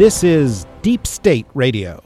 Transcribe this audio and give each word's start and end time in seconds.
This 0.00 0.24
is 0.24 0.64
Deep 0.80 1.06
State 1.06 1.44
Radio, 1.52 2.02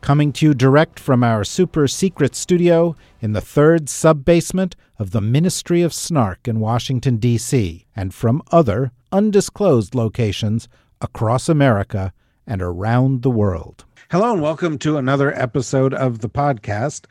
coming 0.00 0.32
to 0.32 0.46
you 0.46 0.54
direct 0.54 0.98
from 0.98 1.22
our 1.22 1.44
super 1.44 1.86
secret 1.86 2.34
studio 2.34 2.96
in 3.20 3.34
the 3.34 3.42
third 3.42 3.90
sub 3.90 4.24
basement 4.24 4.74
of 4.98 5.10
the 5.10 5.20
Ministry 5.20 5.82
of 5.82 5.92
Snark 5.92 6.48
in 6.48 6.60
Washington, 6.60 7.18
D.C., 7.18 7.84
and 7.94 8.14
from 8.14 8.40
other 8.52 8.90
undisclosed 9.12 9.94
locations 9.94 10.66
across 11.02 11.50
America 11.50 12.14
and 12.46 12.62
around 12.62 13.20
the 13.20 13.28
world. 13.28 13.84
Hello, 14.10 14.32
and 14.32 14.40
welcome 14.40 14.78
to 14.78 14.96
another 14.96 15.38
episode 15.38 15.92
of 15.92 16.20
the 16.20 16.30
podcast. 16.30 17.04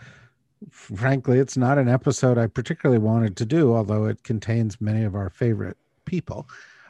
Frankly, 0.72 1.38
it's 1.38 1.56
not 1.56 1.78
an 1.78 1.88
episode 1.88 2.40
I 2.40 2.48
particularly 2.48 2.98
wanted 2.98 3.38
to 3.38 3.46
do, 3.46 3.76
although 3.76 4.06
it 4.06 4.24
contains 4.24 4.82
many 4.82 5.04
of 5.04 5.14
our 5.14 5.30
favorite 5.30 5.78
people. 6.06 6.50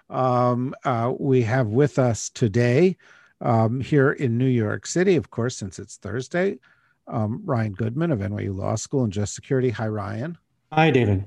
Um, 0.10 0.74
uh, 0.86 1.12
we 1.20 1.42
have 1.42 1.68
with 1.68 2.00
us 2.00 2.30
today 2.30 2.96
um, 3.42 3.82
here 3.82 4.12
in 4.12 4.38
New 4.38 4.46
York 4.46 4.86
City, 4.86 5.16
of 5.16 5.30
course, 5.30 5.58
since 5.58 5.80
it's 5.80 5.98
Thursday. 5.98 6.60
Um, 7.08 7.42
Ryan 7.46 7.74
Goodman 7.74 8.12
of 8.12 8.20
NYU 8.20 8.56
Law 8.56 8.76
School 8.76 9.04
and 9.04 9.14
Just 9.14 9.36
Security. 9.36 9.70
Hi, 9.70 9.88
Ryan. 9.88 10.38
Hi, 10.72 10.90
David. 10.92 11.26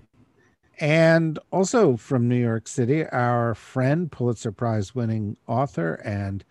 And 0.81 1.39
also 1.51 1.97
from 1.97 2.29
New 2.29 2.37
York 2.37 2.69
City, 2.69 3.05
our 3.07 3.55
friend, 3.55 4.11
Pulitzer 4.11 4.53
Prize 4.53 4.95
winning 4.95 5.37
author 5.47 5.95
and 6.05 6.45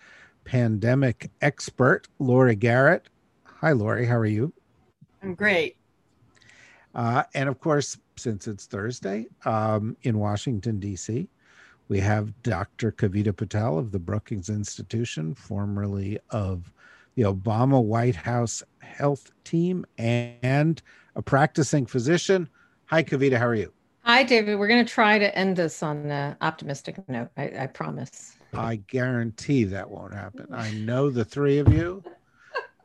pandemic 0.44 1.30
expert, 1.42 2.08
Laurie 2.20 2.56
Garrett. 2.56 3.10
Hi, 3.44 3.72
Laurie. 3.72 4.06
How 4.06 4.18
are 4.18 4.26
you? 4.26 4.54
I'm 5.22 5.36
great. 5.36 5.78
Uh, 6.94 7.24
and 7.34 7.48
of 7.48 7.60
course, 7.60 7.98
since 8.18 8.48
it's 8.48 8.66
Thursday 8.66 9.28
um, 9.46 9.96
in 10.02 10.18
Washington, 10.18 10.80
D.C., 10.80 11.30
we 11.90 12.00
have 12.00 12.42
Dr. 12.44 12.92
Kavita 12.92 13.36
Patel 13.36 13.78
of 13.78 13.92
the 13.92 14.00
Brookings 14.00 14.50
Institution, 14.50 15.34
formerly 15.34 16.20
of 16.30 16.72
the 17.16 17.24
Obama 17.24 17.82
White 17.84 18.16
House 18.16 18.62
health 18.80 19.32
team 19.44 19.86
and 19.98 20.82
a 21.16 21.22
practicing 21.22 21.86
physician. 21.86 22.50
Hi, 22.86 23.04
Kavita. 23.04 23.38
How 23.38 23.48
are 23.48 23.56
you? 23.56 23.72
Hi, 24.04 24.24
David. 24.24 24.60
We're 24.60 24.68
going 24.68 24.86
to 24.86 24.92
try 24.92 25.18
to 25.20 25.36
end 25.38 25.56
this 25.56 25.82
on 25.82 26.10
an 26.12 26.36
optimistic 26.42 26.98
note. 27.10 27.30
I, 27.38 27.52
I 27.60 27.68
promise. 27.68 28.38
I 28.54 28.78
guarantee 28.78 29.66
that 29.66 29.90
won't 29.90 30.14
happen. 30.14 30.48
I 30.54 30.72
know 30.72 31.10
the 31.10 31.26
three 31.26 31.58
of 31.60 31.74
you, 31.74 32.04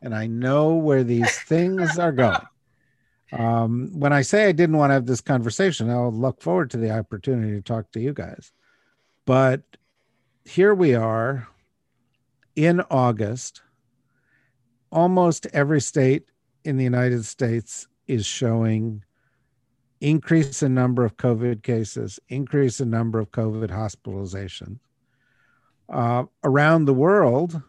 and 0.01 0.15
I 0.15 0.27
know 0.27 0.75
where 0.75 1.05
these 1.05 1.39
things 1.41 1.99
are 1.99 2.13
going. 2.13 2.41
Um, 3.33 3.91
when 3.95 4.13
I 4.13 4.23
say 4.23 4.47
I 4.47 4.53
didn't 4.53 4.77
want 4.77 4.91
to 4.91 4.95
have 4.95 5.07
this 5.07 5.21
conversation, 5.21 5.89
I'll 5.91 6.13
look 6.13 6.43
forward 6.43 6.71
to 6.73 6.77
the 6.77 6.91
opportunity 6.91 7.53
to 7.53 7.63
talk 7.63 7.91
to 7.93 8.01
you 8.01 8.13
guys. 8.13 8.53
But 9.25 9.63
here 10.45 10.75
we 10.75 10.95
are 10.95 11.49
in 12.57 12.81
August. 12.91 13.63
Almost 14.91 15.47
every 15.53 15.81
state 15.81 16.27
in 16.65 16.77
the 16.77 16.85
United 16.85 17.25
States 17.25 17.87
is 18.07 18.27
showing 18.27 19.05
increase 20.01 20.63
in 20.63 20.75
number 20.75 21.05
of 21.05 21.17
COVID 21.17 21.63
cases, 21.63 22.19
increase 22.29 22.81
in 22.81 22.91
number 22.91 23.21
of 23.21 23.31
COVID 23.31 23.69
hospitalizations. 23.69 24.81
Uh, 25.89 26.25
around 26.43 26.85
the 26.85 26.95
world, 26.95 27.63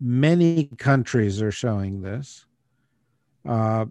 many 0.00 0.70
countries 0.78 1.42
are 1.42 1.50
showing 1.50 2.02
this. 2.02 2.46
Uh, 3.46 3.86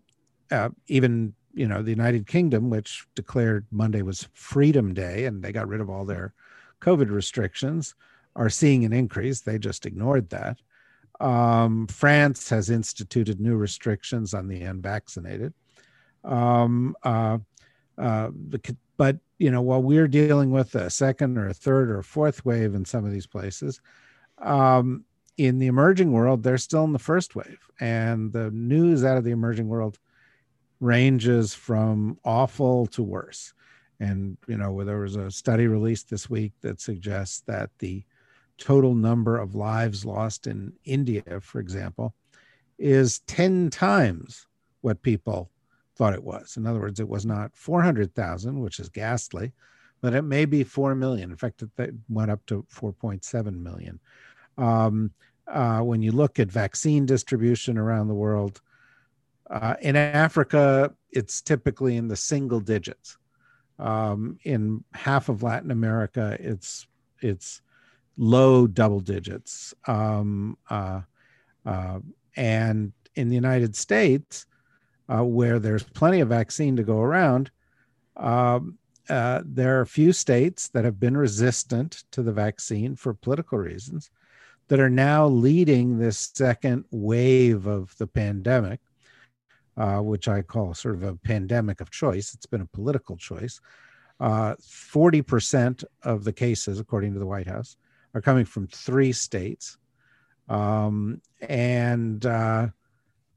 uh, 0.52 0.70
even 0.88 1.34
you 1.54 1.68
know 1.68 1.82
the 1.82 1.92
United 1.92 2.28
Kingdom, 2.28 2.70
which 2.70 3.06
declared 3.16 3.66
Monday 3.72 4.02
was 4.02 4.28
Freedom 4.34 4.94
Day, 4.94 5.26
and 5.26 5.44
they 5.44 5.52
got 5.52 5.68
rid 5.68 5.82
of 5.82 5.90
all 5.90 6.06
their 6.06 6.34
COVID 6.82 7.10
restrictions, 7.10 7.96
are 8.36 8.50
seeing 8.50 8.86
an 8.86 8.94
increase. 8.94 9.42
They 9.42 9.60
just 9.60 9.86
ignored 9.86 10.30
that. 10.30 10.58
Um, 11.20 11.88
France 11.88 12.50
has 12.50 12.70
instituted 12.70 13.40
new 13.40 13.58
restrictions 13.58 14.34
on 14.34 14.48
the 14.48 14.62
unvaccinated. 14.62 15.54
Um, 16.24 16.96
uh, 17.04 17.40
uh, 17.98 18.30
but 18.98 19.18
you 19.38 19.52
know, 19.52 19.62
while 19.62 19.82
we're 19.82 20.08
dealing 20.08 20.52
with 20.52 20.76
a 20.76 20.90
second 20.90 21.38
or 21.38 21.48
a 21.48 21.54
third 21.54 21.90
or 21.90 22.00
a 22.00 22.04
fourth 22.04 22.46
wave 22.46 22.76
in 22.76 22.86
some 22.86 23.06
of 23.06 23.12
these 23.12 23.28
places, 23.28 23.82
um, 24.40 25.04
in 25.38 25.58
the 25.60 25.68
emerging 25.68 26.12
world, 26.12 26.44
they're 26.44 26.58
still 26.58 26.84
in 26.84 26.92
the 26.92 27.00
first 27.00 27.36
wave, 27.36 27.60
and 27.80 28.34
the 28.34 28.52
news 28.52 29.06
out 29.06 29.18
of 29.18 29.24
the 29.24 29.32
emerging 29.32 29.70
world 29.70 29.98
ranges 30.80 31.54
from 31.54 32.18
awful 32.24 32.88
to 32.88 33.04
worse. 33.04 33.54
And, 34.00 34.38
you 34.48 34.58
know, 34.58 34.84
there 34.84 35.00
was 35.00 35.16
a 35.16 35.30
study 35.30 35.68
released 35.68 36.10
this 36.10 36.30
week 36.30 36.54
that 36.62 36.80
suggests 36.80 37.42
that 37.48 37.70
the 37.80 38.04
total 38.58 38.96
number 38.96 39.38
of 39.38 39.56
lives 39.56 40.06
lost 40.06 40.48
in 40.48 40.74
India, 40.86 41.24
for 41.42 41.60
example, 41.60 42.14
is 42.78 43.20
10 43.28 43.70
times 43.70 44.48
what 44.82 45.02
people 45.02 45.50
thought 45.96 46.14
it 46.14 46.24
was. 46.24 46.56
In 46.56 46.66
other 46.66 46.80
words, 46.80 47.00
it 47.00 47.10
was 47.10 47.26
not 47.26 47.52
400,000, 47.56 48.60
which 48.60 48.80
is 48.80 48.88
ghastly, 48.88 49.52
but 50.02 50.14
it 50.14 50.22
may 50.22 50.46
be 50.46 50.64
4 50.64 50.96
million. 50.96 51.30
In 51.32 51.36
fact, 51.36 51.62
it 51.62 51.94
went 52.08 52.32
up 52.32 52.46
to 52.46 52.66
4.7 52.74 53.62
million. 53.62 54.00
Um, 54.58 55.12
uh, 55.46 55.82
when 55.82 56.02
you 56.02 56.12
look 56.12 56.40
at 56.40 56.52
vaccine 56.52 57.06
distribution 57.06 57.78
around 57.78 58.08
the 58.08 58.14
world, 58.14 58.62
uh, 59.50 59.76
in 59.82 59.96
Africa, 59.96 60.94
it's 61.12 61.42
typically 61.42 61.98
in 61.98 62.08
the 62.08 62.16
single 62.16 62.60
digits. 62.60 63.18
Um, 63.80 64.38
in 64.44 64.84
half 64.94 65.30
of 65.30 65.42
Latin 65.42 65.72
America, 65.72 66.38
it's 66.40 66.86
it's 67.22 67.62
low 68.18 68.68
double 68.68 69.00
digits. 69.00 69.74
Um, 69.88 70.58
uh, 70.70 71.02
uh, 71.66 72.00
and 72.36 72.92
in 73.16 73.30
the 73.30 73.36
United 73.36 73.76
States, 73.76 74.46
uh, 75.08 75.24
where 75.24 75.60
there's 75.60 75.84
plenty 75.84 76.20
of 76.20 76.30
vaccine 76.30 76.76
to 76.76 76.84
go 76.84 77.00
around, 77.00 77.52
um, 78.18 78.78
uh, 79.10 79.42
there 79.44 79.78
are 79.78 79.82
a 79.82 79.88
few 79.88 80.14
states 80.14 80.68
that 80.70 80.86
have 80.86 81.00
been 81.00 81.18
resistant 81.18 82.04
to 82.12 82.22
the 82.22 82.32
vaccine 82.32 82.96
for 82.96 83.14
political 83.14 83.58
reasons 83.58 84.12
that 84.68 84.80
are 84.80 84.90
now 84.90 85.26
leading 85.26 85.98
this 85.98 86.32
second 86.36 86.86
wave 86.92 87.66
of 87.66 87.98
the 87.98 88.06
pandemic 88.06 88.80
uh, 89.80 90.00
which 90.02 90.28
I 90.28 90.42
call 90.42 90.74
sort 90.74 90.96
of 90.96 91.04
a 91.04 91.16
pandemic 91.16 91.80
of 91.80 91.90
choice. 91.90 92.34
It's 92.34 92.46
been 92.46 92.62
a 92.62 92.66
political 92.66 93.16
choice. 93.16 93.62
Uh, 94.20 94.56
40% 94.56 95.86
of 96.04 96.26
the 96.26 96.34
cases, 96.34 96.82
according 96.82 97.14
to 97.14 97.20
the 97.20 97.26
White 97.26 97.48
House, 97.48 97.78
are 98.14 98.20
coming 98.20 98.44
from 98.44 98.68
three 98.68 99.14
states. 99.14 99.78
Um, 100.50 101.22
and 101.42 102.26
uh, 102.26 102.68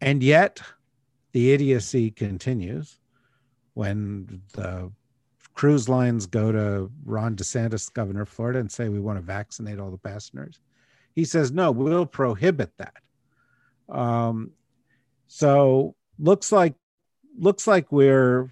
and 0.00 0.22
yet 0.22 0.60
the 1.30 1.52
idiocy 1.52 2.10
continues 2.10 2.98
when 3.74 4.42
the 4.54 4.90
cruise 5.54 5.88
lines 5.88 6.26
go 6.26 6.50
to 6.50 6.90
Ron 7.04 7.36
DeSantis, 7.36 7.92
governor 7.92 8.22
of 8.22 8.28
Florida, 8.28 8.58
and 8.58 8.72
say 8.72 8.88
we 8.88 8.98
want 8.98 9.18
to 9.18 9.22
vaccinate 9.22 9.78
all 9.78 9.90
the 9.90 9.98
passengers. 9.98 10.58
He 11.14 11.24
says 11.24 11.52
no, 11.52 11.70
we'll 11.70 12.06
prohibit 12.06 12.72
that. 12.78 12.96
Um, 13.88 14.52
so 15.28 15.94
looks 16.22 16.52
like 16.52 16.74
looks 17.36 17.66
like 17.66 17.90
we're 17.90 18.50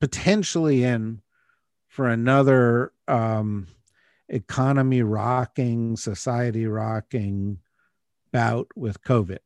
potentially 0.00 0.82
in 0.82 1.22
for 1.86 2.08
another 2.08 2.92
um, 3.06 3.68
economy 4.28 5.02
rocking, 5.02 5.96
society 5.96 6.66
rocking 6.66 7.58
bout 8.32 8.66
with 8.74 9.02
COVID. 9.02 9.38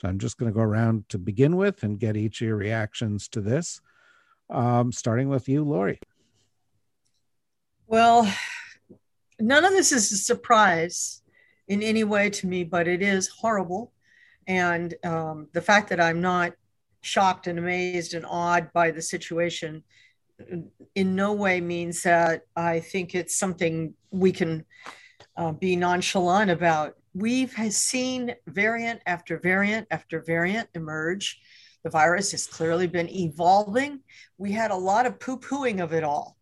So 0.00 0.08
I'm 0.08 0.18
just 0.18 0.36
going 0.36 0.52
to 0.52 0.54
go 0.54 0.62
around 0.62 1.08
to 1.10 1.18
begin 1.18 1.56
with 1.56 1.82
and 1.82 1.98
get 1.98 2.16
each 2.16 2.42
of 2.42 2.48
your 2.48 2.56
reactions 2.56 3.28
to 3.28 3.40
this, 3.40 3.80
um, 4.50 4.92
starting 4.92 5.28
with 5.28 5.48
you, 5.48 5.64
Laurie. 5.64 6.00
Well, 7.86 8.30
none 9.38 9.64
of 9.64 9.72
this 9.72 9.92
is 9.92 10.10
a 10.10 10.16
surprise 10.16 11.22
in 11.68 11.82
any 11.82 12.04
way 12.04 12.28
to 12.30 12.46
me, 12.46 12.64
but 12.64 12.88
it 12.88 13.02
is 13.02 13.28
horrible. 13.28 13.92
And 14.46 14.94
um, 15.04 15.48
the 15.52 15.62
fact 15.62 15.88
that 15.90 16.00
I'm 16.00 16.20
not 16.20 16.54
shocked 17.04 17.46
and 17.46 17.58
amazed 17.58 18.14
and 18.14 18.26
awed 18.26 18.72
by 18.72 18.90
the 18.90 19.02
situation 19.02 19.82
in 20.94 21.14
no 21.14 21.32
way 21.32 21.60
means 21.60 22.02
that 22.02 22.42
I 22.56 22.80
think 22.80 23.14
it's 23.14 23.36
something 23.36 23.94
we 24.10 24.32
can 24.32 24.64
uh, 25.36 25.52
be 25.52 25.76
nonchalant 25.76 26.50
about. 26.50 26.94
We've 27.14 27.52
seen 27.70 28.34
variant 28.46 29.00
after 29.06 29.38
variant 29.38 29.86
after 29.90 30.20
variant 30.20 30.68
emerge. 30.74 31.40
The 31.84 31.90
virus 31.90 32.32
has 32.32 32.46
clearly 32.46 32.86
been 32.86 33.08
evolving. 33.10 34.00
We 34.38 34.52
had 34.52 34.70
a 34.70 34.76
lot 34.76 35.06
of 35.06 35.20
poo 35.20 35.38
pooing 35.38 35.82
of 35.82 35.92
it 35.92 36.02
all 36.02 36.36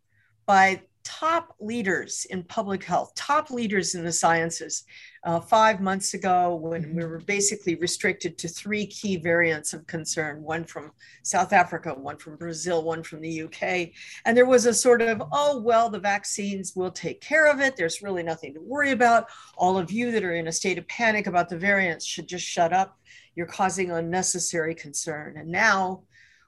by 0.47 0.83
top 1.05 1.55
leaders 1.61 2.27
in 2.31 2.45
public 2.45 2.85
health, 2.85 3.15
top 3.15 3.51
leaders 3.51 3.95
in 3.95 4.05
the 4.05 4.13
sciences. 4.13 4.85
Uh, 5.25 5.39
five 5.39 5.81
months 5.81 6.15
ago, 6.15 6.57
when 6.57 6.97
we 6.97 7.05
were 7.05 7.21
basically 7.21 7.77
restricted 7.77 8.37
to 8.37 8.49
three 8.49 8.85
key 8.85 9.17
variants 9.17 9.73
of 9.73 9.87
concern 9.87 10.43
one 10.43 10.65
from 10.65 10.91
South 11.23 11.53
Africa, 11.53 11.95
one 11.95 12.17
from 12.17 12.35
Brazil, 12.37 12.83
one 12.83 13.05
from 13.05 13.21
the 13.21 13.43
UK. 13.43 13.91
And 14.25 14.37
there 14.37 14.47
was 14.47 14.67
a 14.67 14.75
sort 14.75 15.01
of, 15.01 15.23
oh, 15.31 15.61
well, 15.61 15.89
the 15.89 16.01
vaccines 16.01 16.75
will 16.75 16.91
take 16.91 17.21
care 17.21 17.47
of 17.47 17.61
it. 17.61 17.77
There's 17.77 18.03
really 18.03 18.25
nothing 18.25 18.53
to 18.55 18.61
worry 18.61 18.91
about. 18.91 19.29
All 19.57 19.79
of 19.79 19.93
you 19.93 20.11
that 20.11 20.25
are 20.25 20.35
in 20.35 20.49
a 20.49 20.53
state 20.53 20.79
of 20.79 20.89
panic 20.89 21.29
about 21.29 21.49
the 21.49 21.59
variants 21.59 22.05
should 22.05 22.27
just 22.27 22.45
shut 22.45 22.73
up. 22.73 22.99
You're 23.37 23.47
causing 23.47 23.93
unnecessary 23.93 24.75
concern. 24.75 25.37
And 25.37 25.49
now 25.49 26.03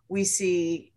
we 0.09 0.25
see 0.25 0.93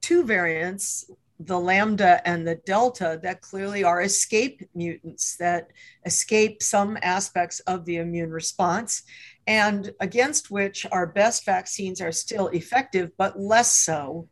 two 0.00 0.24
variants 0.24 1.08
the 1.40 1.58
lambda 1.58 2.26
and 2.26 2.46
the 2.46 2.54
delta 2.66 3.20
that 3.22 3.42
clearly 3.42 3.84
are 3.84 4.02
escape 4.02 4.62
mutants 4.74 5.36
that 5.36 5.70
escape 6.06 6.62
some 6.62 6.96
aspects 7.02 7.60
of 7.60 7.84
the 7.84 7.96
immune 7.96 8.30
response 8.30 9.02
and 9.46 9.92
against 10.00 10.50
which 10.50 10.86
our 10.92 11.06
best 11.06 11.44
vaccines 11.44 12.00
are 12.00 12.12
still 12.12 12.48
effective 12.48 13.10
but 13.18 13.38
less 13.38 13.76
so 13.76 14.28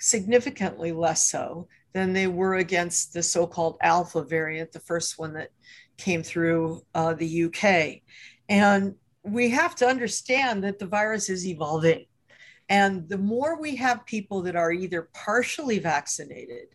significantly 0.00 0.90
less 0.90 1.30
so 1.30 1.68
than 1.92 2.12
they 2.12 2.26
were 2.26 2.56
against 2.56 3.12
the 3.12 3.22
so-called 3.22 3.76
alpha 3.80 4.22
variant 4.22 4.72
the 4.72 4.80
first 4.80 5.18
one 5.18 5.32
that 5.32 5.50
came 5.98 6.22
through 6.22 6.82
uh, 6.94 7.14
the 7.14 7.44
uk 7.44 8.00
and 8.48 8.94
we 9.22 9.50
have 9.50 9.76
to 9.76 9.86
understand 9.86 10.64
that 10.64 10.80
the 10.80 10.86
virus 10.86 11.28
is 11.28 11.46
evolving 11.46 12.06
and 12.70 13.08
the 13.08 13.18
more 13.18 13.60
we 13.60 13.74
have 13.76 14.06
people 14.06 14.42
that 14.42 14.54
are 14.54 14.72
either 14.72 15.10
partially 15.12 15.80
vaccinated 15.80 16.68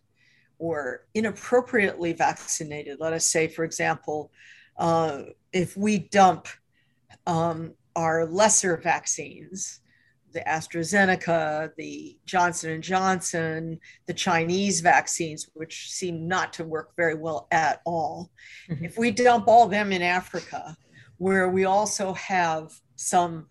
or 0.58 1.06
inappropriately 1.14 2.12
vaccinated, 2.12 2.98
let 3.00 3.14
us 3.14 3.26
say, 3.26 3.48
for 3.48 3.64
example, 3.64 4.30
uh, 4.76 5.22
if 5.54 5.74
we 5.74 5.98
dump 5.98 6.48
um, 7.26 7.72
our 7.96 8.26
lesser 8.26 8.76
vaccines, 8.76 9.80
the 10.34 10.40
AstraZeneca, 10.40 11.70
the 11.78 12.18
Johnson 12.26 12.72
and 12.72 12.82
Johnson, 12.82 13.80
the 14.06 14.12
Chinese 14.12 14.80
vaccines, 14.80 15.48
which 15.54 15.90
seem 15.90 16.28
not 16.28 16.52
to 16.52 16.64
work 16.64 16.94
very 16.94 17.14
well 17.14 17.48
at 17.50 17.80
all. 17.86 18.30
Mm-hmm. 18.68 18.84
If 18.84 18.98
we 18.98 19.10
dump 19.12 19.48
all 19.48 19.66
them 19.66 19.92
in 19.92 20.02
Africa, 20.02 20.76
where 21.16 21.48
we 21.48 21.64
also 21.64 22.12
have 22.12 22.70
some 22.96 23.46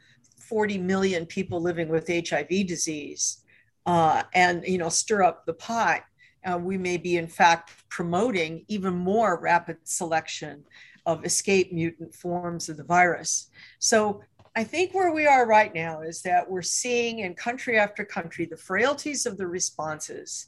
40 0.47 0.77
million 0.77 1.25
people 1.25 1.61
living 1.61 1.89
with 1.89 2.07
HIV 2.07 2.49
disease 2.67 3.43
uh, 3.85 4.23
and 4.33 4.63
you 4.65 4.77
know 4.77 4.89
stir 4.89 5.23
up 5.23 5.45
the 5.45 5.53
pot, 5.53 6.03
uh, 6.45 6.57
we 6.57 6.77
may 6.77 6.97
be 6.97 7.17
in 7.17 7.27
fact 7.27 7.71
promoting 7.89 8.65
even 8.67 8.93
more 8.93 9.39
rapid 9.39 9.77
selection 9.83 10.63
of 11.05 11.23
escape 11.23 11.71
mutant 11.71 12.13
forms 12.13 12.67
of 12.67 12.77
the 12.77 12.83
virus. 12.83 13.49
So 13.79 14.21
I 14.55 14.63
think 14.63 14.93
where 14.93 15.11
we 15.11 15.27
are 15.27 15.45
right 15.45 15.73
now 15.73 16.01
is 16.01 16.21
that 16.23 16.49
we're 16.49 16.61
seeing 16.61 17.19
in 17.19 17.35
country 17.35 17.77
after 17.77 18.03
country 18.03 18.45
the 18.45 18.57
frailties 18.57 19.25
of 19.25 19.37
the 19.37 19.45
responses, 19.45 20.47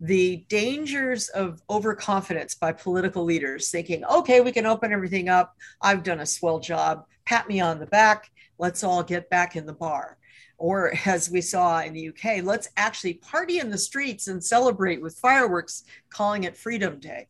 the 0.00 0.44
dangers 0.48 1.28
of 1.28 1.62
overconfidence 1.70 2.54
by 2.56 2.72
political 2.72 3.24
leaders 3.24 3.70
thinking, 3.70 4.04
okay, 4.04 4.40
we 4.40 4.52
can 4.52 4.66
open 4.66 4.92
everything 4.92 5.28
up. 5.28 5.56
I've 5.80 6.02
done 6.02 6.20
a 6.20 6.26
swell 6.26 6.58
job. 6.58 7.06
Pat 7.24 7.48
me 7.48 7.60
on 7.60 7.78
the 7.78 7.86
back 7.86 8.30
let's 8.58 8.84
all 8.84 9.02
get 9.02 9.30
back 9.30 9.56
in 9.56 9.66
the 9.66 9.72
bar. 9.72 10.18
Or 10.56 10.94
as 11.04 11.30
we 11.30 11.40
saw 11.40 11.80
in 11.80 11.92
the 11.92 12.08
UK, 12.08 12.44
let's 12.44 12.68
actually 12.76 13.14
party 13.14 13.58
in 13.58 13.70
the 13.70 13.78
streets 13.78 14.28
and 14.28 14.42
celebrate 14.42 15.02
with 15.02 15.18
fireworks, 15.18 15.84
calling 16.10 16.44
it 16.44 16.56
Freedom 16.56 16.98
Day. 17.00 17.28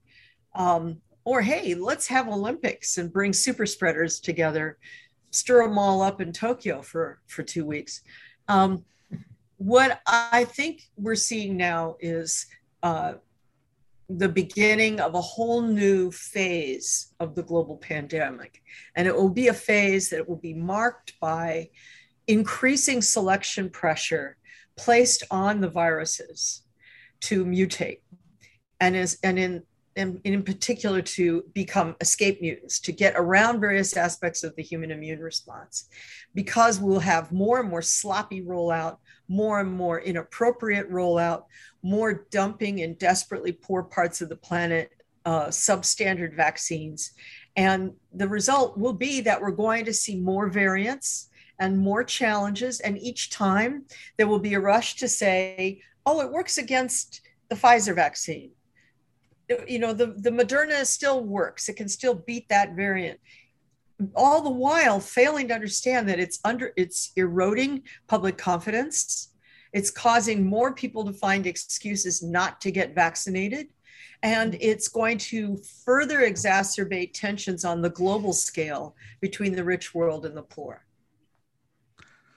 Um, 0.54 1.00
or 1.24 1.40
hey, 1.40 1.74
let's 1.74 2.06
have 2.08 2.28
Olympics 2.28 2.98
and 2.98 3.12
bring 3.12 3.32
super 3.32 3.64
spreaders 3.64 4.20
together, 4.20 4.78
stir 5.30 5.66
them 5.66 5.78
all 5.78 6.02
up 6.02 6.20
in 6.20 6.32
Tokyo 6.32 6.82
for, 6.82 7.20
for 7.26 7.42
two 7.42 7.64
weeks. 7.64 8.02
Um, 8.46 8.84
what 9.56 10.02
I 10.06 10.44
think 10.44 10.82
we're 10.96 11.14
seeing 11.14 11.56
now 11.56 11.96
is 11.98 12.46
uh, 12.82 13.14
the 14.08 14.28
beginning 14.28 15.00
of 15.00 15.14
a 15.14 15.20
whole 15.20 15.62
new 15.62 16.10
phase 16.10 17.14
of 17.20 17.34
the 17.34 17.42
global 17.42 17.76
pandemic. 17.76 18.62
And 18.94 19.08
it 19.08 19.14
will 19.14 19.30
be 19.30 19.48
a 19.48 19.54
phase 19.54 20.10
that 20.10 20.28
will 20.28 20.36
be 20.36 20.54
marked 20.54 21.18
by 21.20 21.70
increasing 22.26 23.02
selection 23.02 23.70
pressure 23.70 24.36
placed 24.76 25.24
on 25.30 25.60
the 25.60 25.68
viruses 25.68 26.62
to 27.20 27.44
mutate 27.44 28.00
and 28.80 28.96
is 28.96 29.18
and 29.22 29.38
in 29.38 29.62
in, 29.96 30.20
in 30.24 30.42
particular 30.42 31.00
to 31.00 31.44
become 31.52 31.94
escape 32.00 32.40
mutants 32.40 32.80
to 32.80 32.92
get 32.92 33.14
around 33.16 33.60
various 33.60 33.96
aspects 33.96 34.42
of 34.42 34.54
the 34.56 34.62
human 34.62 34.90
immune 34.90 35.20
response 35.20 35.88
because 36.34 36.80
we'll 36.80 37.00
have 37.00 37.30
more 37.30 37.60
and 37.60 37.70
more 37.70 37.82
sloppy 37.82 38.42
rollout 38.42 38.98
more 39.28 39.60
and 39.60 39.72
more 39.72 40.00
inappropriate 40.00 40.90
rollout, 40.90 41.44
more 41.82 42.26
dumping 42.30 42.80
in 42.80 42.94
desperately 42.94 43.52
poor 43.52 43.82
parts 43.82 44.20
of 44.20 44.28
the 44.28 44.36
planet, 44.36 44.90
uh, 45.24 45.46
substandard 45.46 46.34
vaccines. 46.34 47.12
And 47.56 47.92
the 48.12 48.28
result 48.28 48.76
will 48.76 48.92
be 48.92 49.20
that 49.22 49.40
we're 49.40 49.52
going 49.52 49.84
to 49.86 49.92
see 49.92 50.16
more 50.16 50.48
variants 50.48 51.30
and 51.58 51.78
more 51.78 52.04
challenges. 52.04 52.80
And 52.80 52.98
each 52.98 53.30
time 53.30 53.84
there 54.16 54.26
will 54.26 54.40
be 54.40 54.54
a 54.54 54.60
rush 54.60 54.96
to 54.96 55.08
say, 55.08 55.80
oh, 56.04 56.20
it 56.20 56.32
works 56.32 56.58
against 56.58 57.20
the 57.48 57.54
Pfizer 57.54 57.94
vaccine. 57.94 58.50
You 59.68 59.78
know, 59.78 59.92
the, 59.92 60.06
the 60.06 60.30
Moderna 60.30 60.86
still 60.86 61.22
works, 61.22 61.68
it 61.68 61.76
can 61.76 61.88
still 61.88 62.14
beat 62.14 62.48
that 62.48 62.74
variant. 62.74 63.20
All 64.16 64.42
the 64.42 64.50
while 64.50 65.00
failing 65.00 65.48
to 65.48 65.54
understand 65.54 66.08
that 66.08 66.18
it's 66.18 66.40
under 66.44 66.72
it's 66.76 67.12
eroding 67.16 67.82
public 68.08 68.36
confidence. 68.36 69.30
It's 69.72 69.90
causing 69.90 70.46
more 70.46 70.72
people 70.72 71.04
to 71.04 71.12
find 71.12 71.46
excuses 71.46 72.22
not 72.22 72.60
to 72.62 72.70
get 72.70 72.94
vaccinated. 72.94 73.68
And 74.22 74.56
it's 74.60 74.88
going 74.88 75.18
to 75.18 75.60
further 75.84 76.20
exacerbate 76.20 77.12
tensions 77.12 77.64
on 77.64 77.82
the 77.82 77.90
global 77.90 78.32
scale 78.32 78.96
between 79.20 79.54
the 79.54 79.64
rich 79.64 79.94
world 79.94 80.24
and 80.26 80.36
the 80.36 80.42
poor 80.42 80.83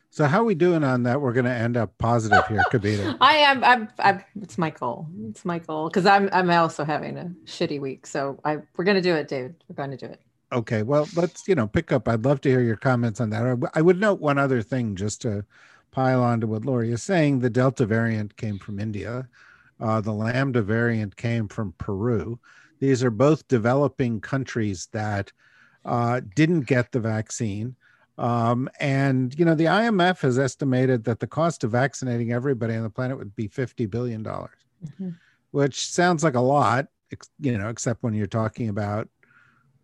so 0.10 0.26
how 0.26 0.42
are 0.42 0.46
we 0.46 0.56
doing 0.56 0.84
on 0.84 1.04
that? 1.04 1.22
We're 1.22 1.34
going 1.34 1.46
to 1.46 1.52
end 1.52 1.78
up 1.78 1.98
positive 1.98 2.46
here, 2.48 2.64
Kavita. 2.72 3.18
I 3.22 3.38
am. 3.38 3.64
I'm, 3.64 3.88
I'm. 4.00 4.24
It's 4.42 4.58
my 4.58 4.70
goal. 4.70 5.08
It's 5.30 5.46
my 5.46 5.60
goal 5.60 5.90
because 5.90 6.06
I'm. 6.06 6.30
I'm 6.32 6.50
also 6.50 6.84
having 6.84 7.18
a 7.18 7.32
shitty 7.46 7.80
week. 7.80 8.08
So 8.08 8.40
I. 8.44 8.58
We're 8.76 8.86
going 8.86 8.96
to 8.96 9.02
do 9.02 9.16
it, 9.16 9.28
David. 9.28 9.56
We're 9.68 9.76
going 9.76 9.92
to 9.92 9.98
do 9.98 10.12
it. 10.12 10.22
Okay, 10.54 10.82
well, 10.84 11.08
let's 11.16 11.48
you 11.48 11.56
know 11.56 11.68
pick 11.68 11.92
up. 11.92 12.08
I'd 12.08 12.24
love 12.24 12.42
to 12.42 12.50
hear 12.50 12.62
your 12.62 12.78
comments 12.78 13.20
on 13.20 13.30
that. 13.32 13.72
I 13.74 13.82
would 13.82 14.00
note 14.00 14.22
one 14.22 14.38
other 14.38 14.62
thing 14.62 14.96
just 14.96 15.22
to 15.24 15.46
pile 15.92 16.24
on 16.24 16.40
to 16.42 16.48
what 16.48 16.64
Laurie 16.64 16.92
is 16.92 17.04
saying. 17.04 17.40
The 17.40 17.50
Delta 17.50 17.86
variant 17.86 18.38
came 18.38 18.60
from 18.60 18.80
India. 18.80 19.28
Uh, 19.80 20.02
the 20.02 20.14
Lambda 20.14 20.62
variant 20.62 21.16
came 21.18 21.48
from 21.48 21.74
Peru. 21.78 22.40
These 22.80 23.04
are 23.04 23.12
both 23.12 23.48
developing 23.48 24.22
countries 24.22 24.88
that 24.94 25.32
uh, 25.86 26.22
didn't 26.36 26.62
get 26.62 26.92
the 26.92 27.00
vaccine. 27.00 27.76
Um, 28.18 28.70
and 28.80 29.38
you 29.38 29.46
know, 29.46 29.56
the 29.56 29.66
IMF 29.66 30.22
has 30.22 30.40
estimated 30.40 31.04
that 31.04 31.20
the 31.20 31.28
cost 31.28 31.64
of 31.64 31.72
vaccinating 31.72 32.32
everybody 32.32 32.76
on 32.76 32.84
the 32.84 32.90
planet 32.90 33.18
would 33.18 33.36
be 33.36 33.48
fifty 33.48 33.86
billion 33.86 34.24
dollars, 34.24 34.58
mm-hmm. 34.86 35.10
which 35.52 35.86
sounds 35.86 36.24
like 36.24 36.36
a 36.36 36.42
lot, 36.42 36.88
you 37.40 37.58
know, 37.58 37.70
except 37.70 38.04
when 38.04 38.14
you're 38.14 38.28
talking 38.28 38.70
about 38.70 39.08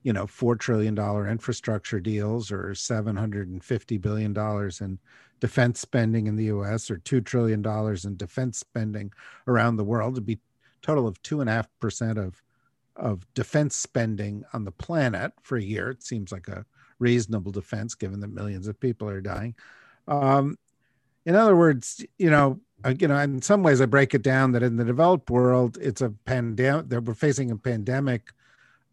you 0.03 0.11
know, 0.11 0.25
$4 0.25 0.59
trillion 0.59 0.97
infrastructure 1.27 1.99
deals 1.99 2.51
or 2.51 2.71
$750 2.71 4.01
billion 4.01 4.37
in 4.81 4.99
defense 5.39 5.79
spending 5.79 6.27
in 6.27 6.35
the 6.35 6.45
US 6.45 6.91
or 6.91 6.97
$2 6.97 7.23
trillion 7.25 7.65
in 8.03 8.17
defense 8.17 8.59
spending 8.59 9.11
around 9.47 9.77
the 9.77 9.83
world. 9.83 10.13
It'd 10.13 10.25
be 10.25 10.39
total 10.81 11.07
of 11.07 11.21
2.5% 11.23 12.17
of, 12.17 12.43
of 12.97 13.25
defense 13.33 13.75
spending 13.75 14.43
on 14.53 14.65
the 14.65 14.71
planet 14.71 15.31
for 15.41 15.57
a 15.57 15.63
year. 15.63 15.89
It 15.89 16.03
seems 16.03 16.31
like 16.31 16.49
a 16.49 16.65
reasonable 17.03 17.51
defense 17.51 17.95
given 17.95 18.19
that 18.21 18.39
millions 18.39 18.67
of 18.67 18.79
people 18.79 19.07
are 19.09 19.21
dying. 19.21 19.53
Um, 20.07 20.57
in 21.25 21.35
other 21.35 21.55
words, 21.55 22.03
you 22.17 22.29
know, 22.29 22.59
uh, 22.85 22.93
you 22.99 23.07
know, 23.07 23.17
in 23.17 23.41
some 23.41 23.63
ways 23.63 23.79
I 23.81 23.85
break 23.85 24.13
it 24.13 24.23
down 24.23 24.51
that 24.53 24.63
in 24.63 24.75
the 24.77 24.83
developed 24.93 25.29
world, 25.29 25.77
it's 25.81 26.01
a 26.01 26.13
pandemic, 26.25 26.89
that 26.89 27.03
we're 27.03 27.13
facing 27.13 27.51
a 27.51 27.57
pandemic 27.71 28.33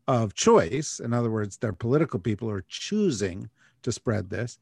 of 0.06 0.34
choice. 0.34 1.00
In 1.00 1.12
other 1.12 1.30
words, 1.30 1.56
their 1.56 1.72
political 1.72 2.20
people 2.20 2.50
are 2.50 2.64
choosing 2.68 3.48
to 3.82 3.92
spread 3.92 4.30
this. 4.30 4.58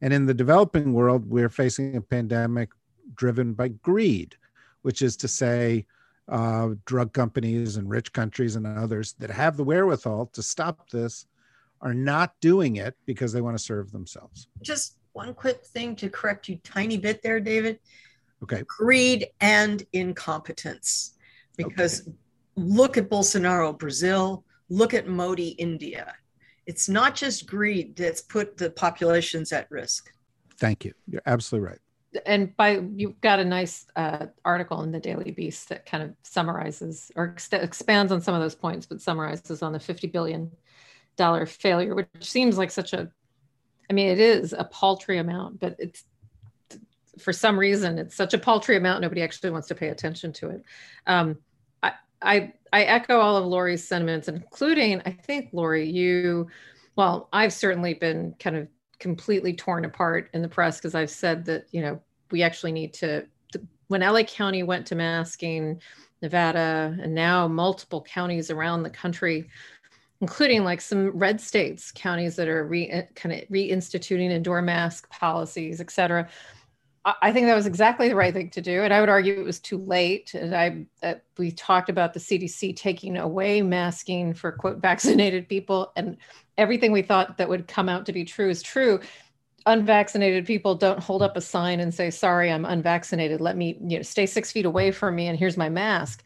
And 0.00 0.12
in 0.12 0.26
the 0.26 0.34
developing 0.34 0.92
world, 0.92 1.28
we're 1.28 1.48
facing 1.62 1.96
a 1.96 2.00
pandemic 2.00 2.70
driven 3.14 3.52
by 3.54 3.68
greed, 3.68 4.36
which 4.82 5.02
is 5.02 5.16
to 5.18 5.28
say, 5.28 5.86
uh, 6.28 6.74
drug 6.84 7.12
companies 7.12 7.76
and 7.76 7.88
rich 7.88 8.12
countries 8.12 8.54
and 8.54 8.66
others 8.66 9.14
that 9.18 9.30
have 9.30 9.56
the 9.56 9.64
wherewithal 9.64 10.26
to 10.26 10.42
stop 10.42 10.90
this 10.90 11.26
are 11.80 11.94
not 11.94 12.32
doing 12.40 12.76
it 12.76 12.96
because 13.06 13.32
they 13.32 13.40
want 13.40 13.56
to 13.56 13.62
serve 13.62 13.92
themselves. 13.92 14.48
Just 14.62 14.96
one 15.12 15.34
quick 15.34 15.64
thing 15.64 15.96
to 15.96 16.08
correct 16.08 16.48
you 16.48 16.56
tiny 16.62 16.96
bit 16.96 17.22
there, 17.22 17.40
David. 17.40 17.80
Okay. 18.42 18.62
Greed 18.66 19.26
and 19.40 19.84
incompetence. 19.92 21.14
Because 21.56 22.02
okay. 22.02 22.12
look 22.56 22.96
at 22.96 23.10
Bolsonaro, 23.10 23.76
Brazil, 23.76 24.44
look 24.68 24.94
at 24.94 25.08
Modi, 25.08 25.48
India. 25.48 26.14
It's 26.66 26.88
not 26.88 27.14
just 27.14 27.46
greed 27.46 27.96
that's 27.96 28.20
put 28.20 28.56
the 28.56 28.70
populations 28.70 29.52
at 29.52 29.70
risk. 29.70 30.12
Thank 30.58 30.84
you. 30.84 30.92
You're 31.08 31.22
absolutely 31.26 31.70
right. 31.70 31.78
And 32.26 32.56
by 32.56 32.82
you've 32.94 33.20
got 33.20 33.38
a 33.38 33.44
nice 33.44 33.86
uh, 33.96 34.26
article 34.44 34.82
in 34.82 34.92
the 34.92 35.00
Daily 35.00 35.30
Beast 35.30 35.68
that 35.68 35.86
kind 35.86 36.02
of 36.02 36.14
summarizes 36.22 37.10
or 37.16 37.30
ex- 37.30 37.52
expands 37.52 38.12
on 38.12 38.20
some 38.20 38.34
of 38.34 38.40
those 38.40 38.54
points, 38.54 38.86
but 38.86 39.00
summarizes 39.00 39.62
on 39.62 39.72
the 39.72 39.80
50 39.80 40.06
billion 40.08 40.50
dollar 41.18 41.44
failure, 41.44 41.94
which 41.94 42.08
seems 42.22 42.56
like 42.56 42.70
such 42.70 42.94
a, 42.94 43.10
I 43.90 43.92
mean, 43.92 44.08
it 44.08 44.20
is 44.20 44.54
a 44.54 44.64
paltry 44.64 45.18
amount, 45.18 45.60
but 45.60 45.76
it's 45.78 46.04
for 47.18 47.32
some 47.32 47.58
reason 47.58 47.98
it's 47.98 48.14
such 48.14 48.32
a 48.32 48.38
paltry 48.38 48.76
amount 48.76 49.02
nobody 49.02 49.22
actually 49.22 49.50
wants 49.50 49.68
to 49.68 49.74
pay 49.74 49.88
attention 49.88 50.32
to 50.32 50.50
it. 50.50 50.62
Um, 51.06 51.36
I, 51.82 51.92
I 52.22 52.52
I 52.72 52.82
echo 52.84 53.18
all 53.18 53.36
of 53.36 53.44
Laurie's 53.44 53.86
sentiments, 53.86 54.28
including 54.28 55.02
I 55.04 55.10
think 55.10 55.50
Laurie, 55.52 55.88
you, 55.88 56.48
well, 56.96 57.28
I've 57.32 57.52
certainly 57.52 57.94
been 57.94 58.34
kind 58.38 58.56
of 58.56 58.68
completely 58.98 59.52
torn 59.52 59.84
apart 59.84 60.30
in 60.32 60.42
the 60.42 60.48
press 60.48 60.78
because 60.78 60.94
I've 60.94 61.10
said 61.10 61.44
that 61.46 61.66
you 61.72 61.82
know 61.82 62.00
we 62.30 62.42
actually 62.42 62.72
need 62.72 62.94
to. 62.94 63.26
When 63.88 64.02
LA 64.02 64.22
County 64.22 64.62
went 64.62 64.86
to 64.88 64.94
masking, 64.94 65.80
Nevada, 66.20 66.96
and 67.00 67.14
now 67.14 67.48
multiple 67.48 68.02
counties 68.02 68.50
around 68.50 68.82
the 68.82 68.90
country 68.90 69.48
including 70.20 70.64
like 70.64 70.80
some 70.80 71.10
red 71.10 71.40
states, 71.40 71.92
counties 71.92 72.36
that 72.36 72.48
are 72.48 72.64
re, 72.64 73.04
kind 73.14 73.34
of 73.34 73.48
reinstituting 73.48 74.30
indoor 74.30 74.62
mask 74.62 75.08
policies, 75.10 75.80
et 75.80 75.90
cetera. 75.90 76.28
I 77.22 77.32
think 77.32 77.46
that 77.46 77.54
was 77.54 77.66
exactly 77.66 78.08
the 78.08 78.16
right 78.16 78.34
thing 78.34 78.50
to 78.50 78.60
do, 78.60 78.82
and 78.82 78.92
I 78.92 79.00
would 79.00 79.08
argue 79.08 79.40
it 79.40 79.44
was 79.44 79.60
too 79.60 79.78
late. 79.78 80.34
And 80.34 80.54
I, 80.54 80.86
uh, 81.02 81.14
we 81.38 81.52
talked 81.52 81.88
about 81.88 82.12
the 82.12 82.20
CDC 82.20 82.76
taking 82.76 83.16
away 83.16 83.62
masking 83.62 84.34
for 84.34 84.52
quote 84.52 84.78
vaccinated 84.82 85.48
people, 85.48 85.92
and 85.96 86.18
everything 86.58 86.92
we 86.92 87.02
thought 87.02 87.38
that 87.38 87.48
would 87.48 87.68
come 87.68 87.88
out 87.88 88.04
to 88.06 88.12
be 88.12 88.24
true 88.24 88.50
is 88.50 88.62
true. 88.62 89.00
Unvaccinated 89.64 90.44
people 90.44 90.74
don't 90.74 91.02
hold 91.02 91.22
up 91.22 91.36
a 91.36 91.40
sign 91.40 91.80
and 91.80 91.94
say, 91.94 92.10
"Sorry, 92.10 92.50
I'm 92.50 92.64
unvaccinated. 92.64 93.40
Let 93.40 93.56
me, 93.56 93.78
you 93.80 93.98
know, 93.98 94.02
stay 94.02 94.26
six 94.26 94.52
feet 94.52 94.66
away 94.66 94.90
from 94.90 95.14
me, 95.14 95.28
and 95.28 95.38
here's 95.38 95.56
my 95.56 95.68
mask." 95.68 96.24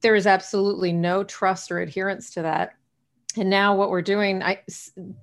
There 0.00 0.16
is 0.16 0.26
absolutely 0.26 0.92
no 0.92 1.22
trust 1.22 1.70
or 1.70 1.80
adherence 1.80 2.30
to 2.30 2.42
that 2.42 2.77
and 3.38 3.50
now 3.50 3.74
what 3.74 3.90
we're 3.90 4.02
doing 4.02 4.42
i 4.42 4.60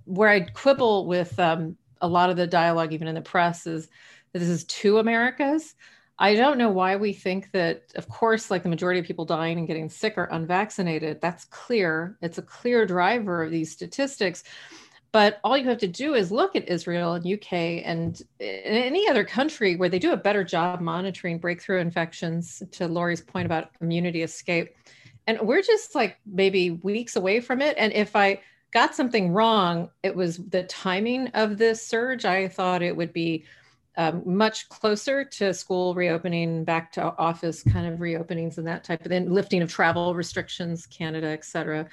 where 0.05 0.29
i 0.29 0.39
quibble 0.39 1.05
with 1.05 1.37
um, 1.39 1.77
a 2.01 2.07
lot 2.07 2.29
of 2.29 2.37
the 2.37 2.47
dialogue 2.47 2.93
even 2.93 3.07
in 3.07 3.15
the 3.15 3.21
press 3.21 3.67
is 3.67 3.87
that 4.33 4.39
this 4.39 4.49
is 4.49 4.63
two 4.65 4.97
americas. 4.97 5.75
I 6.17 6.35
don't 6.35 6.57
know 6.57 6.69
why 6.69 6.95
we 6.95 7.11
think 7.11 7.51
that 7.51 7.91
of 7.95 8.07
course 8.07 8.49
like 8.49 8.63
the 8.63 8.69
majority 8.69 8.99
of 8.99 9.05
people 9.05 9.25
dying 9.25 9.57
and 9.57 9.67
getting 9.67 9.89
sick 9.89 10.17
are 10.17 10.29
unvaccinated. 10.31 11.19
That's 11.19 11.45
clear. 11.45 12.17
It's 12.21 12.37
a 12.37 12.41
clear 12.41 12.85
driver 12.85 13.43
of 13.43 13.51
these 13.51 13.71
statistics. 13.71 14.43
But 15.11 15.39
all 15.43 15.57
you 15.57 15.65
have 15.69 15.77
to 15.79 15.87
do 15.87 16.13
is 16.13 16.31
look 16.31 16.55
at 16.57 16.69
israel 16.69 17.13
and 17.13 17.25
uk 17.33 17.53
and 17.53 18.21
any 18.39 19.09
other 19.09 19.23
country 19.23 19.77
where 19.77 19.89
they 19.89 19.99
do 19.99 20.11
a 20.11 20.17
better 20.17 20.43
job 20.43 20.81
monitoring 20.81 21.37
breakthrough 21.37 21.79
infections 21.79 22.61
to 22.71 22.87
laurie's 22.87 23.21
point 23.21 23.45
about 23.45 23.69
immunity 23.79 24.23
escape 24.23 24.75
and 25.27 25.39
we're 25.41 25.61
just 25.61 25.95
like 25.95 26.17
maybe 26.25 26.71
weeks 26.71 27.15
away 27.15 27.39
from 27.39 27.61
it. 27.61 27.75
And 27.77 27.93
if 27.93 28.15
i 28.15 28.39
got 28.71 28.93
something 28.93 29.31
wrong 29.31 29.89
it 30.03 30.13
was 30.13 30.37
the 30.37 30.63
timing 30.63 31.27
of 31.29 31.57
this 31.57 31.85
surge. 31.85 32.25
I 32.25 32.49
thought 32.49 32.81
it 32.81 32.95
would 32.95 33.13
be 33.13 33.45
um, 33.97 34.21
much 34.25 34.67
closer 34.67 35.23
to 35.23 35.53
school 35.53 35.93
reopening 35.95 36.65
back 36.65 36.91
to 36.93 37.01
office 37.17 37.63
kind 37.63 37.87
of 37.87 37.99
reopenings 37.99 38.57
and 38.57 38.67
that 38.67 38.83
type 38.83 39.05
of 39.05 39.07
thing 39.07 39.31
lifting 39.31 39.61
of 39.61 39.71
travel 39.71 40.13
restrictions 40.13 40.85
canada 40.85 41.27
et 41.27 41.45
cetera 41.45 41.87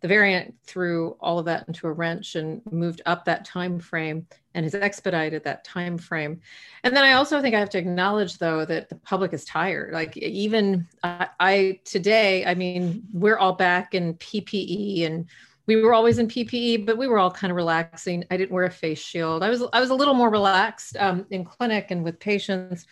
the 0.00 0.08
variant 0.08 0.54
threw 0.64 1.16
all 1.20 1.38
of 1.38 1.44
that 1.46 1.66
into 1.68 1.86
a 1.86 1.92
wrench 1.92 2.36
and 2.36 2.62
moved 2.70 3.02
up 3.06 3.24
that 3.24 3.44
time 3.44 3.78
frame 3.78 4.26
and 4.54 4.64
has 4.64 4.74
expedited 4.74 5.44
that 5.44 5.64
time 5.64 5.98
frame 5.98 6.40
and 6.84 6.96
then 6.96 7.04
i 7.04 7.12
also 7.12 7.40
think 7.40 7.54
i 7.54 7.58
have 7.58 7.70
to 7.70 7.78
acknowledge 7.78 8.38
though 8.38 8.64
that 8.64 8.88
the 8.88 8.94
public 8.96 9.32
is 9.32 9.44
tired. 9.44 9.92
Like 9.92 10.16
even 10.16 10.86
I, 11.02 11.28
I 11.40 11.80
today 11.84 12.44
i 12.44 12.54
mean 12.54 13.02
we're 13.12 13.38
all 13.38 13.54
back 13.54 13.94
in 13.94 14.14
ppe 14.14 15.06
and 15.06 15.26
we 15.66 15.76
were 15.76 15.94
always 15.94 16.18
in 16.18 16.28
ppe 16.28 16.84
but 16.84 16.96
we 16.96 17.06
were 17.06 17.18
all 17.18 17.30
kind 17.30 17.50
of 17.50 17.56
relaxing. 17.56 18.24
I 18.30 18.36
didn't 18.36 18.52
wear 18.52 18.64
a 18.64 18.70
face 18.70 18.98
shield. 18.98 19.42
I 19.42 19.50
was 19.50 19.62
i 19.72 19.80
was 19.80 19.90
a 19.90 19.94
little 19.94 20.14
more 20.14 20.30
relaxed 20.30 20.96
um, 20.96 21.26
in 21.30 21.44
clinic 21.44 21.90
and 21.90 22.02
with 22.02 22.18
patients. 22.18 22.86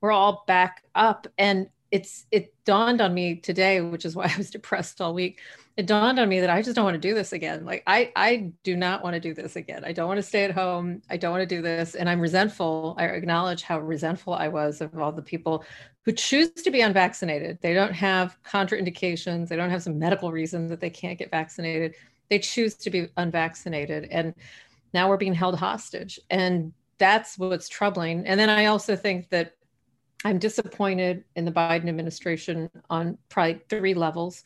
We're 0.00 0.12
all 0.12 0.44
back 0.46 0.84
up. 0.94 1.26
And 1.38 1.68
it's 1.94 2.26
it 2.30 2.52
dawned 2.64 3.00
on 3.00 3.14
me 3.14 3.36
today 3.36 3.80
which 3.80 4.04
is 4.04 4.16
why 4.16 4.24
i 4.34 4.36
was 4.36 4.50
depressed 4.50 5.00
all 5.00 5.14
week 5.14 5.40
it 5.76 5.86
dawned 5.86 6.20
on 6.20 6.28
me 6.28 6.40
that 6.40 6.50
I 6.50 6.62
just 6.62 6.76
don't 6.76 6.84
want 6.84 6.94
to 6.94 7.00
do 7.00 7.14
this 7.14 7.32
again. 7.32 7.64
Like 7.64 7.82
I 7.86 8.12
I 8.14 8.52
do 8.62 8.76
not 8.76 9.02
want 9.02 9.14
to 9.14 9.20
do 9.20 9.34
this 9.34 9.56
again. 9.56 9.84
I 9.84 9.92
don't 9.92 10.06
want 10.06 10.18
to 10.18 10.22
stay 10.22 10.44
at 10.44 10.52
home. 10.52 11.02
I 11.10 11.16
don't 11.16 11.32
want 11.32 11.48
to 11.48 11.52
do 11.52 11.62
this. 11.62 11.96
And 11.96 12.08
I'm 12.08 12.20
resentful. 12.20 12.94
I 12.96 13.06
acknowledge 13.06 13.62
how 13.62 13.80
resentful 13.80 14.34
I 14.34 14.48
was 14.48 14.80
of 14.80 14.96
all 14.98 15.10
the 15.10 15.22
people 15.22 15.64
who 16.04 16.12
choose 16.12 16.50
to 16.50 16.70
be 16.70 16.80
unvaccinated. 16.80 17.58
They 17.60 17.74
don't 17.74 17.92
have 17.92 18.36
contraindications. 18.44 19.48
They 19.48 19.56
don't 19.56 19.70
have 19.70 19.82
some 19.82 19.98
medical 19.98 20.30
reason 20.30 20.68
that 20.68 20.80
they 20.80 20.90
can't 20.90 21.18
get 21.18 21.30
vaccinated. 21.30 21.96
They 22.30 22.38
choose 22.38 22.74
to 22.76 22.90
be 22.90 23.08
unvaccinated. 23.16 24.08
And 24.12 24.34
now 24.92 25.08
we're 25.08 25.16
being 25.16 25.34
held 25.34 25.58
hostage. 25.58 26.20
And 26.30 26.72
that's 26.98 27.36
what's 27.36 27.68
troubling. 27.68 28.26
And 28.26 28.38
then 28.38 28.48
I 28.48 28.66
also 28.66 28.94
think 28.94 29.30
that 29.30 29.56
I'm 30.26 30.38
disappointed 30.38 31.24
in 31.36 31.44
the 31.44 31.52
Biden 31.52 31.86
administration 31.86 32.70
on 32.88 33.18
probably 33.28 33.60
three 33.68 33.92
levels. 33.92 34.42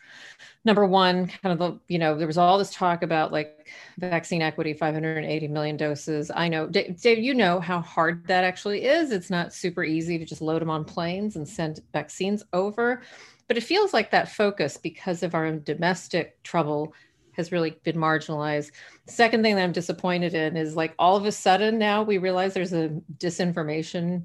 Number 0.65 0.85
one, 0.85 1.29
kind 1.29 1.53
of 1.53 1.59
the, 1.59 1.81
you 1.87 2.01
know, 2.01 2.19
there 2.19 2.27
was 2.27 2.37
all 2.37 2.59
this 2.59 2.75
talk 2.75 3.05
about 3.05 3.33
like 3.33 3.69
vaccine 3.99 4.43
equity, 4.43 4.73
580 4.73 5.47
million 5.49 5.77
doses. 5.77 6.33
I 6.35 6.49
know, 6.49 6.67
Dave, 6.67 7.19
you 7.19 7.33
know 7.33 7.61
how 7.61 7.81
hard 7.81 8.27
that 8.27 8.43
actually 8.43 8.87
is. 8.87 9.13
It's 9.13 9.31
not 9.31 9.53
super 9.53 9.85
easy 9.85 10.19
to 10.19 10.25
just 10.25 10.43
load 10.43 10.63
them 10.63 10.71
on 10.71 10.85
planes 10.85 11.37
and 11.37 11.49
send 11.49 11.81
vaccines 11.93 12.43
over. 12.53 13.03
But 13.47 13.57
it 13.57 13.63
feels 13.63 13.95
like 13.95 14.11
that 14.11 14.33
focus, 14.33 14.77
because 14.77 15.23
of 15.23 15.35
our 15.35 15.47
own 15.47 15.63
domestic 15.63 16.43
trouble, 16.43 16.93
has 17.33 17.53
really 17.53 17.79
been 17.85 17.97
marginalized. 17.97 18.73
Second 19.07 19.45
thing 19.45 19.55
that 19.55 19.63
I'm 19.63 19.73
disappointed 19.73 20.35
in 20.35 20.57
is 20.57 20.75
like 20.75 20.93
all 20.99 21.17
of 21.17 21.25
a 21.25 21.31
sudden 21.31 21.79
now 21.79 22.03
we 22.03 22.19
realize 22.19 22.53
there's 22.53 22.73
a 22.73 22.91
disinformation 23.17 24.25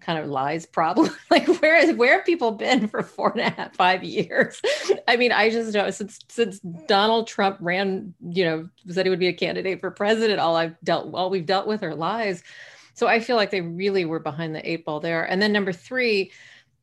kind 0.00 0.18
of 0.18 0.28
lies 0.28 0.66
problem 0.66 1.10
like 1.30 1.46
where 1.60 1.94
where 1.94 2.16
have 2.16 2.26
people 2.26 2.52
been 2.52 2.88
for 2.88 3.02
four 3.02 3.30
and 3.32 3.40
a 3.40 3.50
half 3.50 3.74
five 3.74 4.02
years? 4.02 4.60
I 5.08 5.16
mean 5.16 5.32
i 5.32 5.50
just 5.50 5.74
know 5.74 5.90
since 5.90 6.20
since 6.28 6.60
donald 6.60 7.26
trump 7.26 7.58
ran 7.60 8.14
you 8.20 8.44
know 8.44 8.68
said 8.88 9.06
he 9.06 9.10
would 9.10 9.18
be 9.18 9.28
a 9.28 9.32
candidate 9.32 9.80
for 9.80 9.90
president 9.90 10.40
all 10.40 10.56
i've 10.56 10.78
dealt 10.82 11.12
all 11.14 11.30
we've 11.30 11.46
dealt 11.46 11.66
with 11.66 11.82
are 11.82 11.94
lies. 11.94 12.42
So 12.94 13.06
i 13.06 13.20
feel 13.20 13.36
like 13.36 13.50
they 13.50 13.60
really 13.60 14.04
were 14.04 14.20
behind 14.20 14.54
the 14.54 14.70
eight 14.70 14.84
ball 14.84 15.00
there. 15.00 15.24
And 15.24 15.40
then 15.40 15.52
number 15.52 15.72
three 15.72 16.32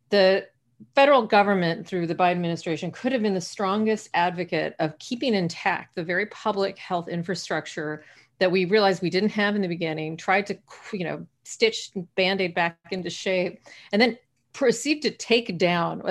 the 0.10 0.48
federal 0.96 1.26
government 1.26 1.86
through 1.86 2.08
the 2.08 2.16
biden 2.16 2.32
administration 2.32 2.92
could 2.92 3.12
have 3.12 3.22
been 3.22 3.34
the 3.34 3.42
strongest 3.42 4.10
advocate 4.14 4.76
of 4.80 4.98
keeping 4.98 5.34
intact 5.34 5.96
the 5.96 6.04
very 6.04 6.26
public 6.28 6.78
health 6.78 7.10
infrastructure 7.10 8.04
that 8.40 8.52
we 8.52 8.66
realized 8.66 9.02
we 9.02 9.10
didn't 9.10 9.30
have 9.30 9.56
in 9.56 9.62
the 9.62 9.68
beginning 9.68 10.18
tried 10.18 10.46
to 10.48 10.58
you 10.94 11.04
know 11.04 11.26
stitch 11.44 11.92
band-aid 12.16 12.54
back 12.54 12.78
into 12.92 13.10
shape 13.10 13.60
and 13.92 14.02
then 14.02 14.18
proceed 14.54 15.02
to 15.02 15.12
take 15.12 15.58
down 15.58 16.02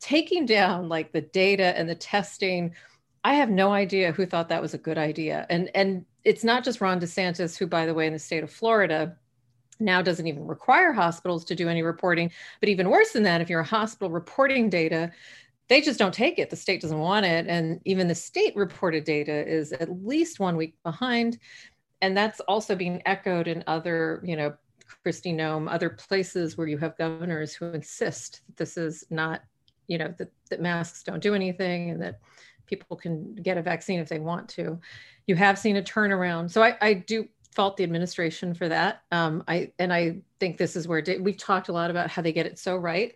taking 0.00 0.46
down 0.46 0.88
like 0.88 1.12
the 1.12 1.20
data 1.20 1.76
and 1.78 1.88
the 1.88 1.94
testing 1.94 2.72
i 3.24 3.34
have 3.34 3.50
no 3.50 3.72
idea 3.72 4.12
who 4.12 4.24
thought 4.24 4.48
that 4.48 4.62
was 4.62 4.74
a 4.74 4.78
good 4.78 4.98
idea. 4.98 5.46
And 5.50 5.70
and 5.74 6.04
it's 6.24 6.44
not 6.44 6.64
just 6.64 6.80
ron 6.80 7.00
desantis 7.00 7.56
who 7.56 7.66
by 7.66 7.86
the 7.86 7.94
way 7.94 8.06
in 8.06 8.12
the 8.12 8.18
state 8.18 8.42
of 8.42 8.50
florida 8.50 9.16
now 9.80 10.00
doesn't 10.00 10.26
even 10.28 10.46
require 10.46 10.92
hospitals 10.92 11.44
to 11.44 11.56
do 11.56 11.68
any 11.68 11.82
reporting 11.82 12.30
but 12.60 12.68
even 12.68 12.88
worse 12.88 13.12
than 13.12 13.24
that 13.24 13.40
if 13.40 13.50
you're 13.50 13.60
a 13.60 13.64
hospital 13.64 14.10
reporting 14.10 14.70
data 14.70 15.10
they 15.72 15.80
just 15.80 15.98
don't 15.98 16.12
take 16.12 16.38
it. 16.38 16.50
The 16.50 16.56
state 16.56 16.82
doesn't 16.82 16.98
want 16.98 17.24
it. 17.24 17.46
And 17.46 17.80
even 17.86 18.06
the 18.06 18.14
state 18.14 18.54
reported 18.54 19.04
data 19.04 19.48
is 19.48 19.72
at 19.72 20.04
least 20.04 20.38
one 20.38 20.56
week 20.56 20.74
behind 20.82 21.38
and 22.02 22.14
that's 22.14 22.40
also 22.40 22.76
being 22.76 23.00
echoed 23.06 23.48
in 23.48 23.64
other, 23.66 24.20
you 24.24 24.36
know, 24.36 24.54
Kristi 25.06 25.34
Noem, 25.34 25.72
other 25.72 25.88
places 25.88 26.58
where 26.58 26.66
you 26.66 26.76
have 26.78 26.98
governors 26.98 27.54
who 27.54 27.66
insist 27.66 28.42
that 28.46 28.56
this 28.56 28.76
is 28.76 29.04
not, 29.08 29.40
you 29.86 29.96
know, 29.96 30.12
that, 30.18 30.30
that 30.50 30.60
masks 30.60 31.02
don't 31.02 31.22
do 31.22 31.34
anything 31.34 31.90
and 31.90 32.02
that 32.02 32.20
people 32.66 32.96
can 32.96 33.34
get 33.36 33.56
a 33.56 33.62
vaccine 33.62 34.00
if 34.00 34.08
they 34.08 34.18
want 34.18 34.48
to. 34.50 34.78
You 35.26 35.36
have 35.36 35.58
seen 35.58 35.76
a 35.76 35.82
turnaround. 35.82 36.50
So 36.50 36.62
I, 36.62 36.76
I 36.80 36.94
do 36.94 37.26
fault 37.54 37.76
the 37.76 37.84
administration 37.84 38.54
for 38.54 38.68
that. 38.68 39.02
Um, 39.12 39.44
I 39.46 39.72
and 39.78 39.92
I 39.92 40.18
think 40.40 40.58
this 40.58 40.76
is 40.76 40.88
where 40.88 41.04
we've 41.20 41.36
talked 41.36 41.68
a 41.68 41.72
lot 41.72 41.90
about 41.90 42.10
how 42.10 42.22
they 42.22 42.32
get 42.32 42.46
it 42.46 42.58
so 42.58 42.76
right 42.76 43.14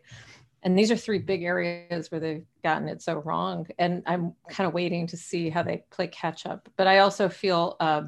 And 0.63 0.77
these 0.77 0.91
are 0.91 0.97
three 0.97 1.19
big 1.21 1.45
areas 1.45 2.11
where 2.11 2.21
they've 2.21 2.45
gotten 2.65 2.89
it 2.89 3.01
so 3.01 3.19
wrong. 3.19 3.67
And 3.79 4.03
I'm 4.07 4.35
kind 4.51 4.67
of 4.67 4.75
waiting 4.75 5.07
to 5.09 5.17
see 5.17 5.49
how 5.49 5.63
they 5.63 5.85
play 5.91 6.09
catch 6.09 6.45
up. 6.47 6.69
But 6.77 6.87
I 6.87 6.99
also 6.99 7.29
feel, 7.29 7.77
uh, 7.81 8.03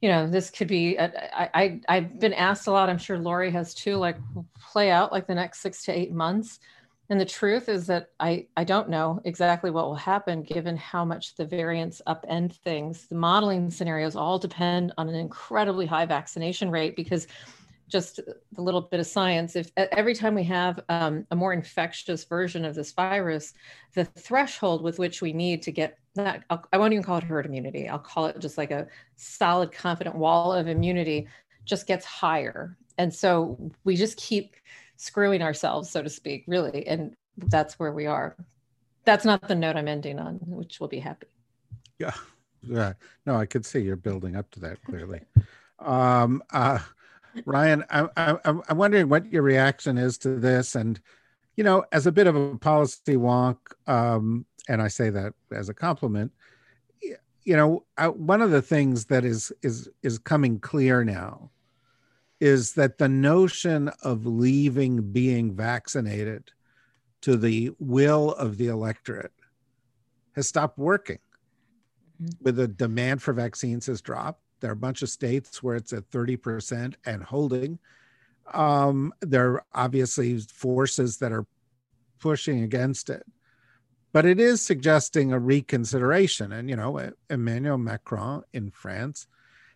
you 0.00 0.08
know, 0.08 0.28
this 0.28 0.50
could 0.50 0.68
be, 0.68 0.96
a, 0.96 1.10
I, 1.38 1.50
I, 1.54 1.80
I've 1.88 2.20
been 2.20 2.34
asked 2.34 2.66
a 2.66 2.70
lot, 2.70 2.90
I'm 2.90 2.98
sure 2.98 3.18
Laurie 3.18 3.50
has 3.50 3.74
too, 3.74 3.96
like 3.96 4.16
play 4.60 4.90
out 4.90 5.12
like 5.12 5.26
the 5.26 5.34
next 5.34 5.60
six 5.60 5.84
to 5.84 5.92
eight 5.92 6.12
months. 6.12 6.60
And 7.08 7.20
the 7.20 7.24
truth 7.24 7.68
is 7.68 7.86
that 7.86 8.10
I, 8.18 8.46
I 8.56 8.64
don't 8.64 8.88
know 8.88 9.20
exactly 9.24 9.70
what 9.70 9.86
will 9.86 9.94
happen 9.94 10.42
given 10.42 10.76
how 10.76 11.04
much 11.04 11.36
the 11.36 11.44
variants 11.44 12.02
upend 12.06 12.56
things. 12.56 13.06
The 13.06 13.14
modeling 13.14 13.70
scenarios 13.70 14.16
all 14.16 14.38
depend 14.38 14.92
on 14.98 15.08
an 15.08 15.14
incredibly 15.14 15.86
high 15.86 16.06
vaccination 16.06 16.70
rate 16.70 16.96
because 16.96 17.28
just 17.88 18.16
the 18.16 18.62
little 18.62 18.80
bit 18.80 19.00
of 19.00 19.06
science 19.06 19.54
if 19.54 19.70
every 19.76 20.14
time 20.14 20.34
we 20.34 20.42
have 20.42 20.80
um, 20.88 21.24
a 21.30 21.36
more 21.36 21.52
infectious 21.52 22.24
version 22.24 22.64
of 22.64 22.74
this 22.74 22.92
virus 22.92 23.54
the 23.94 24.04
threshold 24.04 24.82
with 24.82 24.98
which 24.98 25.22
we 25.22 25.32
need 25.32 25.62
to 25.62 25.70
get 25.70 25.98
that 26.16 26.44
i 26.72 26.78
won't 26.78 26.92
even 26.92 27.04
call 27.04 27.18
it 27.18 27.24
herd 27.24 27.46
immunity. 27.46 27.88
I'll 27.88 27.98
call 27.98 28.26
it 28.26 28.38
just 28.38 28.58
like 28.58 28.70
a 28.70 28.88
solid 29.16 29.70
confident 29.70 30.16
wall 30.16 30.52
of 30.52 30.66
immunity 30.66 31.28
just 31.64 31.86
gets 31.86 32.04
higher. 32.04 32.76
And 32.98 33.12
so 33.12 33.70
we 33.84 33.96
just 33.96 34.16
keep 34.16 34.56
screwing 34.96 35.42
ourselves 35.42 35.90
so 35.90 36.02
to 36.02 36.08
speak 36.08 36.44
really 36.46 36.86
and 36.86 37.14
that's 37.36 37.78
where 37.78 37.92
we 37.92 38.06
are. 38.06 38.34
That's 39.04 39.24
not 39.24 39.46
the 39.46 39.54
note 39.54 39.76
i'm 39.76 39.88
ending 39.88 40.18
on 40.18 40.36
which 40.46 40.80
will 40.80 40.88
be 40.88 41.00
happy. 41.00 41.26
Yeah. 41.98 42.14
Yeah. 42.62 42.94
No 43.26 43.36
i 43.36 43.46
could 43.46 43.66
see 43.66 43.80
you're 43.80 43.96
building 43.96 44.36
up 44.36 44.50
to 44.52 44.60
that 44.60 44.82
clearly. 44.84 45.20
Um 45.78 46.42
uh 46.50 46.78
Ryan, 47.44 47.84
I, 47.90 48.08
I, 48.16 48.36
I'm 48.44 48.78
wondering 48.78 49.08
what 49.08 49.30
your 49.32 49.42
reaction 49.42 49.98
is 49.98 50.18
to 50.18 50.36
this, 50.38 50.74
and 50.74 51.00
you 51.56 51.64
know, 51.64 51.84
as 51.92 52.06
a 52.06 52.12
bit 52.12 52.26
of 52.26 52.36
a 52.36 52.56
policy 52.58 53.16
wonk, 53.16 53.56
um, 53.86 54.46
and 54.68 54.82
I 54.82 54.88
say 54.88 55.10
that 55.10 55.34
as 55.52 55.68
a 55.68 55.74
compliment. 55.74 56.32
You 57.44 57.56
know, 57.56 57.84
I, 57.96 58.08
one 58.08 58.42
of 58.42 58.50
the 58.50 58.62
things 58.62 59.06
that 59.06 59.24
is 59.24 59.52
is 59.62 59.88
is 60.02 60.18
coming 60.18 60.58
clear 60.58 61.04
now 61.04 61.50
is 62.40 62.74
that 62.74 62.98
the 62.98 63.08
notion 63.08 63.90
of 64.02 64.26
leaving 64.26 65.12
being 65.12 65.54
vaccinated 65.54 66.50
to 67.22 67.36
the 67.36 67.70
will 67.78 68.32
of 68.32 68.58
the 68.58 68.66
electorate 68.66 69.32
has 70.34 70.48
stopped 70.48 70.78
working. 70.78 71.18
Mm-hmm. 72.22 72.44
With 72.44 72.56
the 72.56 72.68
demand 72.68 73.22
for 73.22 73.32
vaccines 73.32 73.86
has 73.86 74.02
dropped 74.02 74.42
there 74.66 74.72
are 74.72 74.74
a 74.74 74.76
bunch 74.76 75.02
of 75.02 75.08
states 75.08 75.62
where 75.62 75.76
it's 75.76 75.92
at 75.92 76.10
30% 76.10 76.94
and 77.04 77.22
holding. 77.22 77.78
Um, 78.52 79.12
there 79.20 79.52
are 79.52 79.64
obviously 79.72 80.40
forces 80.40 81.18
that 81.18 81.30
are 81.30 81.46
pushing 82.18 82.64
against 82.64 83.08
it. 83.08 83.22
But 84.12 84.26
it 84.26 84.40
is 84.40 84.60
suggesting 84.60 85.32
a 85.32 85.38
reconsideration. 85.38 86.50
And, 86.50 86.68
you 86.68 86.74
know, 86.74 87.12
Emmanuel 87.30 87.78
Macron 87.78 88.42
in 88.52 88.72
France 88.72 89.28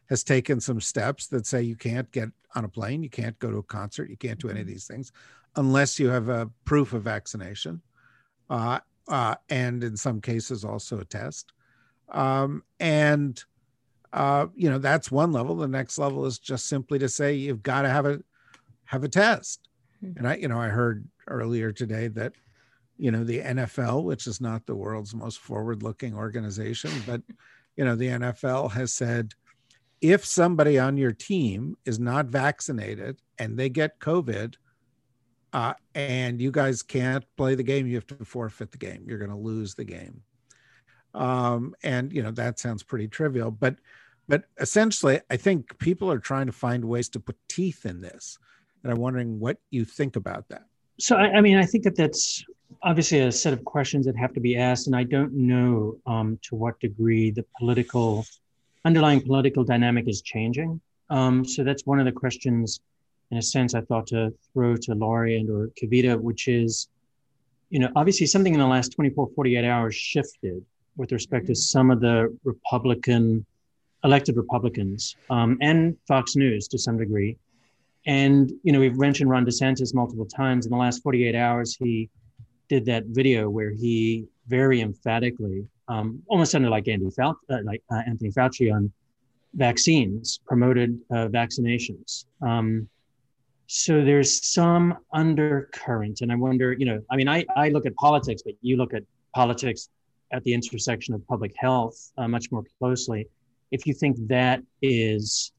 has 0.08 0.24
taken 0.24 0.58
some 0.58 0.80
steps 0.80 1.28
that 1.28 1.46
say 1.46 1.62
you 1.62 1.76
can't 1.76 2.10
get 2.10 2.30
on 2.56 2.64
a 2.64 2.68
plane, 2.68 3.04
you 3.04 3.10
can't 3.10 3.38
go 3.38 3.52
to 3.52 3.58
a 3.58 3.62
concert, 3.62 4.10
you 4.10 4.16
can't 4.16 4.40
do 4.40 4.48
any 4.48 4.58
of 4.58 4.66
mm-hmm. 4.66 4.72
these 4.72 4.88
things 4.88 5.12
unless 5.54 6.00
you 6.00 6.08
have 6.08 6.28
a 6.28 6.50
proof 6.64 6.94
of 6.94 7.04
vaccination. 7.04 7.80
Uh, 8.48 8.80
uh, 9.06 9.36
and 9.50 9.84
in 9.84 9.96
some 9.96 10.20
cases, 10.20 10.64
also 10.64 10.98
a 10.98 11.04
test. 11.04 11.52
Um, 12.08 12.64
and 12.80 13.40
uh, 14.12 14.46
you 14.54 14.70
know 14.70 14.78
that's 14.78 15.10
one 15.10 15.32
level. 15.32 15.56
The 15.56 15.68
next 15.68 15.98
level 15.98 16.26
is 16.26 16.38
just 16.38 16.68
simply 16.68 16.98
to 16.98 17.08
say 17.08 17.34
you've 17.34 17.62
got 17.62 17.82
to 17.82 17.88
have 17.88 18.06
a 18.06 18.20
have 18.84 19.04
a 19.04 19.08
test. 19.08 19.68
Mm-hmm. 20.02 20.18
and 20.18 20.28
i 20.28 20.34
you 20.36 20.48
know 20.48 20.58
i 20.58 20.68
heard 20.68 21.06
earlier 21.28 21.72
today 21.72 22.08
that 22.08 22.32
you 22.96 23.10
know 23.10 23.22
the 23.22 23.40
nfl 23.40 24.02
which 24.02 24.26
is 24.26 24.40
not 24.40 24.64
the 24.64 24.74
world's 24.74 25.14
most 25.14 25.38
forward 25.40 25.82
looking 25.82 26.14
organization 26.14 26.90
but 27.06 27.20
you 27.76 27.84
know 27.84 27.94
the 27.94 28.08
nfl 28.08 28.70
has 28.72 28.94
said 28.94 29.32
if 30.00 30.24
somebody 30.24 30.78
on 30.78 30.96
your 30.96 31.12
team 31.12 31.76
is 31.84 32.00
not 32.00 32.26
vaccinated 32.26 33.20
and 33.38 33.58
they 33.58 33.68
get 33.68 34.00
covid 34.00 34.54
uh, 35.52 35.74
and 35.94 36.40
you 36.40 36.50
guys 36.50 36.82
can't 36.82 37.24
play 37.36 37.54
the 37.54 37.62
game 37.62 37.86
you 37.86 37.96
have 37.96 38.06
to 38.06 38.24
forfeit 38.24 38.70
the 38.70 38.78
game. 38.78 39.04
You're 39.08 39.18
going 39.18 39.32
to 39.32 39.36
lose 39.36 39.74
the 39.74 39.84
game 39.84 40.22
um, 41.14 41.74
and 41.82 42.12
you 42.12 42.22
know 42.22 42.30
that 42.30 42.58
sounds 42.58 42.82
pretty 42.82 43.08
trivial 43.08 43.50
but 43.50 43.76
but 44.28 44.44
essentially 44.58 45.20
i 45.30 45.36
think 45.36 45.76
people 45.78 46.10
are 46.10 46.18
trying 46.18 46.46
to 46.46 46.52
find 46.52 46.84
ways 46.84 47.08
to 47.08 47.20
put 47.20 47.36
teeth 47.48 47.86
in 47.86 48.00
this 48.00 48.38
and 48.82 48.92
i'm 48.92 48.98
wondering 48.98 49.38
what 49.38 49.58
you 49.70 49.84
think 49.84 50.16
about 50.16 50.48
that. 50.48 50.64
So 50.98 51.16
i, 51.16 51.36
I 51.36 51.40
mean 51.40 51.56
i 51.56 51.64
think 51.64 51.84
that 51.84 51.96
that's 51.96 52.44
obviously 52.82 53.18
a 53.20 53.32
set 53.32 53.52
of 53.52 53.64
questions 53.64 54.06
that 54.06 54.16
have 54.16 54.32
to 54.32 54.40
be 54.40 54.56
asked 54.56 54.86
and 54.86 54.96
i 54.96 55.02
don't 55.02 55.32
know 55.32 55.96
um, 56.06 56.38
to 56.42 56.54
what 56.54 56.78
degree 56.80 57.30
the 57.30 57.44
political 57.58 58.24
underlying 58.84 59.20
political 59.20 59.62
dynamic 59.62 60.08
is 60.08 60.22
changing. 60.22 60.80
Um, 61.10 61.44
so 61.44 61.62
that's 61.64 61.84
one 61.84 61.98
of 61.98 62.06
the 62.06 62.12
questions 62.12 62.80
in 63.30 63.38
a 63.38 63.42
sense 63.42 63.74
i 63.74 63.80
thought 63.80 64.06
to 64.08 64.32
throw 64.52 64.76
to 64.76 64.94
Laurie 64.94 65.38
and 65.38 65.50
or 65.50 65.70
kavita 65.80 66.20
which 66.20 66.48
is 66.48 66.88
you 67.68 67.78
know 67.78 67.88
obviously 67.96 68.26
something 68.26 68.54
in 68.54 68.60
the 68.60 68.66
last 68.66 68.92
24 68.92 69.30
48 69.34 69.64
hours 69.64 69.94
shifted 69.94 70.64
with 70.96 71.12
respect 71.12 71.46
to 71.46 71.54
some 71.54 71.90
of 71.90 72.00
the 72.00 72.36
republican 72.44 73.44
elected 74.04 74.36
Republicans 74.36 75.16
um, 75.28 75.58
and 75.60 75.96
Fox 76.06 76.36
News 76.36 76.68
to 76.68 76.78
some 76.78 76.96
degree. 76.96 77.36
And, 78.06 78.50
you 78.62 78.72
know, 78.72 78.80
we've 78.80 78.96
mentioned 78.96 79.28
Ron 79.28 79.44
DeSantis 79.44 79.94
multiple 79.94 80.24
times. 80.24 80.66
In 80.66 80.70
the 80.72 80.78
last 80.78 81.02
48 81.02 81.34
hours, 81.34 81.76
he 81.76 82.08
did 82.68 82.86
that 82.86 83.04
video 83.06 83.50
where 83.50 83.70
he 83.70 84.26
very 84.48 84.80
emphatically, 84.80 85.66
um, 85.88 86.22
almost 86.28 86.52
sounded 86.52 86.70
like 86.70 86.88
Andy 86.88 87.10
uh, 87.18 87.32
like 87.64 87.82
uh, 87.92 88.02
Anthony 88.06 88.30
Fauci 88.30 88.74
on 88.74 88.90
vaccines, 89.54 90.40
promoted 90.46 90.98
uh, 91.10 91.28
vaccinations. 91.28 92.24
Um, 92.40 92.88
so 93.66 94.02
there's 94.04 94.46
some 94.46 94.96
undercurrent. 95.12 96.22
And 96.22 96.32
I 96.32 96.36
wonder, 96.36 96.72
you 96.72 96.86
know, 96.86 97.02
I 97.10 97.16
mean, 97.16 97.28
I, 97.28 97.44
I 97.54 97.68
look 97.68 97.86
at 97.86 97.94
politics, 97.96 98.42
but 98.44 98.54
you 98.62 98.76
look 98.76 98.94
at 98.94 99.02
politics 99.34 99.90
at 100.32 100.42
the 100.44 100.52
intersection 100.52 101.14
of 101.14 101.26
public 101.26 101.52
health 101.56 102.12
uh, 102.18 102.28
much 102.28 102.50
more 102.50 102.64
closely 102.78 103.26
if 103.70 103.86
you 103.86 103.94
think 103.94 104.16
that 104.28 104.62
is 104.82 105.52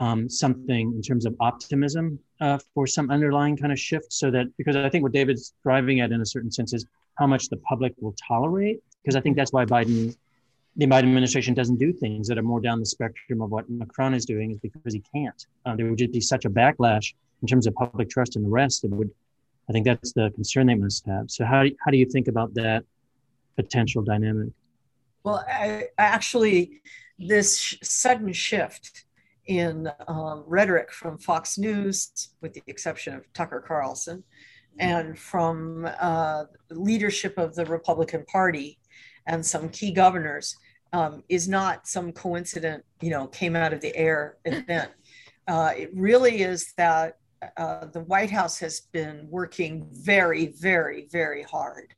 um, 0.00 0.28
something 0.28 0.92
in 0.94 1.02
terms 1.02 1.24
of 1.26 1.34
optimism 1.40 2.18
uh, 2.40 2.58
for 2.74 2.86
some 2.86 3.10
underlying 3.10 3.56
kind 3.56 3.72
of 3.72 3.78
shift 3.78 4.12
so 4.12 4.30
that 4.30 4.46
because 4.56 4.76
i 4.76 4.88
think 4.88 5.02
what 5.02 5.12
david's 5.12 5.54
driving 5.62 6.00
at 6.00 6.12
in 6.12 6.20
a 6.20 6.26
certain 6.26 6.50
sense 6.50 6.72
is 6.72 6.86
how 7.16 7.26
much 7.26 7.48
the 7.48 7.56
public 7.58 7.94
will 8.00 8.14
tolerate 8.28 8.82
because 9.02 9.16
i 9.16 9.20
think 9.20 9.36
that's 9.36 9.52
why 9.52 9.64
biden 9.64 10.16
the 10.76 10.86
biden 10.86 11.04
administration 11.04 11.54
doesn't 11.54 11.76
do 11.76 11.92
things 11.92 12.26
that 12.26 12.36
are 12.36 12.42
more 12.42 12.60
down 12.60 12.80
the 12.80 12.86
spectrum 12.86 13.40
of 13.40 13.50
what 13.50 13.68
macron 13.70 14.14
is 14.14 14.24
doing 14.24 14.50
is 14.50 14.58
because 14.58 14.92
he 14.92 15.02
can't. 15.14 15.46
Uh, 15.64 15.76
there 15.76 15.86
would 15.86 15.98
just 15.98 16.12
be 16.12 16.20
such 16.20 16.44
a 16.44 16.50
backlash 16.50 17.14
in 17.42 17.48
terms 17.48 17.66
of 17.66 17.74
public 17.74 18.10
trust 18.10 18.36
and 18.36 18.44
the 18.44 18.48
rest 18.48 18.84
it 18.84 18.90
would 18.90 19.10
i 19.68 19.72
think 19.72 19.84
that's 19.84 20.12
the 20.12 20.30
concern 20.34 20.66
they 20.66 20.74
must 20.74 21.06
have. 21.06 21.30
So 21.30 21.44
how, 21.44 21.64
how 21.84 21.90
do 21.90 21.96
you 21.96 22.06
think 22.06 22.28
about 22.28 22.54
that 22.54 22.84
potential 23.56 24.02
dynamic 24.02 24.48
well 25.22 25.44
I, 25.48 25.88
actually 25.98 26.80
this 27.18 27.58
sh- 27.58 27.76
sudden 27.82 28.32
shift 28.32 29.04
in 29.46 29.90
um, 30.08 30.44
rhetoric 30.46 30.90
from 30.90 31.18
Fox 31.18 31.58
News, 31.58 32.30
with 32.40 32.54
the 32.54 32.62
exception 32.66 33.14
of 33.14 33.30
Tucker 33.32 33.62
Carlson, 33.66 34.24
and 34.78 35.18
from 35.18 35.88
uh, 36.00 36.44
leadership 36.70 37.38
of 37.38 37.54
the 37.54 37.66
Republican 37.66 38.24
Party 38.24 38.78
and 39.26 39.44
some 39.44 39.68
key 39.68 39.92
governors 39.92 40.56
um, 40.92 41.22
is 41.28 41.48
not 41.48 41.86
some 41.86 42.12
coincident, 42.12 42.84
you 43.00 43.10
know, 43.10 43.26
came 43.28 43.56
out 43.56 43.72
of 43.72 43.80
the 43.80 43.94
air 43.96 44.36
event. 44.44 44.90
Uh, 45.46 45.74
it 45.76 45.90
really 45.92 46.40
is 46.40 46.72
that 46.78 47.18
uh, 47.58 47.84
the 47.92 48.00
White 48.00 48.30
House 48.30 48.58
has 48.58 48.80
been 48.92 49.26
working 49.28 49.86
very, 49.92 50.54
very, 50.58 51.06
very 51.12 51.42
hard, 51.42 51.92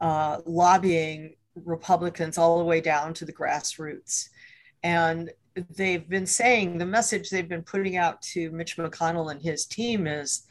uh, 0.00 0.40
lobbying 0.46 1.36
Republicans 1.64 2.38
all 2.38 2.58
the 2.58 2.64
way 2.64 2.80
down 2.80 3.14
to 3.14 3.24
the 3.24 3.32
grassroots. 3.32 4.28
And 4.82 5.30
they've 5.70 6.08
been 6.08 6.26
saying 6.26 6.78
the 6.78 6.86
message 6.86 7.30
they've 7.30 7.48
been 7.48 7.62
putting 7.62 7.96
out 7.96 8.20
to 8.22 8.50
Mitch 8.50 8.76
McConnell 8.76 9.30
and 9.30 9.40
his 9.40 9.66
team 9.66 10.06
is 10.06 10.46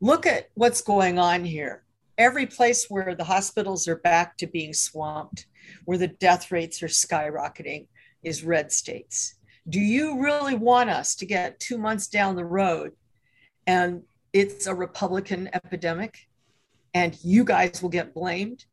look 0.00 0.26
at 0.26 0.50
what's 0.54 0.82
going 0.82 1.18
on 1.18 1.44
here. 1.44 1.84
Every 2.18 2.46
place 2.46 2.86
where 2.88 3.14
the 3.14 3.24
hospitals 3.24 3.88
are 3.88 3.96
back 3.96 4.36
to 4.38 4.46
being 4.46 4.74
swamped, 4.74 5.46
where 5.84 5.98
the 5.98 6.08
death 6.08 6.52
rates 6.52 6.82
are 6.82 6.88
skyrocketing, 6.88 7.86
is 8.22 8.44
red 8.44 8.70
states. 8.70 9.34
Do 9.68 9.80
you 9.80 10.20
really 10.20 10.54
want 10.54 10.90
us 10.90 11.14
to 11.16 11.26
get 11.26 11.60
two 11.60 11.78
months 11.78 12.08
down 12.08 12.36
the 12.36 12.44
road 12.44 12.92
and 13.66 14.02
it's 14.32 14.66
a 14.66 14.74
Republican 14.74 15.48
epidemic 15.52 16.18
and 16.94 17.16
you 17.22 17.44
guys 17.44 17.80
will 17.80 17.88
get 17.88 18.14
blamed? 18.14 18.66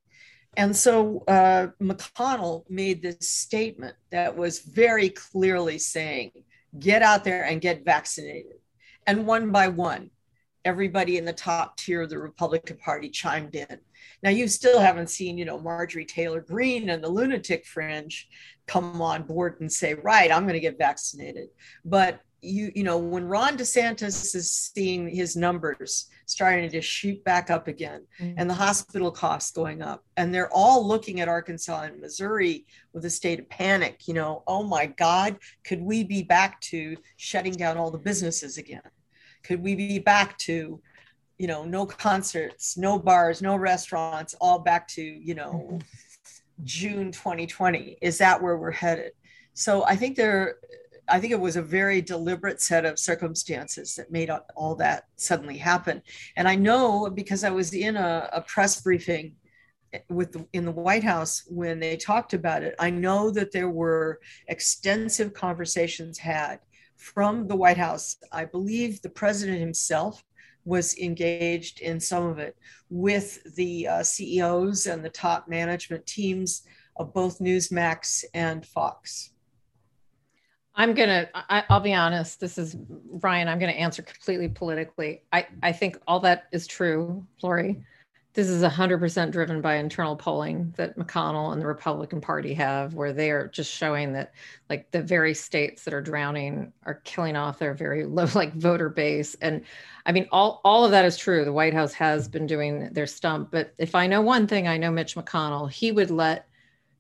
And 0.58 0.76
so 0.76 1.24
uh, 1.28 1.68
McConnell 1.82 2.70
made 2.70 3.02
this 3.02 3.30
statement 3.30 3.96
that 4.12 4.36
was 4.36 4.60
very 4.60 5.10
clearly 5.10 5.78
saying, 5.78 6.32
get 6.78 7.02
out 7.02 7.24
there 7.24 7.44
and 7.46 7.62
get 7.62 7.86
vaccinated. 7.86 8.58
And 9.08 9.26
one 9.26 9.52
by 9.52 9.70
one, 9.70 10.12
everybody 10.66 11.18
in 11.18 11.26
the 11.26 11.34
top 11.34 11.78
tier 11.78 12.02
of 12.02 12.10
the 12.10 12.20
Republican 12.20 12.78
Party 12.78 13.10
chimed 13.10 13.56
in. 13.56 13.80
Now 14.22 14.32
you 14.32 14.48
still 14.48 14.80
haven't 14.80 15.10
seen, 15.10 15.38
you 15.38 15.46
know, 15.46 15.60
Marjorie 15.60 16.06
Taylor 16.06 16.42
Greene 16.42 16.90
and 16.90 17.04
the 17.04 17.10
lunatic 17.10 17.66
fringe 17.66 18.28
come 18.68 19.02
on 19.02 19.24
board 19.24 19.62
and 19.62 19.72
say, 19.72 19.94
right, 19.94 20.32
I'm 20.32 20.44
going 20.44 20.54
to 20.54 20.60
get 20.60 20.78
vaccinated. 20.78 21.50
But 21.86 22.22
you, 22.42 22.72
you 22.76 22.84
know, 22.84 22.98
when 22.98 23.26
Ron 23.26 23.58
DeSantis 23.58 24.36
is 24.36 24.52
seeing 24.52 25.10
his 25.10 25.36
numbers 25.36 26.08
starting 26.30 26.70
to 26.70 26.82
shoot 26.82 27.24
back 27.24 27.50
up 27.50 27.68
again 27.68 28.06
mm-hmm. 28.20 28.36
and 28.38 28.50
the 28.50 28.54
hospital 28.54 29.12
costs 29.12 29.52
going 29.52 29.82
up, 29.82 30.04
and 30.18 30.34
they're 30.34 30.54
all 30.54 30.88
looking 30.88 31.20
at 31.20 31.28
Arkansas 31.28 31.82
and 31.82 32.00
Missouri 32.00 32.66
with 32.94 33.06
a 33.06 33.10
state 33.10 33.40
of 33.40 33.50
panic, 33.50 34.08
you 34.08 34.14
know, 34.14 34.44
oh 34.48 34.64
my 34.64 34.86
God, 34.86 35.38
could 35.64 35.82
we 35.82 36.04
be 36.04 36.24
back 36.24 36.60
to 36.62 36.96
shutting 37.18 37.54
down 37.54 37.78
all 37.78 37.92
the 37.92 37.98
businesses 37.98 38.58
again? 38.58 38.82
Could 39.44 39.62
we 39.64 39.76
be 39.76 40.00
back 40.00 40.38
to 40.40 40.82
you 41.40 41.48
know, 41.48 41.64
no 41.64 41.86
concerts, 41.86 42.78
no 42.78 43.00
bars, 43.00 43.42
no 43.42 43.56
restaurants, 43.56 44.36
all 44.42 44.60
back 44.60 44.88
to, 44.90 45.02
you 45.02 45.34
know, 45.34 45.80
June 46.64 47.12
2020. 47.12 47.98
Is 48.02 48.18
that 48.18 48.42
where 48.42 48.58
we're 48.58 48.72
headed? 48.72 49.14
So 49.54 49.86
I 49.86 49.96
think 49.96 50.18
there, 50.18 50.58
I 51.10 51.20
think 51.20 51.34
it 51.34 51.40
was 51.40 51.56
a 51.56 51.62
very 51.62 52.02
deliberate 52.02 52.62
set 52.62 52.86
of 52.86 53.00
circumstances 53.00 53.96
that 53.96 54.12
made 54.12 54.30
all 54.56 54.76
that 54.76 55.06
suddenly 55.16 55.58
happen. 55.58 56.02
And 56.36 56.48
I 56.48 56.56
know 56.56 57.10
because 57.10 57.44
I 57.44 57.50
was 57.50 57.74
in 57.74 57.96
a, 57.96 58.30
a 58.34 58.42
press 58.42 58.82
briefing 58.82 59.36
with 60.10 60.32
the, 60.32 60.46
in 60.54 60.66
the 60.66 60.72
White 60.72 61.04
House 61.04 61.44
when 61.48 61.80
they 61.80 61.98
talked 61.98 62.34
about 62.34 62.64
it. 62.64 62.76
I 62.80 62.90
know 62.90 63.32
that 63.32 63.52
there 63.52 63.70
were 63.70 64.20
extensive 64.48 65.34
conversations 65.34 66.18
had 66.18 66.60
from 66.98 67.48
the 67.48 67.56
White 67.56 67.78
House. 67.78 68.18
I 68.32 68.46
believe 68.46 69.02
the 69.02 69.10
president 69.10 69.60
himself 69.60 70.24
was 70.66 70.98
engaged 70.98 71.80
in 71.80 72.00
some 72.00 72.28
of 72.28 72.38
it 72.38 72.56
with 72.90 73.56
the 73.56 73.88
uh, 73.88 74.04
CEOs 74.04 74.86
and 74.86 75.04
the 75.04 75.10
top 75.10 75.48
management 75.48 76.06
teams 76.06 76.64
of 76.98 77.14
both 77.14 77.40
Newsmax 77.40 78.24
and 78.34 78.66
Fox. 78.66 79.32
I'm 80.80 80.96
gonna. 80.96 81.30
I, 81.36 81.64
will 81.70 81.82
be 81.82 81.94
honest. 81.94 82.40
This 82.40 82.58
is 82.58 82.76
Ryan. 83.10 83.48
I'm 83.48 83.60
gonna 83.60 83.74
answer 83.74 84.02
completely 84.02 84.48
politically. 84.48 85.22
I 85.32 85.46
I 85.62 85.72
think 85.74 86.00
all 86.08 86.22
that 86.22 86.48
is 86.52 86.66
true, 86.66 87.26
Laurie 87.44 87.84
this 88.34 88.48
is 88.48 88.62
100% 88.62 89.32
driven 89.32 89.60
by 89.60 89.76
internal 89.76 90.16
polling 90.16 90.74
that 90.78 90.98
McConnell 90.98 91.52
and 91.52 91.62
the 91.62 91.66
Republican 91.66 92.22
Party 92.22 92.54
have, 92.54 92.94
where 92.94 93.12
they 93.12 93.32
are 93.32 93.48
just 93.48 93.72
showing 93.72 94.14
that, 94.14 94.34
like, 94.70 94.92
the 94.92 95.02
very 95.02 95.34
states 95.34 95.84
that 95.84 95.96
are 95.96 96.02
drowning 96.02 96.72
are 96.84 97.02
killing 97.06 97.36
off 97.36 97.58
their 97.58 97.74
very 97.74 98.06
low, 98.06 98.28
like, 98.36 98.54
voter 98.54 98.88
base. 98.88 99.36
And 99.42 99.64
I 100.06 100.12
mean, 100.12 100.28
all, 100.32 100.62
all 100.64 100.86
of 100.86 100.92
that 100.92 101.06
is 101.06 101.18
true. 101.18 101.44
The 101.44 101.52
White 101.52 101.74
House 101.74 101.94
has 101.94 102.28
been 102.28 102.46
doing 102.46 102.90
their 102.94 103.08
stump. 103.08 103.50
But 103.52 103.74
if 103.80 103.96
I 103.96 104.06
know 104.06 104.22
one 104.22 104.46
thing, 104.46 104.68
I 104.68 104.78
know 104.78 104.92
Mitch 104.92 105.16
McConnell, 105.16 105.72
he 105.72 105.92
would 105.92 106.12
let 106.12 106.49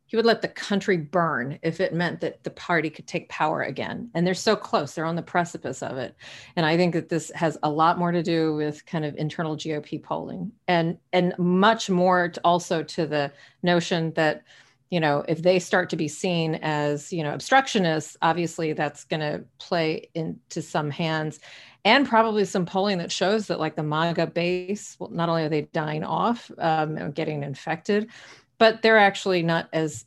he 0.10 0.15
would 0.15 0.26
let 0.26 0.41
the 0.41 0.48
country 0.48 0.98
burn 0.98 1.60
if 1.62 1.80
it 1.80 1.93
meant 1.93 2.19
that 2.22 2.43
the 2.43 2.50
party 2.50 2.89
could 2.89 3.06
take 3.06 3.30
power 3.30 3.62
again. 3.62 4.10
And 4.15 4.26
they're 4.26 4.34
so 4.34 4.56
close, 4.56 4.95
they're 4.95 5.06
on 5.06 5.15
the 5.15 5.22
precipice 5.22 5.84
of 5.84 5.98
it. 5.98 6.15
And 6.56 6.65
I 6.65 6.78
think 6.78 6.95
that 6.95 7.10
this 7.10 7.32
has 7.36 7.60
a 7.62 7.69
lot 7.69 8.00
more 8.00 8.12
to 8.12 8.24
do 8.24 8.56
with 8.56 8.84
kind 8.88 9.06
of 9.06 9.15
internal 9.17 9.56
GOP 9.56 10.02
polling 10.02 10.52
and 10.67 10.98
and 11.13 11.36
much 11.38 11.91
more 11.91 12.30
to 12.30 12.41
also 12.43 12.82
to 12.82 13.06
the 13.06 13.32
notion 13.62 14.12
that 14.13 14.41
you 14.89 15.00
know 15.00 15.24
if 15.28 15.43
they 15.43 15.60
start 15.60 15.91
to 15.91 15.95
be 15.95 16.08
seen 16.08 16.56
as 16.56 17.13
you 17.13 17.22
know 17.22 17.34
obstructionists 17.36 18.17
obviously 18.24 18.74
that's 18.74 19.04
going 19.04 19.19
to 19.19 19.43
play 19.60 20.10
into 20.15 20.63
some 20.63 20.89
hands 20.89 21.39
and 21.86 22.10
probably 22.10 22.45
some 22.45 22.65
polling 22.65 22.98
that 22.98 23.12
shows 23.12 23.45
that 23.45 23.60
like 23.60 23.76
the 23.76 23.84
maga 23.84 24.26
base 24.26 24.95
well 24.98 25.12
not 25.12 25.30
only 25.30 25.43
are 25.43 25.50
they 25.50 25.62
dying 25.62 26.04
off 26.04 26.50
um, 26.58 26.98
and 26.98 27.13
getting 27.13 27.43
infected 27.43 28.10
but 28.60 28.82
they're 28.84 29.00
actually 29.00 29.41
not 29.41 29.67
as 29.74 30.06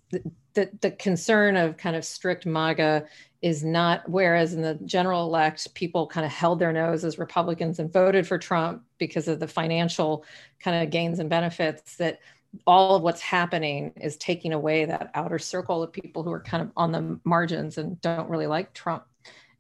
the, 0.54 0.70
the 0.80 0.90
concern 0.90 1.56
of 1.56 1.76
kind 1.76 1.96
of 1.96 2.04
strict 2.04 2.46
MAGA 2.46 3.06
is 3.40 3.64
not, 3.64 4.08
whereas 4.08 4.54
in 4.54 4.62
the 4.62 4.78
general 4.84 5.24
elect, 5.24 5.74
people 5.74 6.06
kind 6.06 6.24
of 6.24 6.30
held 6.30 6.60
their 6.60 6.72
nose 6.72 7.04
as 7.04 7.18
Republicans 7.18 7.80
and 7.80 7.92
voted 7.92 8.26
for 8.26 8.38
Trump 8.38 8.82
because 8.98 9.26
of 9.26 9.40
the 9.40 9.48
financial 9.48 10.24
kind 10.60 10.82
of 10.82 10.90
gains 10.90 11.18
and 11.18 11.28
benefits 11.28 11.96
that 11.96 12.20
all 12.66 12.94
of 12.94 13.02
what's 13.02 13.20
happening 13.20 13.92
is 14.00 14.16
taking 14.18 14.52
away 14.52 14.84
that 14.84 15.10
outer 15.14 15.38
circle 15.38 15.82
of 15.82 15.92
people 15.92 16.22
who 16.22 16.30
are 16.30 16.40
kind 16.40 16.62
of 16.62 16.70
on 16.76 16.92
the 16.92 17.18
margins 17.24 17.78
and 17.78 18.00
don't 18.00 18.28
really 18.28 18.46
like 18.46 18.72
Trump. 18.74 19.04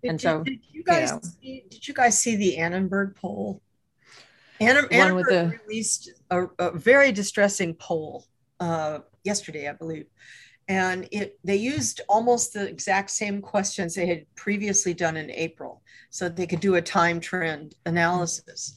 Did, 0.02 0.10
and 0.10 0.20
so, 0.20 0.42
did 0.44 0.60
you 0.70 0.84
guys 0.84 1.08
you 1.08 1.14
know, 1.14 1.20
see, 1.22 1.64
did 1.70 1.88
you 1.88 1.94
guys 1.94 2.18
see 2.18 2.36
the 2.36 2.58
Annenberg 2.58 3.16
poll? 3.16 3.62
Annenberg 4.60 5.26
the, 5.26 5.58
released 5.66 6.10
a, 6.30 6.44
a 6.58 6.70
very 6.78 7.10
distressing 7.10 7.74
poll 7.74 8.26
uh, 8.62 9.00
yesterday, 9.24 9.68
I 9.68 9.72
believe. 9.72 10.06
And 10.68 11.08
it 11.10 11.38
they 11.42 11.56
used 11.56 12.00
almost 12.08 12.52
the 12.52 12.68
exact 12.68 13.10
same 13.10 13.42
questions 13.42 13.94
they 13.94 14.06
had 14.06 14.24
previously 14.36 14.94
done 14.94 15.16
in 15.16 15.30
April, 15.30 15.82
so 16.10 16.28
they 16.28 16.46
could 16.46 16.60
do 16.60 16.76
a 16.76 16.82
time 16.82 17.18
trend 17.20 17.74
analysis. 17.84 18.76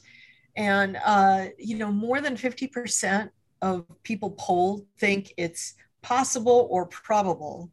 And 0.56 0.98
uh, 1.04 1.46
you 1.58 1.78
know, 1.78 1.92
more 1.92 2.20
than 2.20 2.36
50% 2.36 3.30
of 3.62 3.86
people 4.02 4.30
polled 4.32 4.84
think 4.98 5.32
it's 5.36 5.74
possible 6.02 6.66
or 6.70 6.86
probable 6.86 7.70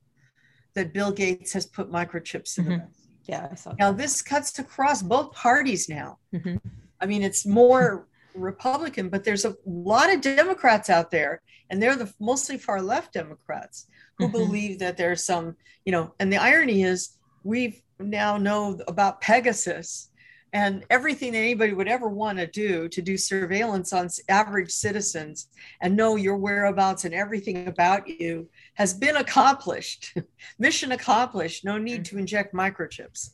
that 0.76 0.94
Bill 0.94 1.12
Gates 1.12 1.52
has 1.54 1.66
put 1.66 1.92
microchips 1.92 2.58
in 2.60 2.66
mm-hmm. 2.66 2.74
the 2.74 2.88
Yeah, 3.26 3.48
I 3.52 3.56
saw. 3.56 3.74
Now 3.80 3.92
this 3.92 4.22
cuts 4.22 4.60
across 4.60 5.02
both 5.02 5.32
parties 5.34 5.90
now. 5.90 6.20
Mm-hmm. 6.36 6.58
I 7.02 7.06
mean, 7.08 7.24
it's 7.24 7.46
more 7.48 8.08
Republican, 8.36 9.10
but 9.10 9.24
there's 9.24 9.46
a 9.46 9.56
lot 9.66 10.14
of 10.14 10.22
Democrats 10.22 10.90
out 10.90 11.12
there, 11.12 11.42
and 11.70 11.82
they're 11.82 11.96
the 11.96 12.14
mostly 12.20 12.58
far 12.58 12.82
left 12.82 13.14
Democrats 13.14 13.88
who 14.18 14.26
mm-hmm. 14.26 14.34
believe 14.34 14.80
that 14.80 14.98
there's 14.98 15.24
some, 15.24 15.56
you 15.86 15.92
know, 15.92 16.14
and 16.20 16.32
the 16.32 16.38
irony 16.38 16.84
is 16.84 17.18
we 17.44 17.84
now 18.00 18.38
know 18.38 18.80
about 18.88 19.22
Pegasus 19.22 20.10
and 20.54 20.86
everything 20.92 21.32
that 21.32 21.40
anybody 21.40 21.74
would 21.74 21.88
ever 21.88 22.08
want 22.08 22.38
to 22.38 22.46
do 22.46 22.88
to 22.88 23.02
do 23.02 23.18
surveillance 23.18 23.92
on 23.92 24.08
average 24.30 24.72
citizens 24.72 25.48
and 25.82 25.96
know 25.96 26.16
your 26.16 26.38
whereabouts 26.38 27.06
and 27.06 27.14
everything 27.14 27.68
about 27.68 28.08
you 28.08 28.48
has 28.76 28.94
been 28.94 29.16
accomplished 29.16 30.16
mission 30.60 30.92
accomplished 30.92 31.66
no 31.66 31.78
need 31.78 32.06
to 32.06 32.18
inject 32.18 32.54
microchips 32.54 33.32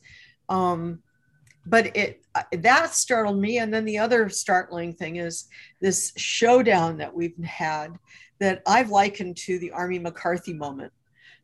um, 0.48 1.00
but 1.66 1.94
it 1.96 2.24
that 2.52 2.94
startled 2.94 3.38
me. 3.38 3.58
And 3.58 3.72
then 3.72 3.84
the 3.84 3.98
other 3.98 4.28
startling 4.28 4.94
thing 4.94 5.16
is 5.16 5.48
this 5.80 6.12
showdown 6.16 6.96
that 6.98 7.14
we've 7.14 7.36
had 7.44 7.98
that 8.40 8.62
i've 8.66 8.90
likened 8.90 9.36
to 9.36 9.58
the 9.60 9.70
army 9.70 9.98
mccarthy 9.98 10.52
moment 10.52 10.92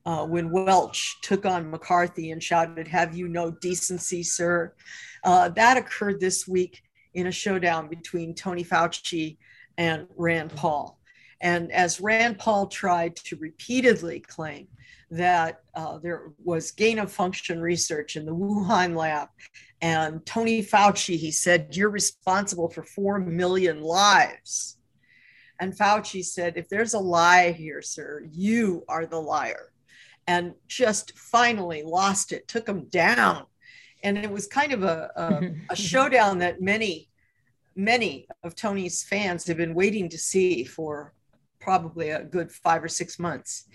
uh, 0.04 0.26
when 0.26 0.50
welch 0.50 1.18
took 1.22 1.46
on 1.46 1.70
mccarthy 1.70 2.32
and 2.32 2.42
shouted 2.42 2.88
have 2.88 3.16
you 3.16 3.28
no 3.28 3.50
decency 3.50 4.22
sir? 4.22 4.72
Uh, 5.22 5.48
that 5.50 5.76
occurred 5.76 6.20
this 6.20 6.48
week 6.48 6.82
in 7.14 7.28
a 7.28 7.32
showdown 7.32 7.88
between 7.88 8.34
tony 8.34 8.64
fauci 8.64 9.36
and 9.78 10.06
rand 10.16 10.50
paul. 10.56 10.98
And 11.40 11.70
as 11.70 12.00
rand 12.00 12.38
paul 12.38 12.66
tried 12.66 13.14
to 13.16 13.36
repeatedly 13.36 14.20
claim 14.20 14.68
that 15.10 15.60
uh, 15.74 15.98
there 15.98 16.32
was 16.42 16.72
gain 16.72 16.98
of 16.98 17.12
function 17.12 17.60
research 17.60 18.16
in 18.16 18.26
the 18.26 18.34
Wuhan 18.34 18.96
lab 18.96 19.28
and 19.82 20.24
Tony 20.24 20.62
Fauci, 20.62 21.16
he 21.16 21.30
said, 21.30 21.76
You're 21.76 21.90
responsible 21.90 22.68
for 22.68 22.82
4 22.82 23.18
million 23.18 23.82
lives. 23.82 24.78
And 25.60 25.76
Fauci 25.76 26.24
said, 26.24 26.56
If 26.56 26.68
there's 26.68 26.94
a 26.94 26.98
lie 26.98 27.52
here, 27.52 27.82
sir, 27.82 28.26
you 28.30 28.84
are 28.88 29.06
the 29.06 29.20
liar. 29.20 29.72
And 30.26 30.54
just 30.66 31.16
finally 31.16 31.82
lost 31.84 32.32
it, 32.32 32.48
took 32.48 32.68
him 32.68 32.86
down. 32.86 33.44
And 34.02 34.18
it 34.18 34.30
was 34.30 34.46
kind 34.46 34.72
of 34.72 34.82
a, 34.82 35.10
a, 35.14 35.54
a 35.72 35.76
showdown 35.76 36.38
that 36.38 36.60
many, 36.60 37.08
many 37.74 38.26
of 38.42 38.54
Tony's 38.54 39.04
fans 39.04 39.46
have 39.46 39.56
been 39.56 39.74
waiting 39.74 40.08
to 40.08 40.18
see 40.18 40.64
for 40.64 41.12
probably 41.60 42.10
a 42.10 42.24
good 42.24 42.50
five 42.50 42.82
or 42.82 42.88
six 42.88 43.18
months. 43.18 43.66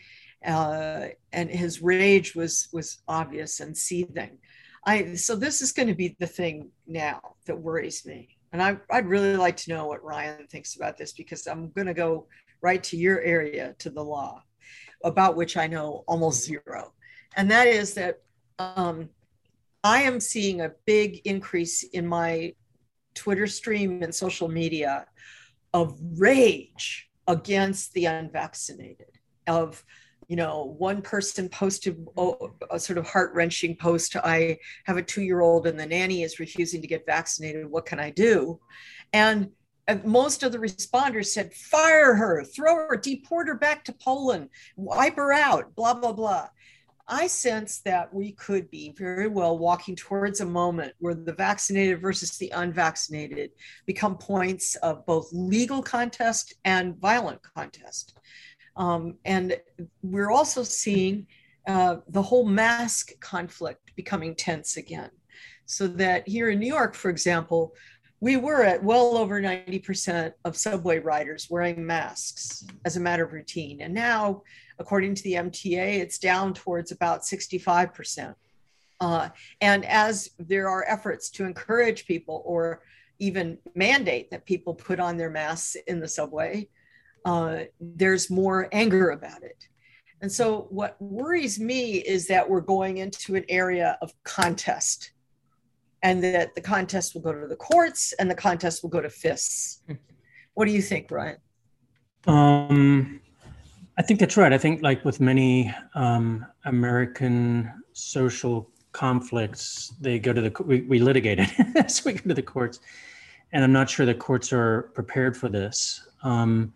Uh, 0.45 1.07
and 1.31 1.49
his 1.49 1.81
rage 1.81 2.35
was 2.35 2.67
was 2.73 3.01
obvious 3.07 3.59
and 3.59 3.77
seething. 3.77 4.37
I 4.85 5.15
so 5.15 5.35
this 5.35 5.61
is 5.61 5.71
going 5.71 5.87
to 5.87 5.95
be 5.95 6.15
the 6.19 6.27
thing 6.27 6.71
now 6.87 7.35
that 7.45 7.59
worries 7.59 8.05
me. 8.05 8.37
And 8.51 8.61
I, 8.61 8.77
I'd 8.89 9.07
really 9.07 9.37
like 9.37 9.55
to 9.57 9.69
know 9.69 9.87
what 9.87 10.03
Ryan 10.03 10.47
thinks 10.47 10.75
about 10.75 10.97
this 10.97 11.13
because 11.13 11.47
I'm 11.47 11.69
going 11.71 11.87
to 11.87 11.93
go 11.93 12.27
right 12.61 12.83
to 12.83 12.97
your 12.97 13.21
area, 13.21 13.75
to 13.79 13.89
the 13.89 14.03
law, 14.03 14.43
about 15.03 15.35
which 15.35 15.55
I 15.57 15.67
know 15.67 16.03
almost 16.07 16.43
zero. 16.43 16.93
And 17.37 17.49
that 17.49 17.67
is 17.67 17.93
that 17.93 18.19
um, 18.59 19.09
I 19.83 20.03
am 20.03 20.19
seeing 20.19 20.61
a 20.61 20.73
big 20.85 21.21
increase 21.25 21.83
in 21.83 22.05
my 22.05 22.53
Twitter 23.15 23.47
stream 23.47 24.03
and 24.03 24.13
social 24.13 24.47
media 24.47 25.05
of 25.73 25.97
rage 26.17 27.09
against 27.27 27.93
the 27.93 28.05
unvaccinated, 28.05 29.17
of 29.47 29.83
you 30.31 30.37
know, 30.37 30.73
one 30.77 31.01
person 31.01 31.49
posted 31.49 32.07
oh, 32.15 32.53
a 32.71 32.79
sort 32.79 32.97
of 32.97 33.05
heart 33.05 33.33
wrenching 33.33 33.75
post 33.75 34.15
I 34.15 34.59
have 34.85 34.95
a 34.95 35.01
two 35.01 35.23
year 35.23 35.41
old 35.41 35.67
and 35.67 35.77
the 35.77 35.85
nanny 35.85 36.23
is 36.23 36.39
refusing 36.39 36.81
to 36.81 36.87
get 36.87 37.05
vaccinated. 37.05 37.69
What 37.69 37.85
can 37.85 37.99
I 37.99 38.11
do? 38.11 38.57
And 39.11 39.49
most 40.05 40.43
of 40.43 40.53
the 40.53 40.57
responders 40.57 41.25
said, 41.25 41.53
fire 41.53 42.15
her, 42.15 42.45
throw 42.45 42.75
her, 42.75 42.95
deport 42.95 43.49
her 43.49 43.55
back 43.55 43.83
to 43.83 43.91
Poland, 43.91 44.47
wipe 44.77 45.17
her 45.17 45.33
out, 45.33 45.75
blah, 45.75 45.95
blah, 45.95 46.13
blah. 46.13 46.47
I 47.09 47.27
sense 47.27 47.79
that 47.79 48.13
we 48.13 48.31
could 48.31 48.71
be 48.71 48.95
very 48.97 49.27
well 49.27 49.57
walking 49.57 49.97
towards 49.97 50.39
a 50.39 50.45
moment 50.45 50.93
where 50.99 51.13
the 51.13 51.33
vaccinated 51.33 52.01
versus 52.01 52.37
the 52.37 52.53
unvaccinated 52.55 53.51
become 53.85 54.17
points 54.17 54.77
of 54.77 55.05
both 55.05 55.27
legal 55.33 55.83
contest 55.83 56.53
and 56.63 56.95
violent 57.01 57.41
contest. 57.53 58.17
Um, 58.75 59.15
and 59.25 59.59
we're 60.01 60.31
also 60.31 60.63
seeing 60.63 61.27
uh, 61.67 61.97
the 62.09 62.21
whole 62.21 62.45
mask 62.45 63.11
conflict 63.19 63.95
becoming 63.95 64.35
tense 64.35 64.77
again. 64.77 65.09
So 65.65 65.87
that 65.87 66.27
here 66.27 66.49
in 66.49 66.59
New 66.59 66.67
York, 66.67 66.95
for 66.95 67.09
example, 67.09 67.75
we 68.19 68.37
were 68.37 68.63
at 68.63 68.83
well 68.83 69.17
over 69.17 69.41
90% 69.41 70.33
of 70.45 70.55
subway 70.55 70.99
riders 70.99 71.47
wearing 71.49 71.85
masks 71.85 72.65
as 72.85 72.95
a 72.95 72.99
matter 72.99 73.25
of 73.25 73.33
routine. 73.33 73.81
And 73.81 73.93
now, 73.93 74.43
according 74.79 75.15
to 75.15 75.23
the 75.23 75.33
MTA, 75.33 75.99
it's 75.99 76.19
down 76.19 76.53
towards 76.53 76.91
about 76.91 77.23
65%. 77.23 78.35
Uh, 78.99 79.29
and 79.61 79.83
as 79.85 80.29
there 80.37 80.69
are 80.69 80.85
efforts 80.87 81.31
to 81.31 81.45
encourage 81.45 82.05
people 82.05 82.43
or 82.45 82.83
even 83.17 83.57
mandate 83.73 84.29
that 84.29 84.45
people 84.45 84.75
put 84.75 84.99
on 84.99 85.17
their 85.17 85.31
masks 85.31 85.75
in 85.87 85.99
the 85.99 86.07
subway, 86.07 86.67
uh, 87.25 87.59
there's 87.79 88.29
more 88.29 88.67
anger 88.71 89.11
about 89.11 89.43
it. 89.43 89.67
And 90.21 90.31
so, 90.31 90.67
what 90.69 91.01
worries 91.01 91.59
me 91.59 91.97
is 91.97 92.27
that 92.27 92.47
we're 92.47 92.61
going 92.61 92.97
into 92.97 93.35
an 93.35 93.45
area 93.49 93.97
of 94.01 94.13
contest 94.23 95.11
and 96.03 96.23
that 96.23 96.53
the 96.55 96.61
contest 96.61 97.13
will 97.13 97.21
go 97.21 97.33
to 97.33 97.47
the 97.47 97.55
courts 97.55 98.13
and 98.13 98.29
the 98.29 98.35
contest 98.35 98.83
will 98.83 98.89
go 98.89 99.01
to 99.01 99.09
fists. 99.09 99.81
What 100.53 100.65
do 100.65 100.71
you 100.71 100.81
think, 100.81 101.09
Ryan? 101.09 101.37
Um, 102.27 103.21
I 103.97 104.01
think 104.01 104.19
that's 104.19 104.37
right. 104.37 104.53
I 104.53 104.57
think, 104.57 104.81
like 104.81 105.03
with 105.05 105.19
many 105.19 105.73
um, 105.95 106.45
American 106.65 107.71
social 107.93 108.69
conflicts, 108.91 109.93
they 109.99 110.19
go 110.19 110.33
to 110.33 110.41
the 110.41 110.63
we, 110.63 110.81
we 110.81 110.99
litigate 110.99 111.39
it, 111.39 111.89
so 111.91 112.03
we 112.05 112.13
go 112.13 112.21
to 112.29 112.33
the 112.33 112.41
courts, 112.41 112.79
and 113.53 113.63
I'm 113.63 113.71
not 113.71 113.89
sure 113.89 114.05
the 114.05 114.13
courts 114.13 114.53
are 114.53 114.91
prepared 114.93 115.35
for 115.35 115.49
this. 115.49 116.07
Um, 116.23 116.73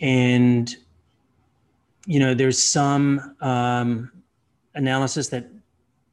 and 0.00 0.76
you 2.08 2.18
know, 2.18 2.32
there's 2.32 2.58
some 2.58 3.36
um, 3.42 4.10
analysis 4.74 5.28
that 5.28 5.46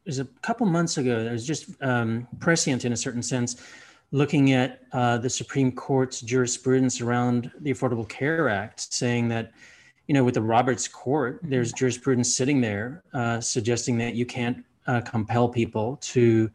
was 0.05 0.19
a 0.19 0.25
couple 0.41 0.65
months 0.65 0.97
ago. 0.97 1.23
that 1.23 1.31
was 1.31 1.47
just 1.47 1.81
um, 1.81 2.27
prescient 2.39 2.83
in 2.83 2.91
a 2.91 2.97
certain 2.97 3.23
sense, 3.23 3.61
looking 4.11 4.51
at 4.51 4.81
uh, 4.91 5.17
the 5.17 5.29
Supreme 5.29 5.71
Court's 5.71 6.19
jurisprudence 6.19 6.99
around 6.99 7.49
the 7.61 7.71
Affordable 7.71 8.07
Care 8.09 8.49
Act, 8.49 8.93
saying 8.93 9.29
that, 9.29 9.53
you 10.07 10.13
know, 10.13 10.25
with 10.25 10.33
the 10.33 10.41
Roberts 10.41 10.85
Court, 10.85 11.39
there's 11.43 11.71
jurisprudence 11.71 12.35
sitting 12.35 12.59
there 12.59 13.01
uh, 13.13 13.39
suggesting 13.39 13.97
that 13.99 14.15
you 14.15 14.25
can't 14.25 14.65
uh, 14.87 14.99
compel 14.99 15.47
people 15.47 15.97
to 16.01 16.51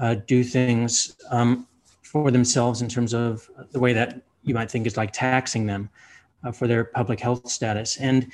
uh, 0.00 0.14
do 0.26 0.42
things 0.42 1.16
um, 1.30 1.66
for 2.00 2.30
themselves 2.30 2.80
in 2.80 2.88
terms 2.88 3.12
of 3.12 3.48
the 3.72 3.78
way 3.78 3.92
that 3.92 4.22
you 4.42 4.54
might 4.54 4.70
think 4.70 4.86
is 4.86 4.96
like 4.96 5.12
taxing 5.12 5.66
them 5.66 5.90
uh, 6.44 6.52
for 6.52 6.66
their 6.66 6.84
public 6.84 7.20
health 7.20 7.48
status. 7.48 7.96
And 7.98 8.30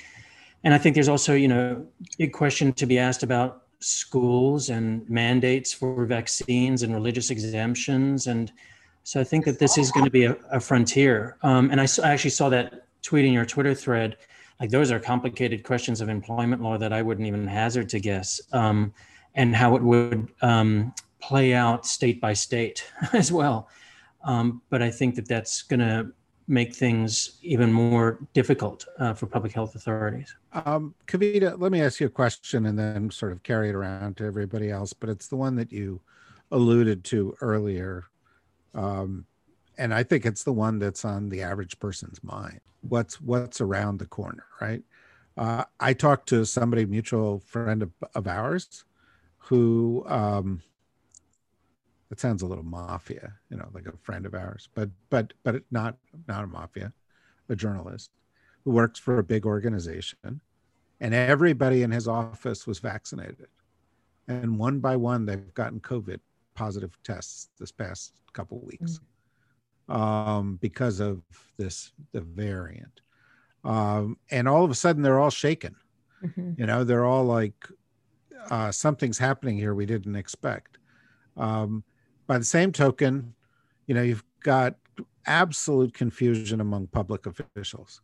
and 0.65 0.75
I 0.75 0.79
think 0.79 0.95
there's 0.95 1.09
also, 1.09 1.35
you 1.35 1.49
know, 1.49 1.87
big 2.19 2.33
question 2.33 2.73
to 2.73 2.87
be 2.87 2.99
asked 2.99 3.23
about 3.23 3.67
schools 3.79 4.69
and 4.69 5.09
mandates 5.09 5.73
for 5.73 6.07
vaccines 6.07 6.83
and 6.83 6.95
religious 6.95 7.31
exemptions. 7.31 8.27
And 8.27 8.51
so 9.05 9.21
I 9.21 9.25
think 9.25 9.45
that 9.45 9.59
this 9.59 9.79
is 9.79 9.93
going 9.93 10.05
to 10.05 10.11
be 10.11 10.25
a, 10.25 10.37
a 10.51 10.59
frontier. 10.59 11.37
Um, 11.43 11.71
and 11.71 11.81
I, 11.81 11.87
I, 12.03 12.11
actually 12.11 12.31
saw 12.31 12.49
that 12.49 12.87
tweet 13.03 13.25
in 13.25 13.33
your 13.33 13.45
Twitter 13.45 13.75
thread. 13.75 14.17
Like 14.59 14.71
those 14.71 14.91
are 14.91 14.99
complicated 14.99 15.63
questions 15.63 16.01
of 16.01 16.09
employment 16.09 16.63
law 16.63 16.79
that 16.79 16.93
I 16.93 17.03
wouldn't 17.03 17.27
even 17.27 17.47
hazard 17.47 17.89
to 17.91 18.01
guess, 18.01 18.41
um, 18.53 18.93
and 19.35 19.55
how 19.55 19.77
it 19.77 19.83
would 19.83 20.27
um, 20.41 20.93
play 21.21 21.55
out 21.55 21.87
state 21.87 22.21
by 22.21 22.33
state 22.33 22.85
as 23.13 23.31
well. 23.31 23.69
Um, 24.25 24.63
but 24.71 24.83
I 24.83 24.91
think 24.91 25.15
that 25.15 25.29
that's 25.29 25.63
going 25.63 25.81
to 25.81 26.11
make 26.49 26.75
things 26.75 27.39
even 27.43 27.73
more 27.73 28.19
difficult 28.33 28.87
uh, 28.99 29.13
for 29.13 29.27
public 29.27 29.53
health 29.53 29.75
authorities. 29.75 30.37
Um, 30.53 30.95
Kavita, 31.07 31.59
let 31.59 31.73
me 31.73 31.83
ask 31.83 32.01
you 32.01 32.07
a 32.07 32.11
question 32.11 32.67
and 32.67 32.79
then 32.79 33.11
sort 33.11 33.33
of 33.33 33.43
carry 33.43 33.69
it 33.69 33.75
around 33.75 34.17
to 34.19 34.25
everybody 34.25 34.71
else, 34.71 34.93
but 34.93 35.09
it's 35.09 35.27
the 35.29 35.37
one 35.37 35.57
that 35.57 35.73
you 35.73 36.01
alluded 36.53 37.05
to 37.05 37.35
earlier. 37.41 38.05
Um, 38.75 39.27
and 39.79 39.93
I 39.93 40.03
think 40.05 40.25
it's 40.25 40.45
the 40.45 40.53
one 40.53 40.79
that's 40.79 41.05
on 41.05 41.29
the 41.29 41.43
average 41.43 41.79
person's 41.79 42.23
mind. 42.23 42.61
What's 42.83 43.21
what's 43.21 43.61
around 43.61 43.99
the 43.99 44.07
corner, 44.07 44.45
right? 44.61 44.83
Uh, 45.37 45.65
I 45.81 45.93
talked 45.93 46.29
to 46.31 46.47
somebody, 46.47 46.87
mutual 46.87 47.41
friend 47.41 47.83
of, 47.83 47.91
of 48.15 48.27
ours, 48.27 48.85
who 49.39 50.05
um, 50.09 50.63
that 52.09 52.21
sounds 52.21 52.43
a 52.43 52.47
little 52.47 52.65
mafia, 52.65 53.33
you 53.51 53.57
know, 53.57 53.69
like 53.73 53.87
a 53.87 53.97
friend 54.03 54.27
of 54.27 54.35
ours, 54.35 54.69
but 54.75 54.91
but 55.11 55.33
but 55.43 55.63
not 55.71 55.97
not 56.29 56.45
a 56.45 56.47
mafia, 56.47 56.93
a 57.49 57.57
journalist 57.57 58.11
who 58.65 58.71
works 58.71 58.99
for 58.99 59.19
a 59.19 59.25
big 59.25 59.47
organization, 59.47 60.41
and 61.01 61.15
everybody 61.15 61.83
in 61.83 61.91
his 61.91 62.07
office 62.07 62.67
was 62.67 62.79
vaccinated, 62.79 63.49
and 64.29 64.59
one 64.59 64.79
by 64.79 64.97
one 64.97 65.27
they've 65.27 65.55
gotten 65.55 65.81
COVID 65.81 66.21
positive 66.55 66.97
tests 67.03 67.49
this 67.59 67.73
past 67.73 68.15
couple 68.33 68.61
weeks, 68.61 69.01
mm-hmm. 69.89 70.01
um, 70.01 70.59
because 70.61 71.01
of 71.01 71.23
this 71.57 71.93
the 72.13 72.21
variant, 72.21 73.01
um, 73.65 74.17
and 74.31 74.49
all 74.49 74.65
of 74.65 74.71
a 74.71 74.75
sudden 74.75 75.03
they're 75.03 75.19
all 75.19 75.31
shaken, 75.31 75.75
mm-hmm. 76.23 76.53
you 76.57 76.67
know, 76.67 76.85
they're 76.85 77.05
all 77.05 77.25
like, 77.25 77.69
uh, 78.51 78.71
something's 78.71 79.19
happening 79.19 79.57
here 79.59 79.75
we 79.75 79.87
didn't 79.87 80.17
expect. 80.17 80.79
Um, 81.37 81.83
by 82.27 82.39
the 82.39 82.45
same 82.45 82.73
token, 82.73 83.35
you 83.87 83.95
know, 83.95 84.03
you've 84.03 84.25
got 84.43 84.75
absolute 85.27 85.95
confusion 85.95 86.61
among 86.61 86.87
public 86.89 87.27
officials. 87.27 88.01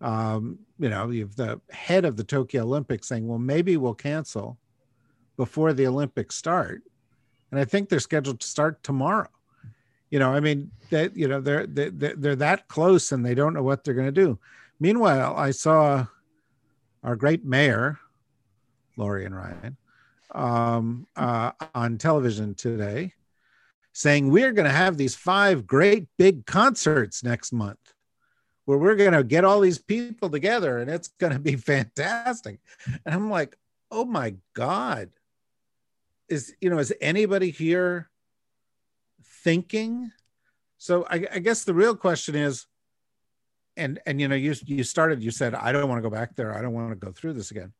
Um, 0.00 0.58
you 0.78 0.88
know, 0.88 1.10
you've 1.10 1.36
the 1.36 1.60
head 1.70 2.04
of 2.04 2.16
the 2.16 2.24
Tokyo 2.24 2.62
Olympics 2.62 3.08
saying, 3.08 3.26
well, 3.26 3.38
maybe 3.38 3.76
we'll 3.76 3.94
cancel 3.94 4.58
before 5.36 5.72
the 5.72 5.86
Olympics 5.86 6.36
start. 6.36 6.82
And 7.50 7.60
I 7.60 7.64
think 7.64 7.88
they're 7.88 8.00
scheduled 8.00 8.40
to 8.40 8.46
start 8.46 8.82
tomorrow. 8.82 9.28
You 10.10 10.18
know, 10.18 10.32
I 10.32 10.40
mean, 10.40 10.70
you 10.90 11.28
know, 11.28 11.40
they're, 11.40 11.66
they're, 11.66 11.90
they're 11.90 12.36
that 12.36 12.68
close 12.68 13.12
and 13.12 13.24
they 13.24 13.34
don't 13.34 13.54
know 13.54 13.62
what 13.62 13.84
they're 13.84 13.94
going 13.94 14.12
to 14.12 14.12
do. 14.12 14.38
Meanwhile, 14.80 15.34
I 15.36 15.52
saw 15.52 16.06
our 17.02 17.16
great 17.16 17.44
mayor, 17.44 17.98
Laurie 18.96 19.24
and 19.24 19.34
Ryan, 19.34 19.76
um, 20.34 21.06
uh, 21.16 21.52
on 21.74 21.98
television 21.98 22.54
today 22.54 23.14
saying 23.92 24.30
we're 24.30 24.52
going 24.52 24.66
to 24.66 24.74
have 24.74 24.96
these 24.96 25.14
five 25.14 25.66
great 25.66 26.06
big 26.18 26.46
concerts 26.46 27.22
next 27.22 27.52
month 27.52 27.78
where 28.64 28.78
we're 28.78 28.96
going 28.96 29.12
to 29.12 29.24
get 29.24 29.44
all 29.44 29.60
these 29.60 29.78
people 29.78 30.30
together 30.30 30.78
and 30.78 30.90
it's 30.90 31.08
going 31.08 31.32
to 31.32 31.38
be 31.38 31.56
fantastic. 31.56 32.60
And 33.04 33.14
I'm 33.14 33.30
like, 33.30 33.56
oh 33.90 34.04
my 34.04 34.34
God. 34.54 35.10
Is, 36.28 36.54
you 36.60 36.70
know, 36.70 36.78
is 36.78 36.94
anybody 37.00 37.50
here 37.50 38.08
thinking? 39.44 40.10
So 40.78 41.04
I, 41.10 41.26
I 41.32 41.38
guess 41.40 41.64
the 41.64 41.74
real 41.74 41.94
question 41.94 42.34
is, 42.34 42.66
and 43.76 44.00
and 44.06 44.20
you 44.20 44.28
know, 44.28 44.34
you 44.34 44.54
you 44.64 44.84
started, 44.84 45.22
you 45.22 45.30
said, 45.30 45.54
I 45.54 45.72
don't 45.72 45.88
want 45.88 45.98
to 45.98 46.08
go 46.08 46.14
back 46.14 46.36
there. 46.36 46.56
I 46.56 46.60
don't 46.60 46.72
want 46.72 46.90
to 46.90 46.94
go 46.96 47.10
through 47.10 47.34
this 47.34 47.50
again. 47.50 47.72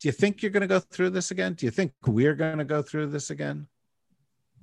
Do 0.00 0.08
you 0.08 0.12
think 0.12 0.42
you're 0.42 0.50
going 0.50 0.62
to 0.62 0.66
go 0.66 0.80
through 0.80 1.10
this 1.10 1.30
again? 1.30 1.54
Do 1.54 1.66
you 1.66 1.70
think 1.70 1.92
we're 2.06 2.34
going 2.34 2.58
to 2.58 2.64
go 2.64 2.82
through 2.82 3.08
this 3.08 3.30
again? 3.30 3.68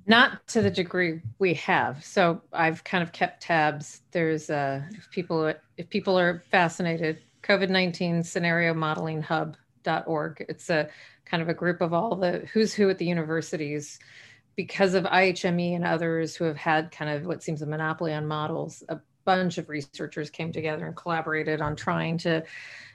Not 0.08 0.46
to 0.48 0.62
the 0.62 0.70
degree 0.70 1.20
we 1.38 1.52
have. 1.54 2.02
So 2.02 2.40
I've 2.54 2.82
kind 2.82 3.02
of 3.02 3.12
kept 3.12 3.42
tabs. 3.42 4.00
There's 4.10 4.48
uh, 4.48 4.80
if 4.92 5.10
people 5.10 5.52
if 5.76 5.90
people 5.90 6.18
are 6.18 6.42
fascinated, 6.50 7.18
COVID-19 7.42 8.24
scenario 8.24 8.72
modeling 8.72 9.20
hub.org. 9.20 10.46
It's 10.48 10.70
a 10.70 10.88
kind 11.26 11.42
of 11.42 11.50
a 11.50 11.54
group 11.54 11.82
of 11.82 11.92
all 11.92 12.16
the 12.16 12.48
who's 12.54 12.72
who 12.72 12.88
at 12.88 12.96
the 12.96 13.04
universities 13.04 13.98
because 14.56 14.94
of 14.94 15.04
IHME 15.04 15.76
and 15.76 15.84
others 15.84 16.34
who 16.34 16.44
have 16.44 16.56
had 16.56 16.90
kind 16.90 17.10
of 17.10 17.26
what 17.26 17.42
seems 17.42 17.60
a 17.60 17.66
monopoly 17.66 18.14
on 18.14 18.26
models. 18.26 18.82
A 18.88 18.98
bunch 19.26 19.58
of 19.58 19.68
researchers 19.68 20.30
came 20.30 20.52
together 20.52 20.86
and 20.86 20.96
collaborated 20.96 21.60
on 21.60 21.76
trying 21.76 22.16
to 22.16 22.42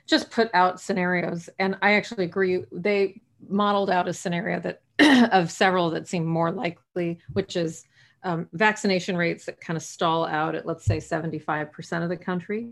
just 0.08 0.32
put 0.32 0.50
out 0.52 0.80
scenarios. 0.80 1.48
And 1.60 1.76
I 1.80 1.92
actually 1.94 2.24
agree. 2.24 2.64
They 2.72 3.22
modeled 3.48 3.90
out 3.90 4.08
a 4.08 4.12
scenario 4.12 4.60
that 4.60 4.80
of 5.32 5.50
several 5.50 5.90
that 5.90 6.08
seem 6.08 6.24
more 6.24 6.50
likely, 6.50 7.18
which 7.32 7.56
is 7.56 7.84
um, 8.22 8.48
vaccination 8.52 9.16
rates 9.16 9.44
that 9.44 9.60
kind 9.60 9.76
of 9.76 9.82
stall 9.82 10.26
out 10.26 10.54
at, 10.54 10.66
let's 10.66 10.84
say, 10.84 10.98
75% 10.98 12.02
of 12.02 12.08
the 12.08 12.16
country. 12.16 12.68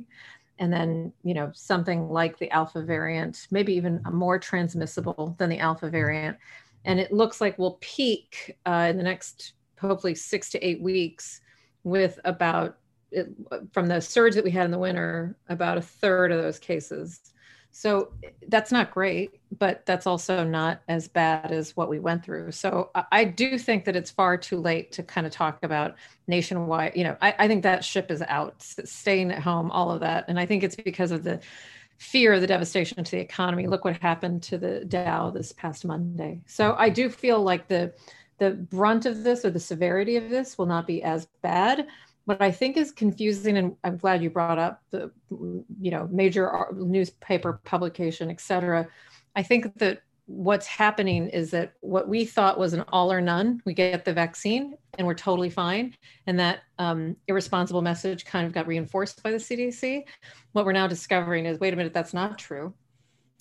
and 0.59 0.73
then 0.73 1.13
you 1.25 1.35
know 1.35 1.51
something 1.55 2.09
like 2.11 2.39
the 2.39 2.51
alpha 2.51 2.83
variant 2.83 3.49
maybe 3.51 3.73
even 3.75 4.03
more 4.13 4.39
transmissible 4.39 5.35
than 5.39 5.49
the 5.49 5.59
alpha 5.59 5.89
variant 5.89 6.37
and 6.85 7.01
it 7.01 7.13
looks 7.13 7.41
like 7.41 7.59
we'll 7.59 7.79
peak 7.81 8.57
uh, 8.67 8.87
in 8.91 8.97
the 8.97 9.03
next 9.03 9.55
hopefully 9.81 10.15
six 10.15 10.51
to 10.51 10.67
eight 10.67 10.81
weeks 10.81 11.41
with 11.85 12.19
about 12.25 12.79
it, 13.11 13.29
from 13.73 13.87
the 13.89 14.01
surge 14.01 14.35
that 14.35 14.45
we 14.45 14.51
had 14.51 14.65
in 14.65 14.71
the 14.71 14.79
winter 14.79 15.37
about 15.49 15.79
a 15.79 15.83
third 15.83 16.31
of 16.31 16.41
those 16.43 16.59
cases 16.59 17.32
so 17.75 18.13
that's 18.49 18.71
not 18.71 18.91
great, 18.91 19.41
but 19.59 19.85
that's 19.87 20.07
also 20.07 20.45
not 20.45 20.83
as 20.89 21.09
bad 21.09 21.51
as 21.51 21.75
what 21.75 21.89
we 21.89 21.99
went 21.99 22.23
through. 22.23 22.53
So 22.53 22.91
I 23.11 23.25
do 23.25 23.59
think 23.59 23.87
that 23.87 23.97
it's 23.97 24.11
far 24.11 24.37
too 24.37 24.59
late 24.59 24.93
to 24.93 25.03
kind 25.03 25.27
of 25.27 25.33
talk 25.33 25.59
about 25.63 25.97
nationwide. 26.29 26.93
You 26.95 27.05
know, 27.05 27.17
I, 27.23 27.35
I 27.39 27.49
think 27.49 27.63
that 27.63 27.83
ship 27.83 28.11
is 28.11 28.23
out, 28.29 28.61
staying 28.61 29.33
at 29.33 29.39
home, 29.39 29.71
all 29.71 29.91
of 29.91 30.01
that. 30.01 30.27
And 30.29 30.39
I 30.39 30.45
think 30.45 30.63
it's 30.63 30.77
because 30.77 31.13
of 31.13 31.25
the 31.25 31.41
fear 31.97 32.35
of 32.35 32.43
the 32.43 32.47
devastation 32.47 33.03
to 33.03 33.11
the 33.11 33.21
economy. 33.21 33.67
Look 33.67 33.87
what 33.87 33.97
happened 34.03 34.43
to 34.45 34.59
the 34.59 34.85
Dow 34.85 35.31
this 35.31 35.53
past 35.53 35.87
Monday. 35.87 36.43
So 36.47 36.75
I 36.77 36.91
do 36.91 37.09
feel 37.09 37.43
like 37.43 37.69
the 37.69 37.95
the 38.39 38.51
brunt 38.51 39.07
of 39.07 39.23
this 39.23 39.45
or 39.45 39.51
the 39.51 39.61
severity 39.61 40.17
of 40.17 40.29
this 40.29 40.59
will 40.59 40.67
not 40.67 40.85
be 40.85 41.03
as 41.03 41.27
bad 41.43 41.87
what 42.25 42.41
I 42.41 42.51
think 42.51 42.77
is 42.77 42.93
confusing, 42.93 43.57
and 43.57 43.77
I'm 43.85 43.97
glad 43.97 44.23
you 44.23 44.31
brought 44.31 44.59
up 44.59 44.83
the, 44.91 45.11
you 45.31 45.91
know, 45.91 46.09
major 46.11 46.67
newspaper 46.75 47.61
publication, 47.65 48.31
et 48.31 48.41
cetera. 48.41 48.87
I 49.35 49.43
think 49.43 49.77
that 49.79 50.03
what's 50.27 50.67
happening 50.67 51.29
is 51.29 51.51
that 51.51 51.75
what 51.81 52.09
we 52.09 52.25
thought 52.25 52.59
was 52.59 52.73
an 52.75 52.85
all 52.89 53.13
or 53.13 53.21
none, 53.21 53.61
we 53.65 53.75
get 53.75 54.05
the 54.05 54.13
vaccine 54.13 54.77
and 54.99 55.07
we're 55.07 55.15
totally 55.15 55.51
fine. 55.51 55.95
And 56.27 56.39
that 56.39 56.61
um, 56.79 57.17
irresponsible 57.27 57.83
message 57.83 58.25
kind 58.25 58.47
of 58.47 58.53
got 58.53 58.67
reinforced 58.67 59.23
by 59.23 59.33
the 59.33 59.39
CDC. 59.39 60.05
What 60.53 60.65
we're 60.65 60.73
now 60.73 60.87
discovering 60.87 61.47
is 61.47 61.59
wait 61.59 61.73
a 61.73 61.77
minute, 61.77 61.93
that's 61.93 62.15
not 62.15 62.39
true 62.39 62.73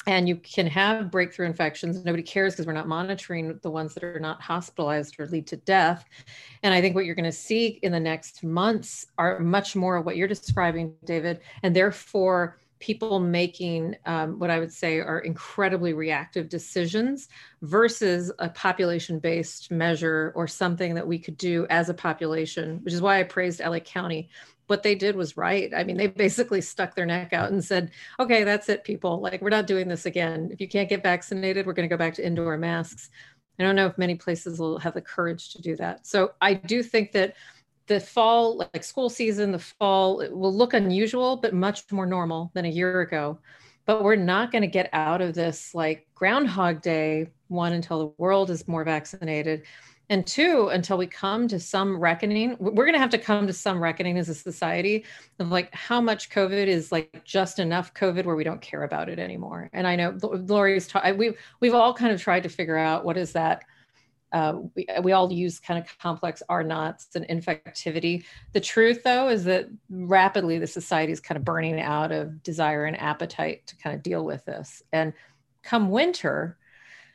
and 0.08 0.28
you 0.28 0.36
can 0.36 0.66
have 0.68 1.12
breakthrough 1.12 1.46
infections. 1.46 2.04
Nobody 2.04 2.24
cares 2.24 2.54
because 2.54 2.66
we're 2.66 2.74
not 2.74 2.88
monitoring 2.88 3.60
the 3.62 3.70
ones 3.70 3.94
that 3.94 4.04
are 4.04 4.20
not 4.20 4.42
hospitalized 4.42 5.20
or 5.20 5.28
lead 5.28 5.48
to 5.48 5.58
death. 5.58 6.06
And 6.64 6.74
i 6.74 6.82
think 6.82 6.96
what 6.96 7.06
you're 7.06 7.16
going 7.16 7.24
to 7.26 7.32
see 7.32 7.80
in 7.82 7.92
the 7.92 8.00
next 8.00 8.44
months 8.44 9.06
are 9.18 9.40
much 9.40 9.76
more 9.76 9.98
of 9.98 10.06
what 10.06 10.16
you're 10.18 10.28
describing 10.28 10.96
david 11.06 11.40
and 11.64 11.76
therefore 11.76 12.58
people 12.80 13.20
making 13.20 13.96
um, 14.06 14.40
what 14.40 14.50
i 14.50 14.60
would 14.60 14.74
say 14.74 15.00
are 15.00 15.20
incredibly 15.20 15.94
reactive 15.94 16.50
decisions 16.50 17.30
versus 17.62 18.32
a 18.40 18.50
population 18.50 19.20
based 19.20 19.72
measure 19.72 20.32
or 20.36 20.48
something 20.48 20.96
that 20.96 21.08
we 21.08 21.20
could 21.20 21.38
do 21.38 21.66
as 21.70 21.90
a 21.90 21.94
population 21.94 22.80
which 22.84 22.94
is 22.94 23.02
why 23.02 23.20
i 23.20 23.24
praised 23.24 23.60
la 23.60 23.80
county 23.80 24.30
what 24.72 24.84
they 24.84 24.96
did 24.96 25.18
was 25.18 25.36
right. 25.36 25.74
I 25.76 25.84
mean, 25.84 25.98
they 25.98 26.08
basically 26.08 26.62
stuck 26.62 26.96
their 26.96 27.06
neck 27.06 27.34
out 27.34 27.52
and 27.52 27.62
said, 27.62 27.92
okay, 28.22 28.46
that's 28.46 28.70
it, 28.70 28.86
people. 28.86 29.20
Like, 29.20 29.42
we're 29.42 29.50
not 29.50 29.68
doing 29.68 29.90
this 29.90 30.06
again. 30.06 30.48
If 30.50 30.62
you 30.62 30.70
can't 30.70 30.88
get 30.88 31.04
vaccinated, 31.04 31.66
we're 31.66 31.74
going 31.74 31.90
to 31.90 31.94
go 31.94 32.00
back 32.00 32.14
to 32.14 32.26
indoor 32.26 32.58
masks. 32.58 33.10
I 33.60 33.64
don't 33.64 33.76
know 33.76 33.88
if 33.88 33.98
many 33.98 34.16
places 34.16 34.60
will 34.60 34.80
have 34.80 34.94
the 34.94 35.02
courage 35.02 35.52
to 35.52 35.62
do 35.62 35.76
that. 35.76 36.08
So 36.08 36.32
I 36.40 36.54
do 36.54 36.84
think 36.84 37.12
that 37.12 37.36
the 37.88 38.00
fall, 38.00 38.60
like 38.60 38.86
school 38.86 39.10
season, 39.10 39.52
the 39.52 39.60
fall 39.60 40.26
will 40.32 40.56
look 40.56 40.74
unusual, 40.74 41.36
but 41.36 41.54
much 41.54 41.92
more 41.92 42.06
normal 42.06 42.50
than 42.54 42.64
a 42.64 42.70
year 42.70 43.02
ago. 43.02 43.40
But 43.86 44.06
we're 44.06 44.16
not 44.16 44.54
going 44.54 44.62
to 44.62 44.68
get 44.68 44.90
out 44.94 45.20
of 45.20 45.34
this 45.34 45.76
like 45.76 46.08
Groundhog 46.16 46.82
Day 46.82 47.28
one 47.50 47.74
until 47.74 48.00
the 48.00 48.14
world 48.18 48.50
is 48.50 48.70
more 48.70 48.86
vaccinated 48.86 49.64
and 50.12 50.28
two 50.28 50.68
until 50.68 50.98
we 50.98 51.08
come 51.08 51.48
to 51.48 51.58
some 51.58 51.98
reckoning 51.98 52.58
we're 52.60 52.86
going 52.86 52.94
to 52.94 53.00
have 53.00 53.10
to 53.10 53.18
come 53.18 53.48
to 53.48 53.54
some 53.54 53.82
reckoning 53.82 54.18
as 54.18 54.28
a 54.28 54.36
society 54.36 55.06
of 55.40 55.50
like 55.50 55.74
how 55.74 56.02
much 56.02 56.30
covid 56.30 56.68
is 56.68 56.92
like 56.92 57.24
just 57.24 57.58
enough 57.60 57.94
covid 57.94 58.26
where 58.26 58.36
we 58.36 58.44
don't 58.44 58.62
care 58.62 58.84
about 58.84 59.08
it 59.08 59.18
anymore 59.18 59.70
and 59.74 59.88
i 59.88 59.96
know 59.96 60.16
laurie's 60.22 60.86
ta- 60.88 61.12
we, 61.16 61.32
we've 61.62 61.74
all 61.74 61.94
kind 61.94 62.12
of 62.12 62.22
tried 62.22 62.44
to 62.44 62.50
figure 62.50 62.78
out 62.78 63.06
what 63.06 63.18
is 63.18 63.32
that 63.32 63.64
uh, 64.34 64.60
we, 64.76 64.86
we 65.04 65.12
all 65.12 65.32
use 65.32 65.60
kind 65.60 65.78
of 65.78 65.98
complex 66.00 66.42
R 66.48 66.64
naughts 66.64 67.10
and 67.16 67.28
infectivity. 67.28 68.24
The 68.54 68.62
truth, 68.62 69.04
though, 69.04 69.28
is 69.28 69.44
that 69.44 69.68
rapidly 69.90 70.58
the 70.58 70.68
society 70.68 71.12
is 71.12 71.20
kind 71.20 71.38
of 71.38 71.44
burning 71.44 71.82
out 71.82 72.14
of 72.14 72.42
desire 72.42 72.86
and 72.86 72.98
appetite 72.98 73.68
to 73.68 73.76
kind 73.76 73.94
of 73.94 74.02
deal 74.02 74.24
with 74.24 74.46
this. 74.46 74.82
And 74.94 75.12
come 75.64 75.90
winter, 75.90 76.58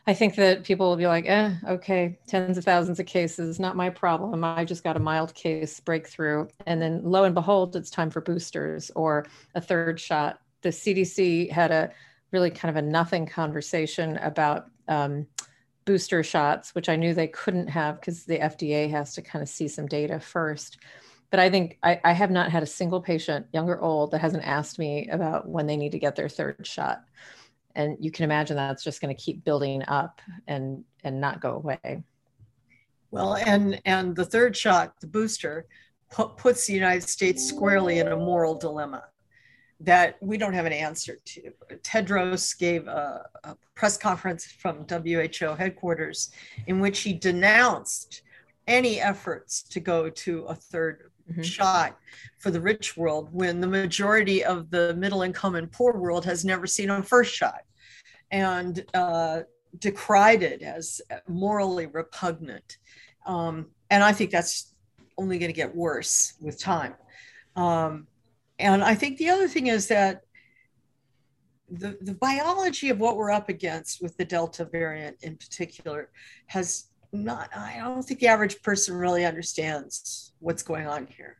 I 0.09 0.15
think 0.15 0.37
that 0.37 0.63
people 0.63 0.89
will 0.89 0.97
be 0.97 1.09
like, 1.09 1.25
eh, 1.27 1.55
okay, 1.67 2.17
tens 2.29 2.57
of 2.57 2.65
thousands 2.65 3.01
of 3.01 3.07
cases, 3.07 3.59
not 3.59 3.75
my 3.75 3.91
problem. 3.91 4.45
I 4.45 4.65
just 4.65 4.85
got 4.85 4.97
a 4.97 5.01
mild 5.01 5.35
case 5.35 5.81
breakthrough. 5.81 6.47
And 6.65 6.81
then 6.81 7.01
lo 7.03 7.25
and 7.25 7.35
behold, 7.35 7.75
it's 7.75 7.91
time 7.91 8.11
for 8.11 8.21
boosters 8.21 8.93
or 8.95 9.27
a 9.57 9.61
third 9.61 9.99
shot. 9.99 10.39
The 10.63 10.69
CDC 10.69 11.51
had 11.51 11.73
a 11.73 11.91
really 12.31 12.51
kind 12.51 12.71
of 12.71 12.83
a 12.83 12.87
nothing 12.87 13.27
conversation 13.27 14.17
about 14.19 14.67
um, 14.87 15.27
booster 15.87 16.23
shots, 16.23 16.73
which 16.77 16.89
I 16.89 16.95
knew 16.95 17.13
they 17.13 17.27
couldn't 17.27 17.69
have 17.69 17.99
because 18.01 18.25
the 18.25 18.39
FDA 18.39 18.89
has 18.91 19.13
to 19.15 19.23
kind 19.23 19.43
of 19.43 19.49
see 19.49 19.67
some 19.67 19.87
data 19.87 20.21
first. 20.21 20.79
But 21.31 21.41
I 21.41 21.51
think 21.51 21.79
I, 21.83 22.01
I 22.05 22.13
have 22.13 22.31
not 22.31 22.53
had 22.53 22.63
a 22.63 22.67
single 22.67 23.01
patient, 23.01 23.47
young 23.53 23.69
or 23.69 23.81
old, 23.81 24.13
that 24.13 24.21
hasn't 24.21 24.45
asked 24.45 24.79
me 24.79 25.09
about 25.09 25.49
when 25.49 25.67
they 25.67 25.77
need 25.77 25.93
to 25.93 25.99
get 25.99 26.15
their 26.15 26.29
third 26.29 26.65
shot 26.65 27.03
and 27.77 27.97
you 28.01 28.11
can 28.11 28.25
imagine 28.25 28.57
that's 28.57 28.83
just 28.83 29.01
going 29.01 29.15
to 29.15 29.23
keep 29.23 29.45
building 29.45 29.83
up 29.87 30.21
and 30.49 30.83
and 31.05 31.21
not 31.21 31.41
go 31.41 31.55
away. 31.55 32.03
Well 33.13 33.35
and 33.35 33.81
and 33.85 34.17
the 34.17 34.25
third 34.25 34.57
shot 34.57 34.95
the 35.01 35.07
booster 35.07 35.67
puts 36.37 36.67
the 36.67 36.73
united 36.73 37.03
states 37.03 37.47
squarely 37.47 37.99
in 37.99 38.09
a 38.09 38.17
moral 38.17 38.55
dilemma 38.55 39.05
that 39.81 40.17
we 40.23 40.39
don't 40.39 40.55
have 40.55 40.65
an 40.65 40.73
answer 40.73 41.19
to. 41.25 41.53
Tedros 41.83 42.59
gave 42.59 42.87
a, 42.87 43.27
a 43.45 43.57
press 43.75 43.99
conference 43.99 44.47
from 44.47 44.85
who 44.87 45.55
headquarters 45.55 46.31
in 46.67 46.81
which 46.81 47.01
he 47.01 47.13
denounced 47.13 48.23
any 48.67 49.01
efforts 49.01 49.63
to 49.63 49.81
go 49.81 50.09
to 50.09 50.45
a 50.45 50.55
3rd 50.55 51.11
mm-hmm. 51.31 51.43
shot 51.43 51.99
for 52.39 52.51
the 52.51 52.61
rich 52.61 52.97
world 52.97 53.29
when 53.33 53.61
the 53.61 53.67
majority 53.67 54.45
of 54.45 54.71
the 54.71 54.95
middle 54.95 55.23
income 55.23 55.55
and 55.55 55.71
poor 55.71 55.95
world 55.95 56.25
has 56.25 56.45
never 56.45 56.67
seen 56.67 56.91
a 56.91 57.03
first 57.03 57.35
shot 57.35 57.63
and 58.31 58.85
uh, 58.95 59.41
decried 59.79 60.43
it 60.43 60.63
as 60.63 61.01
morally 61.29 61.87
repugnant. 61.87 62.79
Um, 63.27 63.67
and 63.91 64.03
I 64.03 64.13
think 64.13 64.31
that's 64.31 64.75
only 65.19 65.39
going 65.39 65.49
to 65.49 65.57
get 65.57 65.75
worse 65.75 66.35
with 66.41 66.59
time. 66.59 66.95
Um, 67.55 68.07
and 68.59 68.83
I 68.83 68.95
think 68.95 69.19
the 69.19 69.31
other 69.31 69.49
thing 69.49 69.69
is 69.69 69.89
that 69.89 70.23
the, 71.69 71.99
the 72.01 72.15
biology 72.15 72.91
of 72.91 73.01
what 73.01 73.17
we're 73.17 73.33
up 73.33 73.49
against 73.49 74.01
with 74.01 74.17
the 74.17 74.25
Delta 74.25 74.65
variant 74.65 75.17
in 75.23 75.37
particular 75.37 76.11
has 76.47 76.87
not, 77.25 77.51
I 77.57 77.79
don't 77.79 78.03
think 78.03 78.21
the 78.21 78.29
average 78.29 78.63
person 78.63 78.97
really 78.97 79.25
understands 79.25 80.33
what's 80.39 80.63
going 80.63 80.87
on 80.87 81.07
here. 81.07 81.39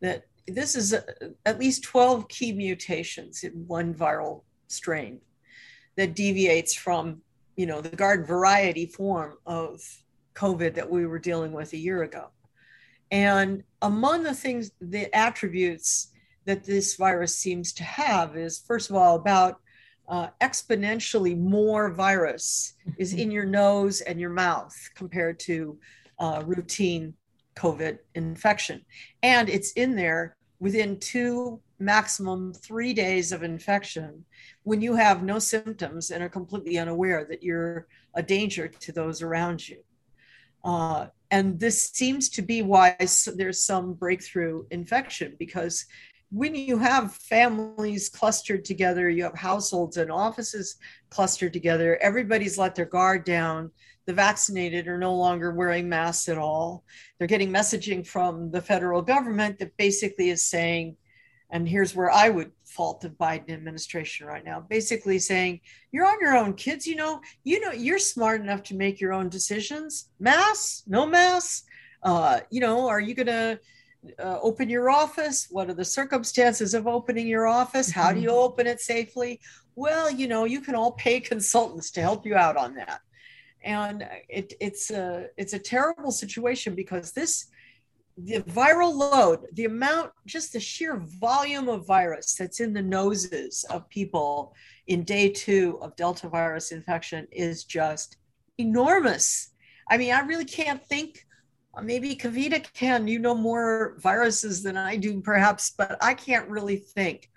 That 0.00 0.24
this 0.46 0.74
is 0.74 0.92
a, 0.92 1.04
at 1.46 1.58
least 1.58 1.84
12 1.84 2.28
key 2.28 2.52
mutations 2.52 3.44
in 3.44 3.66
one 3.66 3.94
viral 3.94 4.42
strain 4.68 5.20
that 5.96 6.14
deviates 6.14 6.74
from 6.74 7.22
you 7.56 7.66
know 7.66 7.80
the 7.80 7.94
garden 7.94 8.24
variety 8.24 8.86
form 8.86 9.34
of 9.46 9.80
covid 10.34 10.74
that 10.74 10.90
we 10.90 11.06
were 11.06 11.18
dealing 11.18 11.52
with 11.52 11.72
a 11.74 11.78
year 11.78 12.02
ago 12.02 12.28
and 13.10 13.62
among 13.82 14.22
the 14.22 14.34
things 14.34 14.70
the 14.80 15.14
attributes 15.14 16.08
that 16.46 16.64
this 16.64 16.96
virus 16.96 17.36
seems 17.36 17.72
to 17.74 17.84
have 17.84 18.36
is 18.36 18.58
first 18.66 18.88
of 18.88 18.96
all 18.96 19.16
about 19.16 19.60
uh, 20.08 20.28
exponentially 20.40 21.38
more 21.38 21.90
virus 21.90 22.74
is 22.98 23.14
in 23.14 23.30
your 23.30 23.44
nose 23.44 24.00
and 24.00 24.20
your 24.20 24.30
mouth 24.30 24.74
compared 24.94 25.38
to 25.38 25.78
uh, 26.18 26.42
routine 26.44 27.14
covid 27.54 27.98
infection 28.14 28.82
and 29.22 29.48
it's 29.48 29.72
in 29.72 29.94
there 29.94 30.36
within 30.58 30.98
two 31.00 31.60
maximum 31.82 32.52
three 32.52 32.94
days 32.94 33.32
of 33.32 33.42
infection 33.42 34.24
when 34.62 34.80
you 34.80 34.94
have 34.94 35.22
no 35.22 35.38
symptoms 35.38 36.10
and 36.10 36.22
are 36.22 36.28
completely 36.28 36.78
unaware 36.78 37.26
that 37.28 37.42
you're 37.42 37.86
a 38.14 38.22
danger 38.22 38.68
to 38.68 38.92
those 38.92 39.22
around 39.22 39.68
you. 39.68 39.78
Uh, 40.64 41.06
and 41.30 41.58
this 41.58 41.90
seems 41.90 42.28
to 42.28 42.42
be 42.42 42.62
why 42.62 42.96
there's 43.34 43.64
some 43.64 43.94
breakthrough 43.94 44.64
infection 44.70 45.34
because 45.38 45.86
when 46.32 46.54
you 46.54 46.78
have 46.78 47.14
families 47.14 48.08
clustered 48.08 48.64
together, 48.64 49.10
you 49.10 49.22
have 49.22 49.36
households 49.36 49.98
and 49.98 50.10
offices 50.10 50.76
clustered 51.10 51.52
together, 51.52 51.98
everybody's 52.00 52.56
let 52.56 52.74
their 52.74 52.86
guard 52.86 53.24
down. 53.24 53.70
The 54.06 54.14
vaccinated 54.14 54.88
are 54.88 54.98
no 54.98 55.14
longer 55.14 55.52
wearing 55.52 55.88
masks 55.88 56.30
at 56.30 56.38
all. 56.38 56.84
They're 57.18 57.28
getting 57.28 57.52
messaging 57.52 58.04
from 58.06 58.50
the 58.50 58.62
federal 58.62 59.02
government 59.02 59.58
that 59.58 59.76
basically 59.76 60.30
is 60.30 60.42
saying, 60.42 60.96
and 61.50 61.68
here's 61.68 61.94
where 61.94 62.10
I 62.10 62.30
would 62.30 62.50
fault 62.64 63.02
the 63.02 63.10
Biden 63.10 63.50
administration 63.50 64.26
right 64.26 64.44
now, 64.44 64.60
basically 64.60 65.18
saying, 65.18 65.60
you're 65.92 66.06
on 66.06 66.18
your 66.18 66.34
own, 66.34 66.54
kids. 66.54 66.86
You 66.86 66.96
know, 66.96 67.20
you 67.44 67.60
know, 67.60 67.72
you're 67.72 67.98
smart 67.98 68.40
enough 68.40 68.62
to 68.64 68.74
make 68.74 69.02
your 69.02 69.12
own 69.12 69.28
decisions. 69.28 70.08
Mass, 70.18 70.82
no 70.86 71.04
mass. 71.06 71.64
Uh, 72.02 72.40
you 72.50 72.60
know, 72.60 72.88
are 72.88 73.00
you 73.00 73.14
gonna 73.14 73.58
uh, 74.18 74.38
open 74.42 74.68
your 74.68 74.90
office? 74.90 75.48
What 75.50 75.70
are 75.70 75.74
the 75.74 75.84
circumstances 75.84 76.74
of 76.74 76.86
opening 76.86 77.26
your 77.26 77.46
office? 77.46 77.90
How 77.90 78.12
do 78.12 78.20
you 78.20 78.30
open 78.30 78.66
it 78.66 78.80
safely? 78.80 79.40
Well, 79.74 80.10
you 80.10 80.28
know, 80.28 80.44
you 80.44 80.60
can 80.60 80.74
all 80.74 80.92
pay 80.92 81.20
consultants 81.20 81.90
to 81.92 82.00
help 82.00 82.26
you 82.26 82.34
out 82.34 82.56
on 82.56 82.74
that. 82.74 83.00
And 83.64 84.06
it, 84.28 84.54
it's 84.60 84.90
a 84.90 85.28
it's 85.36 85.52
a 85.52 85.58
terrible 85.58 86.10
situation 86.10 86.74
because 86.74 87.12
this 87.12 87.46
the 88.18 88.40
viral 88.40 88.94
load, 88.94 89.46
the 89.52 89.64
amount, 89.64 90.12
just 90.26 90.52
the 90.52 90.60
sheer 90.60 90.96
volume 90.96 91.68
of 91.68 91.86
virus 91.86 92.34
that's 92.34 92.60
in 92.60 92.72
the 92.72 92.82
noses 92.82 93.64
of 93.70 93.88
people 93.88 94.54
in 94.86 95.02
day 95.04 95.30
two 95.30 95.78
of 95.80 95.96
Delta 95.96 96.28
virus 96.28 96.72
infection 96.72 97.26
is 97.32 97.64
just 97.64 98.18
enormous. 98.58 99.50
I 99.88 99.96
mean, 99.96 100.12
I 100.12 100.20
really 100.20 100.44
can't 100.44 100.84
think. 100.84 101.26
Maybe 101.80 102.14
Kavita 102.14 102.62
can. 102.74 103.08
You 103.08 103.18
know 103.18 103.34
more 103.34 103.96
viruses 103.98 104.62
than 104.62 104.76
I 104.76 104.96
do, 104.96 105.20
perhaps, 105.22 105.72
but 105.76 105.96
I 106.02 106.14
can't 106.14 106.48
really 106.48 106.76
think 106.76 107.30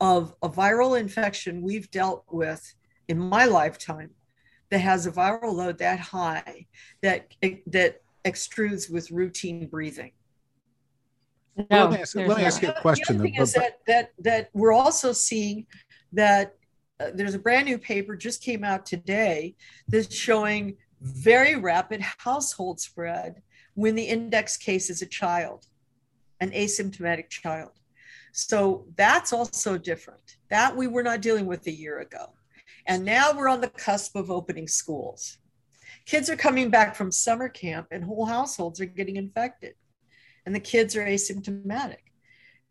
of 0.00 0.34
a 0.42 0.48
viral 0.48 0.98
infection 0.98 1.62
we've 1.62 1.90
dealt 1.90 2.24
with 2.30 2.74
in 3.08 3.18
my 3.18 3.46
lifetime 3.46 4.10
that 4.70 4.78
has 4.78 5.06
a 5.06 5.12
viral 5.12 5.52
load 5.52 5.78
that 5.78 5.98
high 5.98 6.66
that 7.02 7.34
that 7.66 8.00
extrudes 8.24 8.90
with 8.90 9.10
routine 9.10 9.66
breathing. 9.66 10.12
No, 11.56 11.66
let 11.70 11.90
me 11.90 11.96
ask, 11.98 12.14
let 12.14 12.36
me 12.38 12.44
ask 12.44 12.62
you 12.62 12.68
a 12.68 12.80
question. 12.80 13.18
The 13.18 13.24
other 13.24 13.30
thing 13.32 13.42
is 13.42 13.52
that, 13.54 13.78
that, 13.86 14.12
that 14.20 14.50
we're 14.54 14.72
also 14.72 15.12
seeing 15.12 15.66
that 16.12 16.54
uh, 17.00 17.10
there's 17.14 17.34
a 17.34 17.38
brand 17.38 17.66
new 17.66 17.78
paper 17.78 18.16
just 18.16 18.42
came 18.42 18.64
out 18.64 18.86
today 18.86 19.56
that's 19.88 20.14
showing 20.14 20.76
very 21.00 21.56
rapid 21.56 22.00
household 22.00 22.80
spread 22.80 23.42
when 23.74 23.94
the 23.94 24.04
index 24.04 24.56
case 24.56 24.90
is 24.90 25.02
a 25.02 25.06
child, 25.06 25.66
an 26.40 26.50
asymptomatic 26.50 27.28
child. 27.28 27.72
So 28.32 28.86
that's 28.96 29.32
also 29.32 29.76
different. 29.76 30.36
That 30.50 30.76
we 30.76 30.86
were 30.86 31.02
not 31.02 31.20
dealing 31.20 31.46
with 31.46 31.66
a 31.66 31.72
year 31.72 32.00
ago. 32.00 32.30
And 32.86 33.04
now 33.04 33.32
we're 33.32 33.48
on 33.48 33.60
the 33.60 33.68
cusp 33.68 34.16
of 34.16 34.30
opening 34.30 34.68
schools. 34.68 35.38
Kids 36.06 36.30
are 36.30 36.36
coming 36.36 36.70
back 36.70 36.94
from 36.94 37.12
summer 37.12 37.48
camp 37.48 37.88
and 37.90 38.04
whole 38.04 38.26
households 38.26 38.80
are 38.80 38.86
getting 38.86 39.16
infected 39.16 39.74
and 40.46 40.54
the 40.54 40.60
kids 40.60 40.96
are 40.96 41.04
asymptomatic 41.04 41.98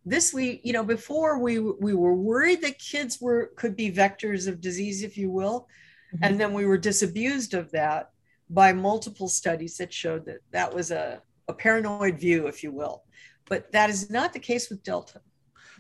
this 0.06 0.34
we 0.34 0.60
you 0.64 0.74
know 0.74 0.84
before 0.84 1.40
we 1.40 1.60
we 1.60 1.94
were 1.94 2.16
worried 2.16 2.62
that 2.62 2.80
kids 2.80 3.20
were 3.20 3.52
could 3.56 3.76
be 3.76 3.92
vectors 3.92 4.48
of 4.48 4.62
disease 4.62 5.04
if 5.04 5.18
you 5.18 5.30
will 5.30 5.68
mm-hmm. 6.14 6.24
and 6.24 6.40
then 6.40 6.54
we 6.54 6.66
were 6.66 6.78
disabused 6.78 7.54
of 7.54 7.72
that 7.72 8.12
by 8.50 8.74
multiple 8.74 9.28
studies 9.28 9.78
that 9.78 9.94
showed 9.94 10.26
that 10.26 10.40
that 10.52 10.74
was 10.74 10.92
a, 10.92 11.22
a 11.48 11.54
paranoid 11.54 12.20
view 12.20 12.48
if 12.48 12.64
you 12.64 12.72
will 12.72 13.04
but 13.46 13.72
that 13.72 13.90
is 13.90 14.10
not 14.10 14.34
the 14.34 14.40
case 14.40 14.70
with 14.70 14.84
delta 14.84 15.22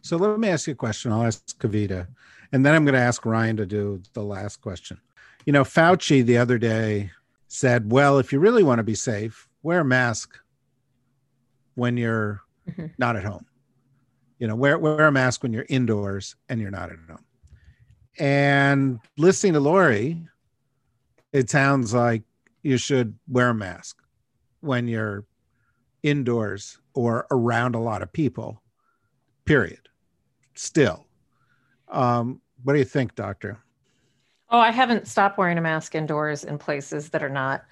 so 0.01 0.17
let 0.17 0.39
me 0.39 0.47
ask 0.47 0.67
you 0.67 0.73
a 0.73 0.75
question 0.75 1.11
i'll 1.11 1.23
ask 1.23 1.57
kavita 1.59 2.07
and 2.51 2.65
then 2.65 2.73
i'm 2.75 2.85
going 2.85 2.93
to 2.93 2.99
ask 2.99 3.25
ryan 3.25 3.57
to 3.57 3.65
do 3.65 4.01
the 4.13 4.23
last 4.23 4.57
question 4.57 4.99
you 5.45 5.53
know 5.53 5.63
fauci 5.63 6.25
the 6.25 6.37
other 6.37 6.57
day 6.57 7.11
said 7.47 7.91
well 7.91 8.19
if 8.19 8.31
you 8.31 8.39
really 8.39 8.63
want 8.63 8.79
to 8.79 8.83
be 8.83 8.95
safe 8.95 9.49
wear 9.61 9.81
a 9.81 9.85
mask 9.85 10.39
when 11.75 11.97
you're 11.97 12.41
mm-hmm. 12.69 12.87
not 12.97 13.15
at 13.15 13.23
home. 13.23 13.45
You 14.37 14.47
know, 14.47 14.55
wear 14.55 14.77
wear 14.77 15.07
a 15.07 15.11
mask 15.11 15.43
when 15.43 15.51
you're 15.53 15.65
indoors 15.69 16.35
and 16.47 16.61
you're 16.61 16.71
not 16.71 16.91
at 16.91 16.97
home. 17.09 17.25
And 18.17 18.99
listening 19.17 19.53
to 19.53 19.59
Laurie, 19.59 20.25
it 21.33 21.49
sounds 21.49 21.93
like 21.93 22.23
you 22.63 22.77
should 22.77 23.17
wear 23.27 23.49
a 23.49 23.53
mask 23.53 24.01
when 24.61 24.87
you're 24.87 25.25
indoors 26.03 26.79
or 26.93 27.27
around 27.31 27.75
a 27.75 27.79
lot 27.79 28.01
of 28.01 28.11
people. 28.11 28.61
Period. 29.45 29.89
Still. 30.55 31.07
Um, 31.87 32.41
what 32.63 32.73
do 32.73 32.79
you 32.79 32.85
think, 32.85 33.15
doctor? 33.15 33.59
Oh, 34.49 34.59
I 34.59 34.71
haven't 34.71 35.07
stopped 35.07 35.37
wearing 35.37 35.57
a 35.57 35.61
mask 35.61 35.95
indoors 35.95 36.43
in 36.43 36.57
places 36.57 37.09
that 37.09 37.23
are 37.23 37.29
not 37.29 37.63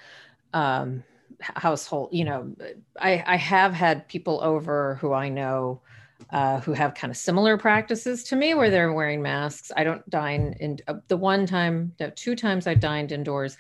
um, 0.54 1.04
household 1.40 2.10
you 2.12 2.24
know 2.24 2.52
i 3.00 3.24
i 3.28 3.36
have 3.36 3.74
had 3.74 4.08
people 4.08 4.40
over 4.42 4.96
who 4.96 5.14
i 5.14 5.30
know 5.30 5.82
uh, 6.32 6.60
who 6.62 6.74
have 6.74 6.96
kind 6.96 7.12
of 7.12 7.18
similar 7.18 7.58
practices 7.58 8.24
to 8.24 8.36
me 8.36 8.56
where 8.56 8.72
they're 8.72 8.92
wearing 8.92 9.22
masks 9.22 9.72
i 9.78 9.84
don't 9.84 10.08
dine 10.10 10.56
in 10.60 10.78
uh, 10.88 10.96
the 11.10 11.18
one 11.18 11.46
time 11.46 11.94
two 12.16 12.36
times 12.36 12.66
i 12.66 12.74
dined 12.74 13.12
indoors 13.12 13.58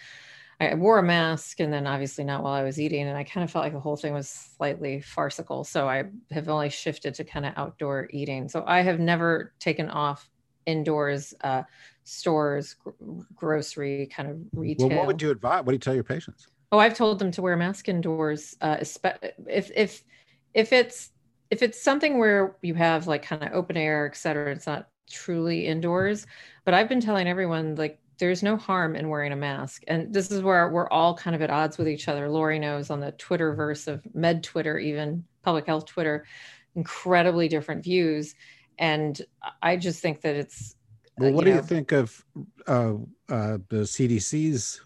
I 0.60 0.74
wore 0.74 0.98
a 0.98 1.04
mask 1.04 1.60
and 1.60 1.72
then 1.72 1.86
obviously 1.86 2.24
not 2.24 2.44
while 2.44 2.54
I 2.54 2.64
was 2.64 2.80
eating. 2.80 3.08
And 3.08 3.18
I 3.18 3.24
kind 3.24 3.44
of 3.44 3.52
felt 3.52 3.64
like 3.64 3.74
the 3.74 3.80
whole 3.80 3.96
thing 3.96 4.14
was 4.14 4.30
slightly 4.30 5.02
farcical. 5.02 5.64
So 5.64 5.88
I 5.88 6.06
have 6.32 6.50
only 6.50 6.70
shifted 6.70 7.14
to 7.16 7.24
kind 7.24 7.46
of 7.46 7.54
outdoor 7.58 8.10
eating. 8.12 8.50
So 8.50 8.64
I 8.66 8.82
have 8.82 9.00
never 9.00 9.54
taken 9.60 9.90
off 9.90 10.28
indoors, 10.66 11.34
uh, 11.44 11.64
stores, 12.04 12.74
gr- 12.74 12.90
grocery 13.36 14.08
kind 14.08 14.30
of 14.30 14.38
retail. 14.56 14.90
Well, 14.90 14.98
what 14.98 15.08
would 15.08 15.22
you 15.22 15.30
advise? 15.30 15.64
What 15.64 15.68
do 15.68 15.74
you 15.74 15.80
tell 15.80 15.94
your 15.94 16.04
patients? 16.04 16.48
Oh, 16.72 16.80
I've 16.80 16.96
told 16.96 17.20
them 17.20 17.32
to 17.32 17.42
wear 17.42 17.54
a 17.54 17.58
mask 17.58 17.88
indoors. 17.88 18.56
Uh, 18.60 18.78
if 18.82 19.72
if 19.76 20.04
if 20.54 20.74
it's 20.74 21.12
if 21.50 21.62
it's 21.62 21.82
something 21.82 22.18
where 22.18 22.58
you 22.62 22.74
have 22.74 23.08
like 23.08 23.24
kind 23.24 23.44
of 23.44 23.54
open 23.54 23.78
air, 23.78 24.08
et 24.08 24.18
cetera, 24.18 24.52
it's 24.52 24.68
not 24.68 24.90
truly 25.10 25.66
indoors. 25.68 26.26
But 26.66 26.74
I've 26.74 26.90
been 26.90 27.00
telling 27.00 27.28
everyone 27.28 27.76
like 27.76 28.00
there's 28.18 28.44
no 28.44 28.58
harm 28.58 28.96
in 28.96 29.10
wearing 29.10 29.32
a 29.32 29.36
mask. 29.36 29.84
And 29.88 30.14
this 30.14 30.32
is 30.32 30.42
where 30.42 30.70
we're 30.70 30.90
all 30.90 31.16
kind 31.16 31.36
of 31.36 31.42
at 31.42 31.50
odds 31.50 31.78
with 31.78 31.88
each 31.88 32.08
other. 32.08 32.30
Laurie 32.30 32.60
knows 32.60 32.90
on 32.90 33.00
the 33.00 33.12
Twitter 33.14 33.54
verse 33.54 33.88
of 33.88 34.04
med 34.14 34.44
Twitter, 34.44 34.78
even 34.78 35.24
public 35.44 35.66
health 35.66 35.86
Twitter, 35.86 36.26
incredibly 36.76 37.48
different 37.48 37.84
views. 37.84 38.36
And 38.78 39.20
I 39.62 39.78
just 39.78 40.02
think 40.02 40.22
that 40.22 40.36
it's. 40.36 40.76
Well, 41.18 41.32
what 41.32 41.46
you 41.46 41.54
do 41.54 41.58
you 41.58 41.64
think 41.64 41.92
of 41.92 42.24
uh, 42.68 42.94
uh, 43.30 43.58
the 43.70 43.82
CDC's 43.84 44.82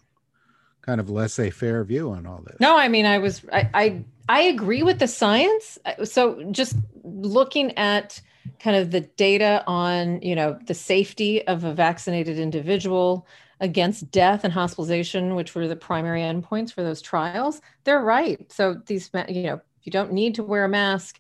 kind 0.81 0.99
of 0.99 1.09
laissez-faire 1.09 1.83
view 1.83 2.11
on 2.11 2.25
all 2.25 2.41
this. 2.45 2.59
No, 2.59 2.77
I 2.77 2.87
mean, 2.87 3.05
I 3.05 3.19
was, 3.19 3.43
I, 3.51 3.69
I, 3.73 4.05
I 4.27 4.41
agree 4.41 4.83
with 4.83 4.99
the 4.99 5.07
science. 5.07 5.77
So 6.03 6.43
just 6.51 6.75
looking 7.03 7.77
at 7.77 8.21
kind 8.59 8.75
of 8.75 8.91
the 8.91 9.01
data 9.01 9.63
on, 9.67 10.21
you 10.21 10.35
know, 10.35 10.57
the 10.67 10.73
safety 10.73 11.45
of 11.47 11.63
a 11.63 11.73
vaccinated 11.73 12.39
individual 12.39 13.27
against 13.59 14.09
death 14.11 14.43
and 14.43 14.51
hospitalization, 14.51 15.35
which 15.35 15.53
were 15.53 15.67
the 15.67 15.75
primary 15.75 16.21
endpoints 16.21 16.73
for 16.73 16.81
those 16.83 17.01
trials, 17.01 17.61
they're 17.83 18.01
right. 18.01 18.51
So 18.51 18.81
these, 18.85 19.09
you 19.29 19.43
know, 19.43 19.61
you 19.83 19.91
don't 19.91 20.11
need 20.11 20.35
to 20.35 20.43
wear 20.43 20.65
a 20.65 20.69
mask. 20.69 21.19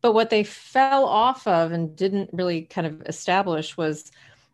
But 0.00 0.14
what 0.14 0.30
they 0.30 0.42
fell 0.42 1.04
off 1.04 1.46
of 1.46 1.70
and 1.70 1.94
didn't 1.94 2.30
really 2.32 2.62
kind 2.62 2.86
of 2.86 3.02
establish 3.02 3.76
was 3.76 4.10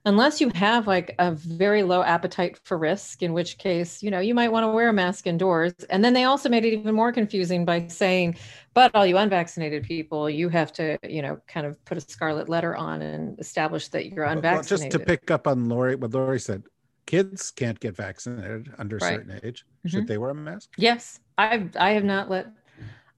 unless 0.09 0.41
you 0.41 0.51
have 0.55 0.87
like 0.87 1.15
a 1.19 1.33
very 1.33 1.83
low 1.83 2.03
appetite 2.03 2.59
for 2.65 2.79
risk 2.79 3.23
in 3.23 3.33
which 3.33 3.59
case 3.59 4.03
you 4.03 4.11
know 4.11 4.21
you 4.21 4.35
might 4.35 4.51
want 4.51 4.65
to 4.65 4.69
wear 4.69 4.89
a 4.89 4.93
mask 4.93 5.27
indoors. 5.27 5.75
And 5.91 6.05
then 6.05 6.15
they 6.15 6.25
also 6.25 6.49
made 6.49 6.65
it 6.65 6.73
even 6.73 6.95
more 6.95 7.13
confusing 7.13 7.65
by 7.65 7.87
saying 7.89 8.37
but 8.75 8.95
all 8.95 9.07
you 9.07 9.17
unvaccinated 9.19 9.83
people 9.83 10.31
you 10.31 10.49
have 10.49 10.73
to 10.73 10.99
you 11.03 11.23
know 11.23 11.39
kind 11.47 11.67
of 11.67 11.83
put 11.85 11.99
a 11.99 12.01
scarlet 12.01 12.49
letter 12.49 12.75
on 12.77 13.03
and 13.03 13.39
establish 13.39 13.89
that 13.89 14.07
you're 14.07 14.25
unvaccinated 14.25 14.71
well, 14.71 14.79
just 14.79 14.91
to 14.93 14.99
pick 14.99 15.31
up 15.31 15.47
on 15.47 15.69
laurie 15.69 15.97
what 15.97 16.13
laurie 16.13 16.39
said 16.39 16.63
kids 17.09 17.51
can't 17.51 17.81
get 17.81 17.97
vaccinated 17.97 18.71
under 18.77 18.99
a 18.99 19.01
right. 19.01 19.15
certain 19.15 19.41
age. 19.43 19.65
Should 19.87 20.01
mm-hmm. 20.01 20.07
they 20.07 20.19
wear 20.19 20.31
a 20.31 20.35
mask? 20.35 20.71
Yes. 20.77 21.21
I've 21.39 21.75
i 21.77 21.91
have 21.91 22.05
not 22.05 22.29
let 22.29 22.49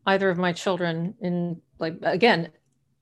either 0.07 0.31
of 0.31 0.39
my 0.39 0.53
children 0.53 1.15
in 1.21 1.61
like 1.79 1.97
again 2.03 2.51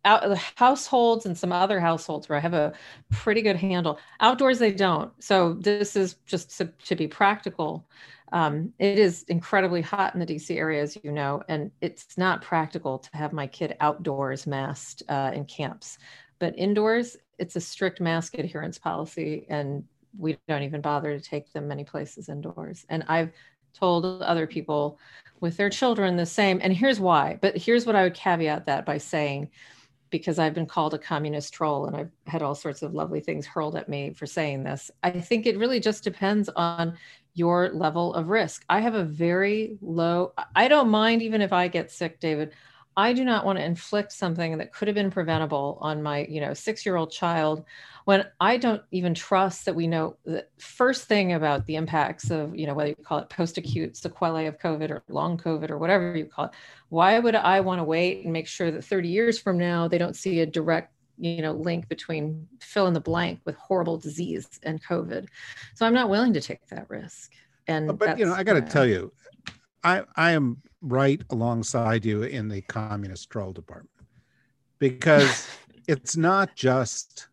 out 0.08 0.26
the 0.26 0.36
households 0.56 1.26
and 1.26 1.36
some 1.36 1.52
other 1.52 1.78
households 1.78 2.28
where 2.28 2.38
I 2.38 2.40
have 2.40 2.54
a 2.54 2.72
pretty 3.10 3.42
good 3.42 3.56
handle. 3.56 3.98
Outdoors, 4.20 4.58
they 4.58 4.72
don't. 4.72 5.12
So 5.22 5.52
this 5.54 5.94
is 5.96 6.14
just 6.26 6.56
to, 6.58 6.72
to 6.86 6.96
be 6.96 7.06
practical. 7.06 7.86
Um, 8.32 8.72
it 8.78 8.98
is 8.98 9.24
incredibly 9.28 9.82
hot 9.82 10.14
in 10.14 10.20
the 10.20 10.26
DC 10.26 10.56
area, 10.56 10.82
as 10.82 10.96
you 11.02 11.12
know, 11.12 11.42
and 11.48 11.70
it's 11.82 12.16
not 12.16 12.42
practical 12.42 12.98
to 12.98 13.16
have 13.16 13.32
my 13.32 13.46
kid 13.46 13.76
outdoors 13.80 14.46
masked 14.46 15.02
uh, 15.08 15.30
in 15.34 15.44
camps. 15.44 15.98
But 16.38 16.58
indoors, 16.58 17.16
it's 17.38 17.56
a 17.56 17.60
strict 17.60 18.00
mask 18.00 18.34
adherence 18.38 18.78
policy, 18.78 19.46
and 19.50 19.84
we 20.18 20.38
don't 20.48 20.62
even 20.62 20.80
bother 20.80 21.18
to 21.18 21.24
take 21.24 21.52
them 21.52 21.68
many 21.68 21.84
places 21.84 22.28
indoors. 22.28 22.86
And 22.88 23.04
I've 23.08 23.32
told 23.74 24.22
other 24.22 24.46
people 24.46 24.98
with 25.40 25.56
their 25.56 25.70
children 25.70 26.16
the 26.16 26.26
same. 26.26 26.60
And 26.62 26.72
here's 26.72 26.98
why. 26.98 27.38
But 27.40 27.56
here's 27.56 27.86
what 27.86 27.96
I 27.96 28.02
would 28.02 28.14
caveat 28.14 28.66
that 28.66 28.84
by 28.84 28.98
saying 28.98 29.50
because 30.10 30.38
I've 30.38 30.54
been 30.54 30.66
called 30.66 30.94
a 30.94 30.98
communist 30.98 31.52
troll 31.52 31.86
and 31.86 31.96
I've 31.96 32.10
had 32.26 32.42
all 32.42 32.54
sorts 32.54 32.82
of 32.82 32.94
lovely 32.94 33.20
things 33.20 33.46
hurled 33.46 33.76
at 33.76 33.88
me 33.88 34.12
for 34.14 34.26
saying 34.26 34.64
this. 34.64 34.90
I 35.02 35.10
think 35.10 35.46
it 35.46 35.58
really 35.58 35.80
just 35.80 36.04
depends 36.04 36.48
on 36.50 36.96
your 37.34 37.70
level 37.70 38.14
of 38.14 38.28
risk. 38.28 38.64
I 38.68 38.80
have 38.80 38.94
a 38.94 39.04
very 39.04 39.78
low, 39.80 40.32
I 40.56 40.68
don't 40.68 40.88
mind 40.88 41.22
even 41.22 41.40
if 41.40 41.52
I 41.52 41.68
get 41.68 41.90
sick, 41.90 42.20
David. 42.20 42.52
I 42.98 43.12
do 43.12 43.24
not 43.24 43.44
want 43.44 43.60
to 43.60 43.64
inflict 43.64 44.10
something 44.10 44.58
that 44.58 44.72
could 44.72 44.88
have 44.88 44.96
been 44.96 45.08
preventable 45.08 45.78
on 45.80 46.02
my, 46.02 46.26
you 46.28 46.40
know, 46.40 46.52
six-year-old 46.52 47.12
child 47.12 47.64
when 48.06 48.26
I 48.40 48.56
don't 48.56 48.82
even 48.90 49.14
trust 49.14 49.66
that 49.66 49.76
we 49.76 49.86
know 49.86 50.16
the 50.24 50.44
first 50.58 51.04
thing 51.04 51.34
about 51.34 51.64
the 51.66 51.76
impacts 51.76 52.28
of, 52.32 52.56
you 52.56 52.66
know, 52.66 52.74
whether 52.74 52.88
you 52.88 52.96
call 52.96 53.18
it 53.18 53.28
post-acute 53.28 53.96
sequelae 53.96 54.46
of 54.46 54.58
COVID 54.58 54.90
or 54.90 55.04
long 55.08 55.38
COVID 55.38 55.70
or 55.70 55.78
whatever 55.78 56.16
you 56.16 56.24
call 56.24 56.46
it. 56.46 56.50
Why 56.88 57.20
would 57.20 57.36
I 57.36 57.60
want 57.60 57.78
to 57.78 57.84
wait 57.84 58.24
and 58.24 58.32
make 58.32 58.48
sure 58.48 58.72
that 58.72 58.84
30 58.84 59.08
years 59.08 59.38
from 59.38 59.58
now 59.58 59.86
they 59.86 59.98
don't 59.98 60.16
see 60.16 60.40
a 60.40 60.46
direct 60.46 60.92
you 61.20 61.42
know 61.42 61.52
link 61.52 61.88
between 61.88 62.48
fill 62.60 62.88
in 62.88 62.94
the 62.94 63.00
blank 63.00 63.40
with 63.44 63.56
horrible 63.56 63.98
disease 63.98 64.48
and 64.62 64.80
covid 64.84 65.26
so 65.74 65.84
i'm 65.84 65.92
not 65.92 66.08
willing 66.08 66.32
to 66.32 66.40
take 66.40 66.64
that 66.68 66.88
risk 66.88 67.32
and 67.66 67.98
but 67.98 68.16
you 68.16 68.24
know 68.24 68.34
i 68.34 68.44
got 68.44 68.52
to 68.52 68.62
tell 68.62 68.86
you 68.86 69.10
i 69.88 70.02
i 70.16 70.30
am 70.30 70.60
right 70.80 71.22
alongside 71.30 72.04
you 72.04 72.22
in 72.22 72.48
the 72.48 72.60
communist 72.62 73.30
troll 73.30 73.52
department 73.52 73.90
because 74.78 75.48
it's 75.88 76.16
not 76.16 76.54
just 76.54 77.28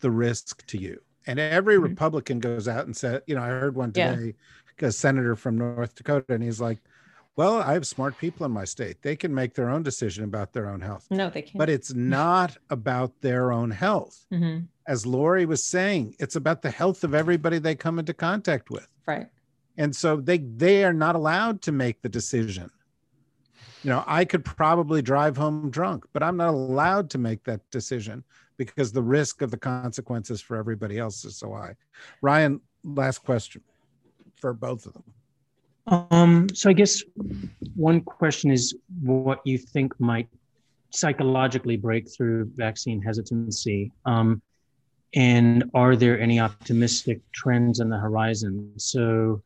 the 0.00 0.10
risk 0.10 0.64
to 0.66 0.78
you 0.78 1.00
and 1.26 1.38
every 1.38 1.76
mm-hmm. 1.76 1.84
republican 1.84 2.38
goes 2.38 2.68
out 2.68 2.86
and 2.86 2.96
said 2.96 3.22
you 3.26 3.34
know 3.34 3.42
i 3.42 3.48
heard 3.48 3.74
one 3.74 3.92
today 3.92 4.34
yeah. 4.80 4.88
a 4.88 4.92
senator 4.92 5.34
from 5.34 5.56
north 5.56 5.94
dakota 5.94 6.34
and 6.34 6.42
he's 6.42 6.60
like 6.60 6.78
well, 7.36 7.60
I 7.60 7.74
have 7.74 7.86
smart 7.86 8.16
people 8.16 8.46
in 8.46 8.52
my 8.52 8.64
state. 8.64 9.02
They 9.02 9.14
can 9.14 9.34
make 9.34 9.52
their 9.54 9.68
own 9.68 9.82
decision 9.82 10.24
about 10.24 10.54
their 10.54 10.70
own 10.70 10.80
health. 10.80 11.06
No, 11.10 11.28
they 11.28 11.42
can't. 11.42 11.58
But 11.58 11.68
it's 11.68 11.92
not 11.94 12.56
about 12.70 13.12
their 13.20 13.52
own 13.52 13.70
health. 13.70 14.24
Mm-hmm. 14.32 14.64
As 14.88 15.04
Laurie 15.04 15.44
was 15.44 15.62
saying, 15.62 16.16
it's 16.18 16.36
about 16.36 16.62
the 16.62 16.70
health 16.70 17.04
of 17.04 17.14
everybody 17.14 17.58
they 17.58 17.74
come 17.74 17.98
into 17.98 18.14
contact 18.14 18.70
with. 18.70 18.88
Right. 19.06 19.26
And 19.76 19.94
so 19.94 20.16
they 20.16 20.38
they 20.38 20.84
are 20.84 20.92
not 20.92 21.16
allowed 21.16 21.62
to 21.62 21.72
make 21.72 22.02
the 22.02 22.08
decision. 22.08 22.70
You 23.82 23.90
know, 23.90 24.04
I 24.06 24.24
could 24.24 24.44
probably 24.44 25.02
drive 25.02 25.36
home 25.36 25.70
drunk, 25.70 26.06
but 26.12 26.22
I'm 26.22 26.36
not 26.36 26.54
allowed 26.54 27.10
to 27.10 27.18
make 27.18 27.44
that 27.44 27.60
decision 27.70 28.24
because 28.56 28.90
the 28.90 29.02
risk 29.02 29.42
of 29.42 29.50
the 29.50 29.56
consequences 29.56 30.40
for 30.40 30.56
everybody 30.56 30.98
else 30.98 31.24
is 31.24 31.36
so 31.36 31.52
high. 31.52 31.74
Ryan, 32.22 32.60
last 32.84 33.18
question 33.22 33.62
for 34.36 34.52
both 34.52 34.86
of 34.86 34.94
them. 34.94 35.04
Um, 36.10 36.48
so 36.52 36.68
I 36.68 36.72
guess 36.72 37.02
one 37.74 38.00
question 38.00 38.50
is 38.50 38.74
what 39.02 39.40
you 39.44 39.56
think 39.56 39.98
might 40.00 40.28
psychologically 40.90 41.76
break 41.76 42.10
through 42.10 42.50
vaccine 42.56 43.00
hesitancy. 43.00 43.92
Um, 44.04 44.42
and 45.14 45.70
are 45.74 45.94
there 45.96 46.18
any 46.20 46.40
optimistic 46.40 47.20
trends 47.32 47.80
on 47.80 47.88
the 47.88 47.98
horizon? 47.98 48.72
So, 48.76 49.42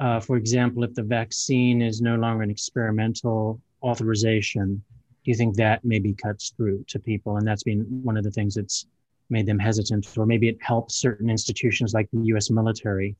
uh, 0.00 0.20
for 0.20 0.36
example, 0.36 0.84
if 0.84 0.94
the 0.94 1.02
vaccine 1.02 1.82
is 1.82 2.00
no 2.00 2.16
longer 2.16 2.42
an 2.42 2.50
experimental 2.50 3.60
authorization, 3.82 4.82
do 5.24 5.30
you 5.30 5.34
think 5.34 5.56
that 5.56 5.84
maybe 5.84 6.14
cuts 6.14 6.52
through 6.56 6.84
to 6.88 6.98
people? 6.98 7.36
And 7.36 7.46
that's 7.46 7.64
been 7.64 7.80
one 8.02 8.16
of 8.16 8.24
the 8.24 8.30
things 8.30 8.54
that's 8.54 8.86
made 9.30 9.46
them 9.46 9.58
hesitant, 9.58 10.06
or 10.16 10.24
maybe 10.24 10.48
it 10.48 10.58
helps 10.60 10.96
certain 10.96 11.28
institutions 11.28 11.92
like 11.94 12.08
the 12.12 12.24
US 12.34 12.50
military 12.50 13.16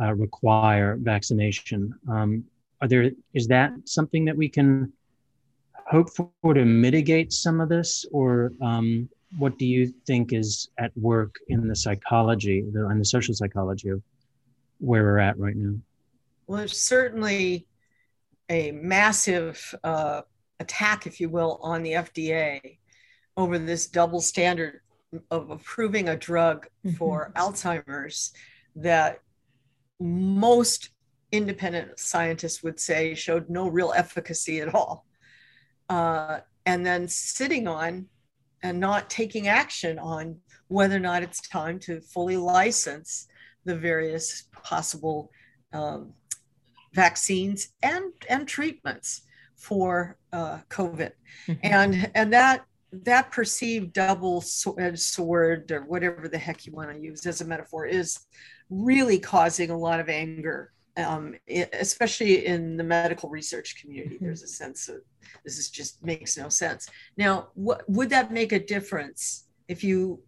uh, 0.00 0.14
require 0.14 0.96
vaccination. 1.00 1.94
Um, 2.08 2.44
are 2.82 2.88
there 2.88 3.10
is 3.32 3.46
that 3.48 3.72
something 3.84 4.24
that 4.26 4.36
we 4.36 4.48
can 4.48 4.92
hope 5.86 6.10
for 6.10 6.54
to 6.54 6.64
mitigate 6.64 7.32
some 7.32 7.60
of 7.60 7.68
this, 7.68 8.04
or 8.12 8.52
um, 8.60 9.08
what 9.38 9.58
do 9.58 9.64
you 9.64 9.92
think 10.06 10.32
is 10.32 10.68
at 10.78 10.90
work 10.96 11.36
in 11.48 11.68
the 11.68 11.76
psychology 11.76 12.60
and 12.60 13.00
the 13.00 13.04
social 13.04 13.34
psychology 13.34 13.88
of 13.90 14.02
where 14.78 15.04
we're 15.04 15.18
at 15.18 15.38
right 15.38 15.56
now? 15.56 15.76
Well, 16.46 16.58
there's 16.58 16.78
certainly 16.78 17.66
a 18.48 18.70
massive 18.70 19.74
uh, 19.82 20.22
attack, 20.60 21.06
if 21.06 21.20
you 21.20 21.28
will, 21.28 21.58
on 21.62 21.82
the 21.82 21.92
FDA 21.92 22.78
over 23.36 23.58
this 23.58 23.88
double 23.88 24.20
standard 24.20 24.80
of 25.30 25.50
approving 25.50 26.08
a 26.08 26.16
drug 26.16 26.66
mm-hmm. 26.84 26.96
for 26.96 27.32
Alzheimer's 27.36 28.32
that 28.76 29.20
most 29.98 30.90
independent 31.32 31.98
scientists 31.98 32.62
would 32.62 32.78
say 32.78 33.14
showed 33.14 33.48
no 33.48 33.68
real 33.68 33.92
efficacy 33.96 34.60
at 34.60 34.74
all. 34.74 35.06
Uh, 35.88 36.40
and 36.64 36.84
then 36.84 37.08
sitting 37.08 37.66
on 37.66 38.06
and 38.62 38.80
not 38.80 39.10
taking 39.10 39.48
action 39.48 39.98
on 39.98 40.36
whether 40.68 40.96
or 40.96 41.00
not 41.00 41.22
it's 41.22 41.40
time 41.48 41.78
to 41.78 42.00
fully 42.00 42.36
license 42.36 43.28
the 43.64 43.76
various 43.76 44.44
possible 44.62 45.30
um, 45.72 46.12
vaccines 46.96 47.68
and, 47.82 48.12
and 48.28 48.48
treatments 48.48 49.22
for 49.54 50.16
uh, 50.32 50.58
COVID. 50.68 51.12
Mm-hmm. 51.46 51.52
And, 51.62 52.10
and 52.14 52.32
that 52.32 52.64
that 52.92 53.30
perceived 53.30 53.92
double 53.92 54.40
sword 54.40 55.70
or 55.70 55.82
whatever 55.82 56.28
the 56.28 56.38
heck 56.38 56.66
you 56.66 56.72
want 56.72 56.90
to 56.90 56.98
use 56.98 57.26
as 57.26 57.40
a 57.40 57.44
metaphor 57.44 57.84
is 57.84 58.20
really 58.70 59.18
causing 59.18 59.70
a 59.70 59.78
lot 59.78 60.00
of 60.00 60.08
anger, 60.08 60.72
um, 60.96 61.34
especially 61.72 62.46
in 62.46 62.76
the 62.76 62.84
medical 62.84 63.28
research 63.28 63.80
community. 63.80 64.16
Mm-hmm. 64.16 64.24
There's 64.24 64.42
a 64.42 64.48
sense 64.48 64.88
of 64.88 64.98
this 65.44 65.58
is 65.58 65.68
just 65.68 66.04
makes 66.04 66.38
no 66.38 66.48
sense. 66.48 66.88
Now, 67.16 67.48
what 67.54 67.88
would 67.88 68.10
that 68.10 68.32
make 68.32 68.52
a 68.52 68.64
difference 68.74 69.46
if 69.68 69.84
you 69.84 70.20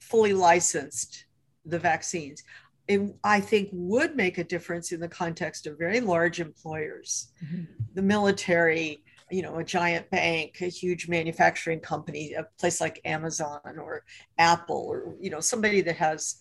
fully 0.00 0.32
licensed 0.32 1.26
the 1.64 1.78
vaccines? 1.78 2.42
It, 2.90 3.14
I 3.22 3.40
think 3.40 3.68
would 3.72 4.16
make 4.16 4.38
a 4.38 4.44
difference 4.44 4.90
in 4.92 5.00
the 5.00 5.08
context 5.08 5.66
of 5.66 5.78
very 5.78 6.00
large 6.00 6.40
employers, 6.40 7.32
mm-hmm. 7.44 7.64
the 7.94 8.02
military, 8.02 9.04
you 9.30 9.42
know, 9.42 9.58
a 9.58 9.64
giant 9.64 10.10
bank, 10.10 10.60
a 10.60 10.66
huge 10.66 11.08
manufacturing 11.08 11.80
company, 11.80 12.32
a 12.32 12.46
place 12.58 12.80
like 12.80 13.00
Amazon 13.04 13.60
or 13.64 14.02
Apple, 14.38 14.86
or 14.88 15.14
you 15.20 15.30
know, 15.30 15.40
somebody 15.40 15.82
that 15.82 15.96
has 15.96 16.36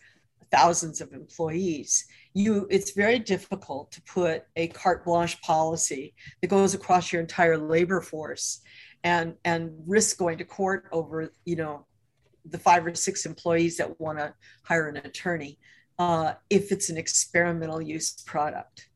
thousands 0.52 1.00
of 1.02 1.14
employees 1.14 2.08
you 2.34 2.68
it's 2.70 2.92
very 2.92 3.20
difficult 3.20 3.92
to 3.92 4.02
put 4.04 4.44
a 4.56 4.68
carte 4.70 5.04
blanche 5.04 5.40
policy 5.42 6.14
that 6.42 6.48
goes 6.48 6.74
across 6.74 7.12
your 7.12 7.22
entire 7.22 7.58
labor 7.58 8.02
force 8.02 8.62
and 9.04 9.36
and 9.46 9.72
risk 9.88 10.18
going 10.18 10.38
to 10.38 10.46
court 10.46 10.86
over 10.92 11.32
you 11.46 11.56
know 11.56 11.86
the 12.46 12.58
five 12.58 12.86
or 12.86 12.94
six 12.96 13.26
employees 13.26 13.78
that 13.78 14.00
want 14.00 14.18
to 14.18 14.34
hire 14.64 14.88
an 14.88 14.98
attorney 14.98 15.58
uh, 16.00 16.34
if 16.50 16.72
it's 16.72 16.90
an 16.90 16.98
experimental 16.98 17.82
use 17.82 18.14
product. 18.26 18.88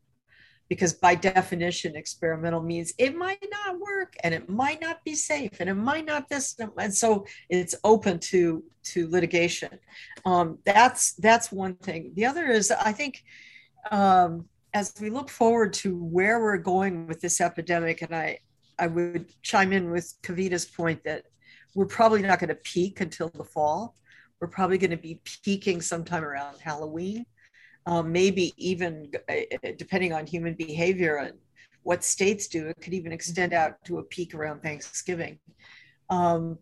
Because 0.70 0.94
by 0.94 1.14
definition 1.14 1.96
experimental 1.96 2.64
means 2.64 2.94
it 2.98 3.16
might 3.16 3.46
not 3.52 3.80
work 3.80 4.16
and 4.24 4.34
it 4.34 4.50
might 4.50 4.82
not 4.82 5.04
be 5.04 5.14
safe 5.14 5.60
and 5.60 5.70
it 5.70 5.76
might 5.76 6.06
not 6.06 6.30
this 6.30 6.58
and 6.78 6.92
so 6.96 7.26
it's 7.50 7.76
open 7.84 8.18
to 8.20 8.64
to 8.86 9.08
litigation. 9.10 9.78
Um, 10.26 10.58
that's 10.66 11.14
that's 11.14 11.52
one 11.52 11.76
thing. 11.76 12.14
The 12.16 12.26
other 12.26 12.48
is 12.48 12.72
i 12.72 12.92
think 12.92 13.24
um, 13.92 14.46
as 14.74 14.94
we 15.00 15.10
look 15.10 15.30
forward 15.30 15.74
to 15.74 15.96
where 15.96 16.40
we're 16.40 16.58
going 16.58 17.08
with 17.08 17.22
this 17.22 17.42
epidemic 17.42 18.02
and 18.02 18.16
i 18.16 18.40
i 18.80 18.88
would 18.88 19.32
chime 19.42 19.74
in 19.74 19.92
with 19.92 20.14
kavita's 20.24 20.66
point 20.66 21.04
that 21.04 21.26
we're 21.76 21.86
probably 21.86 22.22
not 22.22 22.40
going 22.40 22.50
to 22.50 22.56
peak 22.56 23.02
until 23.02 23.30
the 23.30 23.44
fall 23.44 23.96
we're 24.40 24.48
probably 24.48 24.78
going 24.78 24.92
to 24.92 24.98
be 24.98 25.20
peaking 25.44 25.82
sometime 25.82 26.24
around 26.24 26.58
halloween 26.60 27.26
um, 27.86 28.12
maybe 28.12 28.54
even 28.58 29.12
uh, 29.30 29.34
depending 29.78 30.14
on 30.14 30.26
human 30.26 30.54
behavior 30.54 31.18
and 31.18 31.34
what 31.84 32.04
states 32.04 32.48
do, 32.48 32.68
it 32.68 32.78
could 32.82 32.94
even 32.94 33.12
extend 33.12 33.54
out 33.54 33.84
to 33.86 34.00
a 34.00 34.04
peak 34.04 34.34
around 34.34 34.62
Thanksgiving. 34.62 35.38
Um, 36.10 36.58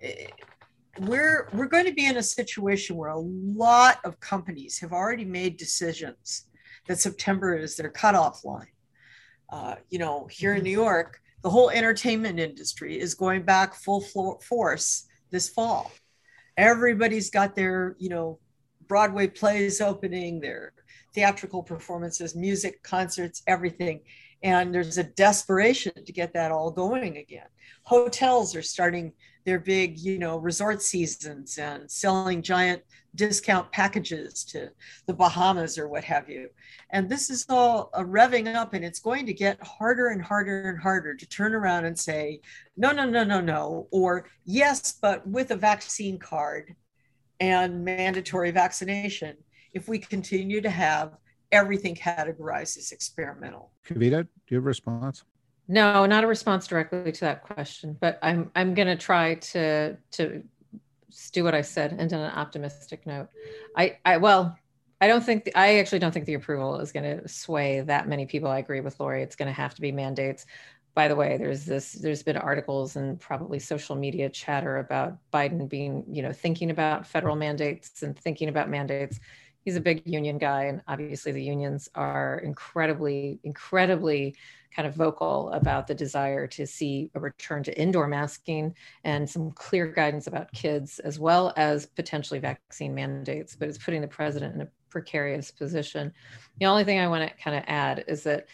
eh, 0.00 0.26
we're 1.00 1.48
we're 1.52 1.66
going 1.66 1.86
to 1.86 1.94
be 1.94 2.06
in 2.06 2.18
a 2.18 2.22
situation 2.22 2.96
where 2.96 3.10
a 3.10 3.18
lot 3.18 3.98
of 4.04 4.20
companies 4.20 4.78
have 4.78 4.92
already 4.92 5.24
made 5.24 5.56
decisions 5.56 6.48
that 6.86 6.98
September 6.98 7.56
is 7.56 7.76
their 7.76 7.90
cutoff 7.90 8.44
line. 8.44 8.66
Uh, 9.50 9.76
you 9.90 9.98
know, 9.98 10.26
here 10.30 10.54
in 10.54 10.62
New 10.62 10.70
York, 10.70 11.20
the 11.42 11.50
whole 11.50 11.70
entertainment 11.70 12.38
industry 12.38 12.98
is 12.98 13.14
going 13.14 13.42
back 13.42 13.74
full 13.74 14.02
force 14.02 15.06
this 15.30 15.48
fall. 15.48 15.90
Everybody's 16.56 17.30
got 17.30 17.54
their, 17.54 17.96
you 17.98 18.08
know, 18.08 18.38
Broadway 18.88 19.26
plays 19.26 19.80
opening, 19.80 20.40
their 20.40 20.72
theatrical 21.14 21.62
performances, 21.62 22.34
music, 22.34 22.82
concerts, 22.82 23.42
everything. 23.46 24.00
And 24.42 24.74
there's 24.74 24.98
a 24.98 25.04
desperation 25.04 25.92
to 26.04 26.12
get 26.12 26.34
that 26.34 26.52
all 26.52 26.70
going 26.70 27.16
again. 27.16 27.46
Hotels 27.84 28.56
are 28.56 28.62
starting 28.62 29.12
their 29.44 29.58
big, 29.58 29.98
you 29.98 30.18
know, 30.18 30.36
resort 30.36 30.82
seasons 30.82 31.58
and 31.58 31.90
selling 31.90 32.42
giant 32.42 32.82
discount 33.14 33.70
packages 33.72 34.44
to 34.44 34.70
the 35.06 35.12
Bahamas 35.12 35.78
or 35.78 35.88
what 35.88 36.04
have 36.04 36.28
you. 36.28 36.48
And 36.90 37.08
this 37.08 37.30
is 37.30 37.44
all 37.48 37.90
a 37.94 38.02
revving 38.02 38.54
up, 38.54 38.74
and 38.74 38.84
it's 38.84 39.00
going 39.00 39.26
to 39.26 39.34
get 39.34 39.62
harder 39.62 40.08
and 40.08 40.22
harder 40.22 40.70
and 40.70 40.78
harder 40.78 41.14
to 41.14 41.26
turn 41.26 41.54
around 41.54 41.84
and 41.84 41.98
say, 41.98 42.40
no, 42.76 42.92
no, 42.92 43.04
no, 43.04 43.24
no, 43.24 43.40
no, 43.40 43.88
or 43.90 44.28
yes, 44.44 44.92
but 45.00 45.26
with 45.26 45.50
a 45.50 45.56
vaccine 45.56 46.18
card 46.18 46.74
and 47.40 47.84
mandatory 47.84 48.50
vaccination 48.50 49.36
if 49.72 49.88
we 49.88 49.98
continue 49.98 50.60
to 50.60 50.70
have 50.70 51.16
everything 51.50 51.94
categorized 51.94 52.78
as 52.78 52.92
experimental. 52.92 53.70
Kavita, 53.86 54.22
do 54.22 54.28
you 54.48 54.56
have 54.56 54.64
a 54.64 54.66
response? 54.66 55.24
No, 55.72 56.04
not 56.04 56.22
a 56.22 56.26
response 56.26 56.66
directly 56.66 57.12
to 57.12 57.20
that 57.20 57.44
question, 57.44 57.96
but 57.98 58.18
I'm 58.20 58.50
I'm 58.54 58.74
going 58.74 58.88
to 58.88 58.96
try 58.96 59.36
to 59.36 59.96
to 60.12 60.42
do 61.32 61.44
what 61.44 61.54
I 61.54 61.62
said 61.62 61.96
and 61.98 62.12
on 62.12 62.20
an 62.20 62.30
optimistic 62.30 63.06
note. 63.06 63.28
I 63.74 63.96
I 64.04 64.18
well, 64.18 64.54
I 65.00 65.06
don't 65.06 65.24
think 65.24 65.44
the, 65.44 65.56
I 65.56 65.78
actually 65.78 66.00
don't 66.00 66.12
think 66.12 66.26
the 66.26 66.34
approval 66.34 66.78
is 66.80 66.92
going 66.92 67.20
to 67.20 67.26
sway 67.26 67.80
that 67.80 68.06
many 68.06 68.26
people. 68.26 68.50
I 68.50 68.58
agree 68.58 68.80
with 68.80 69.00
Laurie. 69.00 69.22
It's 69.22 69.34
going 69.34 69.46
to 69.46 69.52
have 69.54 69.74
to 69.76 69.80
be 69.80 69.92
mandates. 69.92 70.44
By 70.92 71.08
the 71.08 71.16
way, 71.16 71.38
there's 71.38 71.64
this 71.64 71.92
there's 71.92 72.22
been 72.22 72.36
articles 72.36 72.96
and 72.96 73.18
probably 73.18 73.58
social 73.58 73.96
media 73.96 74.28
chatter 74.28 74.76
about 74.76 75.16
Biden 75.32 75.70
being, 75.70 76.04
you 76.06 76.20
know, 76.20 76.32
thinking 76.32 76.70
about 76.70 77.06
federal 77.06 77.34
mandates 77.34 78.02
and 78.02 78.14
thinking 78.14 78.50
about 78.50 78.68
mandates 78.68 79.20
he's 79.64 79.76
a 79.76 79.80
big 79.80 80.02
union 80.04 80.38
guy 80.38 80.64
and 80.64 80.82
obviously 80.88 81.32
the 81.32 81.42
unions 81.42 81.88
are 81.94 82.40
incredibly 82.44 83.38
incredibly 83.44 84.34
kind 84.74 84.88
of 84.88 84.94
vocal 84.94 85.50
about 85.50 85.86
the 85.86 85.94
desire 85.94 86.46
to 86.46 86.66
see 86.66 87.10
a 87.14 87.20
return 87.20 87.62
to 87.62 87.78
indoor 87.78 88.06
masking 88.06 88.74
and 89.04 89.28
some 89.28 89.50
clear 89.52 89.86
guidance 89.86 90.26
about 90.26 90.50
kids 90.52 90.98
as 91.00 91.18
well 91.18 91.52
as 91.56 91.86
potentially 91.86 92.40
vaccine 92.40 92.94
mandates 92.94 93.54
but 93.54 93.68
it's 93.68 93.78
putting 93.78 94.00
the 94.00 94.08
president 94.08 94.54
in 94.54 94.62
a 94.62 94.68
precarious 94.92 95.50
position. 95.50 96.12
The 96.60 96.66
only 96.66 96.84
thing 96.84 96.98
i 97.00 97.08
want 97.08 97.28
to 97.28 97.42
kind 97.42 97.56
of 97.56 97.64
add 97.66 98.04
is 98.06 98.22
that 98.24 98.46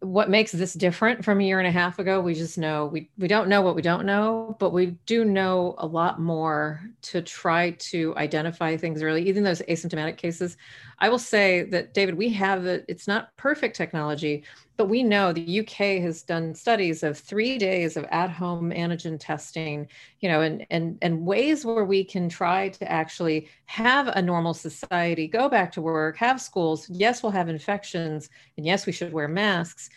what 0.00 0.30
makes 0.30 0.52
this 0.52 0.74
different 0.74 1.24
from 1.24 1.40
a 1.40 1.44
year 1.44 1.58
and 1.58 1.68
a 1.68 1.70
half 1.70 1.98
ago 1.98 2.20
we 2.20 2.34
just 2.34 2.58
know 2.58 2.86
we, 2.86 3.10
we 3.18 3.28
don't 3.28 3.48
know 3.48 3.62
what 3.62 3.74
we 3.74 3.82
don't 3.82 4.06
know 4.06 4.56
but 4.58 4.70
we 4.70 4.86
do 5.06 5.24
know 5.24 5.74
a 5.78 5.86
lot 5.86 6.20
more 6.20 6.80
to 7.02 7.22
try 7.22 7.70
to 7.72 8.14
identify 8.16 8.76
things 8.76 9.02
early. 9.02 9.26
Even 9.28 9.42
those 9.42 9.62
asymptomatic 9.62 10.16
cases 10.16 10.56
i 10.98 11.08
will 11.08 11.18
say 11.18 11.64
that 11.64 11.94
david 11.94 12.14
we 12.14 12.28
have 12.28 12.62
the 12.62 12.84
it's 12.88 13.08
not 13.08 13.34
perfect 13.36 13.76
technology 13.76 14.44
but 14.76 14.86
we 14.86 15.02
know 15.02 15.32
the 15.32 15.60
uk 15.60 15.70
has 15.70 16.22
done 16.22 16.54
studies 16.54 17.02
of 17.02 17.18
three 17.18 17.58
days 17.58 17.96
of 17.96 18.04
at-home 18.10 18.70
antigen 18.70 19.18
testing 19.18 19.86
you 20.20 20.28
know 20.28 20.40
and 20.40 20.66
and 20.70 20.98
and 21.02 21.24
ways 21.24 21.64
where 21.64 21.84
we 21.84 22.04
can 22.04 22.28
try 22.28 22.68
to 22.68 22.90
actually 22.90 23.48
have 23.66 24.08
a 24.08 24.22
normal 24.22 24.54
society 24.54 25.26
go 25.26 25.48
back 25.48 25.70
to 25.72 25.82
work 25.82 26.16
have 26.16 26.40
schools. 26.40 26.88
Yes 26.90 27.22
we'll 27.22 27.32
have 27.32 27.48
infections 27.48 28.28
and 28.56 28.66
yes 28.66 28.86
we 28.86 28.92
should 28.92 29.12
wear 29.12 29.28
masks 29.28 29.90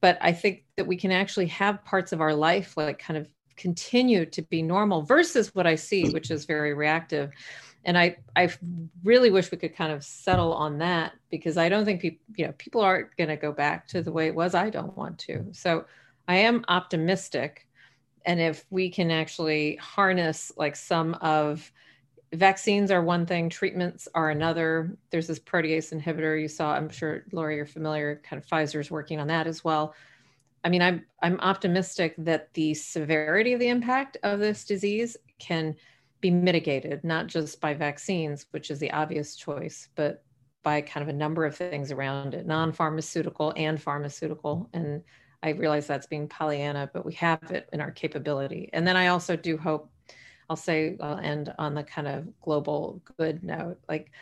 but 0.00 0.18
i 0.20 0.32
think 0.32 0.64
that 0.76 0.86
we 0.86 0.96
can 0.96 1.12
actually 1.12 1.46
have 1.46 1.84
parts 1.84 2.12
of 2.12 2.20
our 2.20 2.34
life 2.34 2.76
like 2.76 2.98
kind 2.98 3.16
of 3.16 3.28
continue 3.56 4.24
to 4.24 4.42
be 4.42 4.62
normal 4.62 5.02
versus 5.02 5.54
what 5.54 5.66
i 5.66 5.74
see 5.74 6.08
which 6.10 6.30
is 6.30 6.46
very 6.46 6.74
reactive 6.74 7.30
and 7.84 7.98
I 7.98 8.16
I 8.36 8.50
really 9.02 9.30
wish 9.30 9.50
we 9.50 9.58
could 9.58 9.76
kind 9.76 9.92
of 9.92 10.04
settle 10.04 10.52
on 10.52 10.78
that 10.78 11.12
because 11.30 11.56
I 11.56 11.68
don't 11.68 11.84
think 11.84 12.00
people 12.00 12.24
you 12.36 12.46
know 12.46 12.52
people 12.58 12.80
aren't 12.80 13.16
going 13.16 13.28
to 13.28 13.36
go 13.36 13.52
back 13.52 13.88
to 13.88 14.02
the 14.02 14.12
way 14.12 14.26
it 14.26 14.34
was. 14.34 14.54
I 14.54 14.70
don't 14.70 14.96
want 14.96 15.18
to. 15.20 15.46
So 15.52 15.84
I 16.28 16.36
am 16.36 16.64
optimistic, 16.68 17.66
and 18.24 18.40
if 18.40 18.64
we 18.70 18.90
can 18.90 19.10
actually 19.10 19.76
harness 19.76 20.52
like 20.56 20.76
some 20.76 21.14
of 21.14 21.72
vaccines 22.32 22.90
are 22.90 23.02
one 23.02 23.26
thing, 23.26 23.48
treatments 23.48 24.08
are 24.14 24.30
another. 24.30 24.96
There's 25.10 25.26
this 25.26 25.40
protease 25.40 25.92
inhibitor 25.92 26.40
you 26.40 26.48
saw. 26.48 26.74
I'm 26.74 26.88
sure 26.88 27.24
Laurie, 27.32 27.56
you're 27.56 27.66
familiar. 27.66 28.22
Kind 28.24 28.42
of 28.42 28.48
Pfizer's 28.48 28.90
working 28.90 29.20
on 29.20 29.26
that 29.26 29.46
as 29.46 29.64
well. 29.64 29.94
I 30.64 30.68
mean, 30.68 30.82
I'm 30.82 31.04
I'm 31.22 31.40
optimistic 31.40 32.14
that 32.18 32.52
the 32.54 32.74
severity 32.74 33.52
of 33.52 33.60
the 33.60 33.68
impact 33.68 34.16
of 34.22 34.38
this 34.38 34.64
disease 34.64 35.16
can 35.38 35.74
be 36.22 36.30
mitigated, 36.30 37.04
not 37.04 37.26
just 37.26 37.60
by 37.60 37.74
vaccines, 37.74 38.46
which 38.52 38.70
is 38.70 38.78
the 38.78 38.92
obvious 38.92 39.36
choice, 39.36 39.88
but 39.94 40.24
by 40.62 40.80
kind 40.80 41.02
of 41.02 41.08
a 41.08 41.18
number 41.18 41.44
of 41.44 41.56
things 41.56 41.92
around 41.92 42.32
it, 42.32 42.46
non 42.46 42.72
pharmaceutical 42.72 43.52
and 43.56 43.82
pharmaceutical. 43.82 44.70
And 44.72 45.02
I 45.42 45.50
realize 45.50 45.86
that's 45.86 46.06
being 46.06 46.28
Pollyanna, 46.28 46.88
but 46.94 47.04
we 47.04 47.12
have 47.14 47.42
it 47.50 47.68
in 47.72 47.80
our 47.80 47.90
capability. 47.90 48.70
And 48.72 48.86
then 48.86 48.96
I 48.96 49.08
also 49.08 49.36
do 49.36 49.58
hope, 49.58 49.90
I'll 50.48 50.56
say, 50.56 50.96
I'll 51.00 51.18
end 51.18 51.52
on 51.58 51.74
the 51.74 51.82
kind 51.82 52.06
of 52.06 52.40
global 52.40 53.02
good 53.18 53.42
note. 53.42 53.78
Like, 53.88 54.12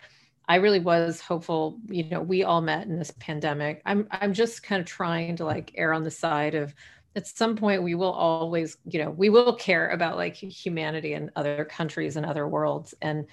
I 0.48 0.57
really 0.57 0.80
was 0.80 1.20
hopeful, 1.20 1.78
you 1.88 2.05
know, 2.05 2.22
we 2.22 2.42
all 2.42 2.62
met 2.62 2.86
in 2.86 2.98
this 2.98 3.12
pandemic. 3.20 3.82
I'm 3.86 4.09
I'm 4.11 4.32
just 4.32 4.64
kind 4.64 4.80
of 4.80 4.86
trying 4.86 5.36
to 5.36 5.44
like 5.44 5.70
err 5.76 5.92
on 5.92 6.03
the 6.03 6.11
side 6.11 6.57
of 6.57 6.74
at 7.16 7.26
some 7.26 7.56
point 7.56 7.82
we 7.82 7.94
will 7.94 8.12
always 8.12 8.76
you 8.84 9.02
know 9.02 9.11
we 9.11 9.28
will 9.28 9.54
care 9.54 9.90
about 9.90 10.16
like 10.16 10.36
humanity 10.36 11.14
and 11.14 11.30
other 11.36 11.64
countries 11.64 12.16
and 12.16 12.26
other 12.26 12.46
worlds. 12.46 12.94
And 13.02 13.26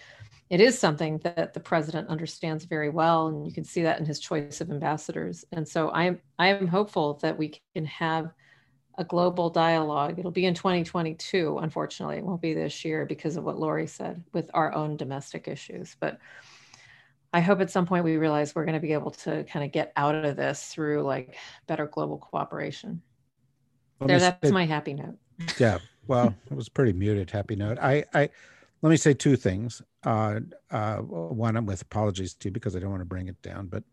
it 0.49 0.61
is 0.61 0.79
something 0.79 1.17
that 1.19 1.53
the 1.53 1.59
president 1.59 2.07
understands 2.07 2.63
very 2.63 2.89
well 2.89 3.27
and 3.27 3.45
you 3.45 3.51
can 3.51 3.65
see 3.65 3.83
that 3.83 3.99
in 3.99 4.05
his 4.05 4.19
choice 4.19 4.61
of 4.61 4.71
ambassadors. 4.71 5.45
And 5.51 5.67
so 5.67 5.91
i'm 5.91 6.19
i 6.39 6.47
am 6.47 6.67
hopeful 6.67 7.15
that 7.21 7.37
we 7.37 7.59
can 7.75 7.85
have 7.85 8.31
a 8.99 9.03
global 9.03 9.51
dialogue. 9.51 10.17
It'll 10.17 10.31
be 10.31 10.47
in 10.47 10.55
2022 10.55 11.59
unfortunately. 11.59 12.17
It 12.17 12.25
won't 12.25 12.41
be 12.41 12.55
this 12.55 12.83
year 12.83 13.05
because 13.05 13.37
of 13.37 13.43
what 13.43 13.59
laurie 13.59 13.87
said 13.87 14.23
with 14.33 14.49
our 14.53 14.73
own 14.73 14.97
domestic 14.97 15.47
issues. 15.47 15.95
But 15.99 16.19
I 17.33 17.41
hope 17.41 17.59
at 17.59 17.69
some 17.69 17.85
point 17.85 18.05
we 18.05 18.17
realize 18.17 18.55
we're 18.55 18.65
going 18.65 18.73
to 18.73 18.79
be 18.79 18.93
able 18.93 19.11
to 19.11 19.43
kind 19.43 19.65
of 19.65 19.71
get 19.71 19.91
out 19.97 20.15
of 20.15 20.35
this 20.35 20.63
through 20.65 21.03
like 21.03 21.35
better 21.67 21.85
global 21.85 22.17
cooperation. 22.17 23.01
There, 23.99 24.19
that's 24.19 24.47
say, 24.47 24.51
my 24.51 24.65
happy 24.65 24.93
note. 24.93 25.17
Yeah. 25.59 25.79
Well, 26.07 26.33
it 26.49 26.55
was 26.55 26.69
pretty 26.69 26.93
muted 26.93 27.29
happy 27.29 27.55
note. 27.55 27.77
I, 27.79 28.03
I, 28.13 28.29
let 28.81 28.89
me 28.89 28.97
say 28.97 29.13
two 29.13 29.35
things. 29.35 29.81
Uh, 30.03 30.39
uh, 30.71 30.97
one, 30.97 31.65
with 31.65 31.81
apologies 31.81 32.33
to 32.35 32.47
you 32.47 32.51
because 32.51 32.75
I 32.75 32.79
don't 32.79 32.91
want 32.91 33.01
to 33.01 33.05
bring 33.05 33.27
it 33.27 33.41
down, 33.41 33.67
but 33.67 33.83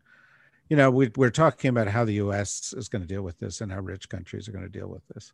you 0.69 0.77
know, 0.77 0.89
we, 0.89 1.11
we're 1.15 1.29
talking 1.29 1.69
about 1.69 1.87
how 1.87 2.05
the 2.05 2.13
U.S. 2.13 2.73
is 2.75 2.89
going 2.89 3.01
to 3.01 3.07
deal 3.07 3.21
with 3.21 3.37
this 3.39 3.61
and 3.61 3.71
how 3.71 3.79
rich 3.79 4.09
countries 4.09 4.47
are 4.47 4.51
going 4.51 4.63
to 4.63 4.69
deal 4.69 4.87
with 4.87 5.05
this. 5.13 5.31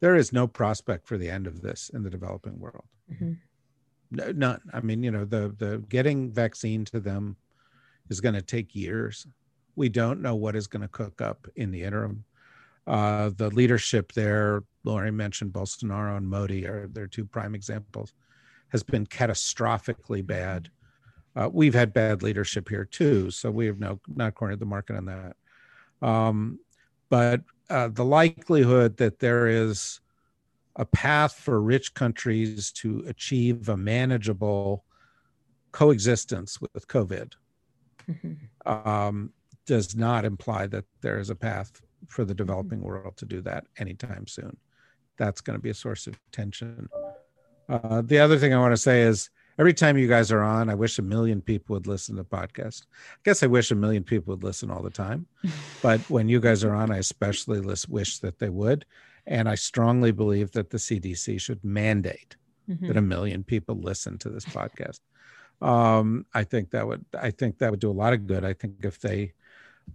There 0.00 0.16
is 0.16 0.32
no 0.32 0.46
prospect 0.46 1.06
for 1.06 1.18
the 1.18 1.28
end 1.28 1.46
of 1.46 1.60
this 1.60 1.90
in 1.92 2.02
the 2.02 2.10
developing 2.10 2.58
world. 2.58 2.84
Mm-hmm. 3.12 3.32
No, 4.10 4.32
none. 4.32 4.60
I 4.72 4.80
mean, 4.80 5.02
you 5.02 5.10
know, 5.10 5.24
the 5.24 5.54
the 5.58 5.84
getting 5.88 6.32
vaccine 6.32 6.84
to 6.86 7.00
them 7.00 7.36
is 8.08 8.20
going 8.20 8.34
to 8.34 8.42
take 8.42 8.74
years. 8.74 9.26
We 9.76 9.88
don't 9.88 10.22
know 10.22 10.34
what 10.34 10.56
is 10.56 10.66
going 10.66 10.82
to 10.82 10.88
cook 10.88 11.20
up 11.20 11.46
in 11.56 11.70
the 11.70 11.82
interim. 11.82 12.24
Uh, 12.88 13.30
the 13.36 13.50
leadership 13.50 14.12
there, 14.12 14.62
Laurie 14.82 15.10
mentioned 15.10 15.52
Bolsonaro 15.52 16.16
and 16.16 16.26
Modi 16.26 16.66
are 16.66 16.88
their 16.88 17.06
two 17.06 17.26
prime 17.26 17.54
examples, 17.54 18.14
has 18.68 18.82
been 18.82 19.06
catastrophically 19.06 20.26
bad. 20.26 20.70
Uh, 21.36 21.50
we've 21.52 21.74
had 21.74 21.92
bad 21.92 22.22
leadership 22.22 22.66
here 22.68 22.86
too, 22.86 23.30
so 23.30 23.50
we 23.50 23.66
have 23.66 23.78
no 23.78 24.00
not 24.08 24.34
cornered 24.34 24.58
the 24.58 24.64
market 24.64 24.96
on 24.96 25.04
that. 25.04 25.36
Um, 26.00 26.60
but 27.10 27.42
uh, 27.68 27.88
the 27.88 28.04
likelihood 28.04 28.96
that 28.96 29.18
there 29.18 29.46
is 29.46 30.00
a 30.76 30.86
path 30.86 31.34
for 31.34 31.60
rich 31.60 31.92
countries 31.92 32.72
to 32.72 33.04
achieve 33.06 33.68
a 33.68 33.76
manageable 33.76 34.84
coexistence 35.72 36.58
with 36.60 36.88
COVID 36.88 37.32
mm-hmm. 38.08 38.88
um, 38.88 39.32
does 39.66 39.94
not 39.94 40.24
imply 40.24 40.66
that 40.68 40.86
there 41.02 41.18
is 41.18 41.28
a 41.28 41.34
path 41.34 41.82
for 42.08 42.24
the 42.24 42.34
developing 42.34 42.80
world 42.80 43.16
to 43.18 43.26
do 43.26 43.40
that 43.42 43.64
anytime 43.78 44.26
soon. 44.26 44.56
That's 45.16 45.40
going 45.40 45.58
to 45.58 45.62
be 45.62 45.70
a 45.70 45.74
source 45.74 46.06
of 46.06 46.18
tension. 46.32 46.88
Uh, 47.68 48.02
the 48.02 48.18
other 48.18 48.38
thing 48.38 48.54
I 48.54 48.58
want 48.58 48.72
to 48.72 48.80
say 48.80 49.02
is 49.02 49.30
every 49.58 49.74
time 49.74 49.98
you 49.98 50.08
guys 50.08 50.32
are 50.32 50.42
on, 50.42 50.70
I 50.70 50.74
wish 50.74 50.98
a 50.98 51.02
million 51.02 51.40
people 51.40 51.74
would 51.74 51.86
listen 51.86 52.16
to 52.16 52.22
the 52.22 52.28
podcast. 52.28 52.86
I 53.12 53.20
guess 53.24 53.42
I 53.42 53.46
wish 53.46 53.70
a 53.70 53.74
million 53.74 54.04
people 54.04 54.32
would 54.32 54.44
listen 54.44 54.70
all 54.70 54.82
the 54.82 54.90
time, 54.90 55.26
but 55.82 56.00
when 56.08 56.28
you 56.28 56.40
guys 56.40 56.64
are 56.64 56.74
on, 56.74 56.90
I 56.90 56.98
especially 56.98 57.60
wish 57.88 58.18
that 58.18 58.38
they 58.38 58.48
would. 58.48 58.84
And 59.26 59.48
I 59.48 59.56
strongly 59.56 60.10
believe 60.10 60.52
that 60.52 60.70
the 60.70 60.78
CDC 60.78 61.38
should 61.40 61.62
mandate 61.62 62.36
mm-hmm. 62.68 62.86
that 62.86 62.96
a 62.96 63.02
million 63.02 63.44
people 63.44 63.76
listen 63.76 64.18
to 64.18 64.30
this 64.30 64.44
podcast. 64.46 65.00
Um, 65.60 66.24
I 66.32 66.44
think 66.44 66.70
that 66.70 66.86
would 66.86 67.04
I 67.20 67.30
think 67.30 67.58
that 67.58 67.70
would 67.70 67.80
do 67.80 67.90
a 67.90 67.92
lot 67.92 68.12
of 68.12 68.26
good. 68.26 68.44
I 68.44 68.52
think 68.52 68.76
if 68.84 69.00
they 69.00 69.32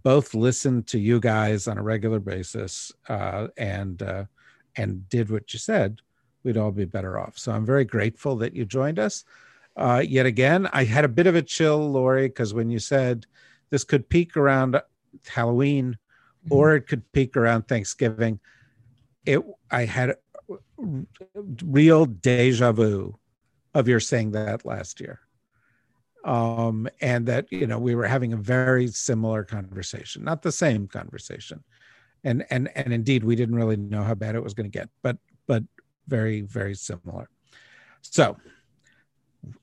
both 0.02 0.34
listened 0.34 0.86
to 0.88 0.98
you 0.98 1.20
guys 1.20 1.68
on 1.68 1.78
a 1.78 1.82
regular 1.82 2.18
basis 2.18 2.92
uh, 3.08 3.48
and 3.56 4.02
uh, 4.02 4.24
and 4.76 5.08
did 5.08 5.30
what 5.30 5.52
you 5.52 5.58
said, 5.58 6.00
we'd 6.42 6.56
all 6.56 6.72
be 6.72 6.84
better 6.84 7.18
off. 7.18 7.38
So 7.38 7.52
I'm 7.52 7.64
very 7.64 7.84
grateful 7.84 8.36
that 8.36 8.54
you 8.54 8.64
joined 8.64 8.98
us. 8.98 9.24
Uh, 9.76 10.02
yet 10.06 10.26
again, 10.26 10.68
I 10.72 10.84
had 10.84 11.04
a 11.04 11.08
bit 11.08 11.26
of 11.26 11.34
a 11.34 11.42
chill, 11.42 11.90
Laurie, 11.90 12.28
because 12.28 12.54
when 12.54 12.70
you 12.70 12.78
said 12.78 13.26
this 13.70 13.84
could 13.84 14.08
peak 14.08 14.36
around 14.36 14.80
Halloween 15.26 15.96
mm-hmm. 16.44 16.54
or 16.54 16.74
it 16.74 16.82
could 16.82 17.10
peak 17.12 17.36
around 17.36 17.68
Thanksgiving, 17.68 18.40
it 19.26 19.40
I 19.70 19.84
had 19.84 20.16
real 21.64 22.06
deja 22.06 22.72
vu 22.72 23.18
of 23.74 23.88
your 23.88 24.00
saying 24.00 24.32
that 24.32 24.64
last 24.64 25.00
year 25.00 25.20
um, 26.24 26.88
and 27.00 27.26
that 27.26 27.46
you 27.50 27.66
know 27.66 27.78
we 27.78 27.94
were 27.94 28.06
having 28.06 28.32
a 28.32 28.36
very 28.36 28.88
similar 28.88 29.44
conversation, 29.44 30.24
not 30.24 30.42
the 30.42 30.52
same 30.52 30.88
conversation, 30.88 31.62
and 32.24 32.44
and 32.50 32.70
and 32.74 32.92
indeed 32.92 33.22
we 33.24 33.36
didn't 33.36 33.54
really 33.54 33.76
know 33.76 34.02
how 34.02 34.14
bad 34.14 34.34
it 34.34 34.42
was 34.42 34.54
going 34.54 34.70
to 34.70 34.78
get, 34.78 34.88
but 35.02 35.18
but 35.46 35.62
very 36.08 36.40
very 36.40 36.74
similar. 36.74 37.28
So 38.00 38.36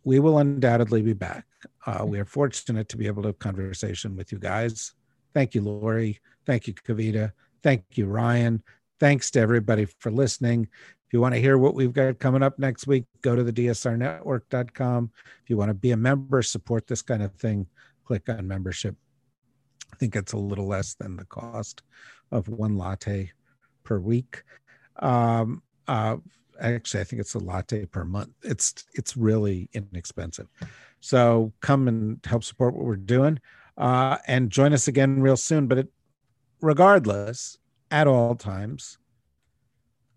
we 0.03 0.19
will 0.19 0.37
undoubtedly 0.37 1.01
be 1.01 1.13
back. 1.13 1.45
Uh, 1.85 2.05
we 2.05 2.19
are 2.19 2.25
fortunate 2.25 2.87
to 2.89 2.97
be 2.97 3.07
able 3.07 3.23
to 3.23 3.29
have 3.29 3.39
conversation 3.39 4.15
with 4.15 4.31
you 4.31 4.37
guys. 4.37 4.93
Thank 5.33 5.55
you, 5.55 5.61
Laurie. 5.61 6.19
Thank 6.45 6.67
you, 6.67 6.73
Kavita. 6.73 7.31
Thank 7.63 7.85
you, 7.95 8.05
Ryan. 8.05 8.63
Thanks 9.01 9.31
to 9.31 9.39
everybody 9.39 9.85
for 9.97 10.11
listening. 10.11 10.67
If 10.71 11.11
you 11.11 11.21
want 11.21 11.33
to 11.33 11.41
hear 11.41 11.57
what 11.57 11.73
we've 11.73 11.91
got 11.91 12.19
coming 12.19 12.43
up 12.43 12.59
next 12.59 12.85
week, 12.85 13.05
go 13.23 13.35
to 13.35 13.43
the 13.43 13.51
dsrnetwork.com. 13.51 15.11
If 15.41 15.49
you 15.49 15.57
want 15.57 15.69
to 15.69 15.73
be 15.73 15.89
a 15.89 15.97
member, 15.97 16.43
support 16.43 16.85
this 16.85 17.01
kind 17.01 17.23
of 17.23 17.33
thing, 17.33 17.65
click 18.05 18.29
on 18.29 18.47
membership. 18.47 18.95
I 19.91 19.95
think 19.95 20.15
it's 20.15 20.33
a 20.33 20.37
little 20.37 20.67
less 20.67 20.93
than 20.93 21.15
the 21.15 21.25
cost 21.25 21.81
of 22.31 22.47
one 22.47 22.77
latte 22.77 23.31
per 23.83 23.97
week. 23.97 24.43
Um, 24.97 25.63
uh, 25.87 26.17
actually, 26.61 27.01
I 27.01 27.05
think 27.05 27.21
it's 27.21 27.33
a 27.33 27.39
latte 27.39 27.87
per 27.87 28.05
month. 28.05 28.29
It's 28.43 28.85
it's 28.93 29.17
really 29.17 29.67
inexpensive. 29.73 30.47
So 30.99 31.51
come 31.59 31.87
and 31.87 32.19
help 32.23 32.43
support 32.43 32.75
what 32.75 32.85
we're 32.85 32.97
doing, 32.97 33.39
uh, 33.79 34.19
and 34.27 34.51
join 34.51 34.73
us 34.73 34.87
again 34.87 35.23
real 35.23 35.37
soon. 35.37 35.65
But 35.65 35.79
it, 35.79 35.87
regardless, 36.61 37.57
at 37.91 38.07
all 38.07 38.35
times, 38.35 38.97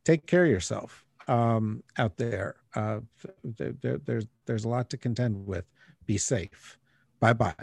take 0.05 0.27
care 0.27 0.45
of 0.45 0.51
yourself 0.51 1.05
um, 1.29 1.83
out 1.99 2.17
there. 2.17 2.57
Uh, 2.75 3.01
there, 3.43 3.75
there. 3.83 3.99
There's 3.99 4.27
there's 4.47 4.65
a 4.65 4.69
lot 4.69 4.91
to 4.91 4.97
contend 4.97 5.47
with. 5.47 5.65
Be 6.07 6.19
safe. 6.19 6.79
Bye 7.21 7.33
bye. 7.33 7.55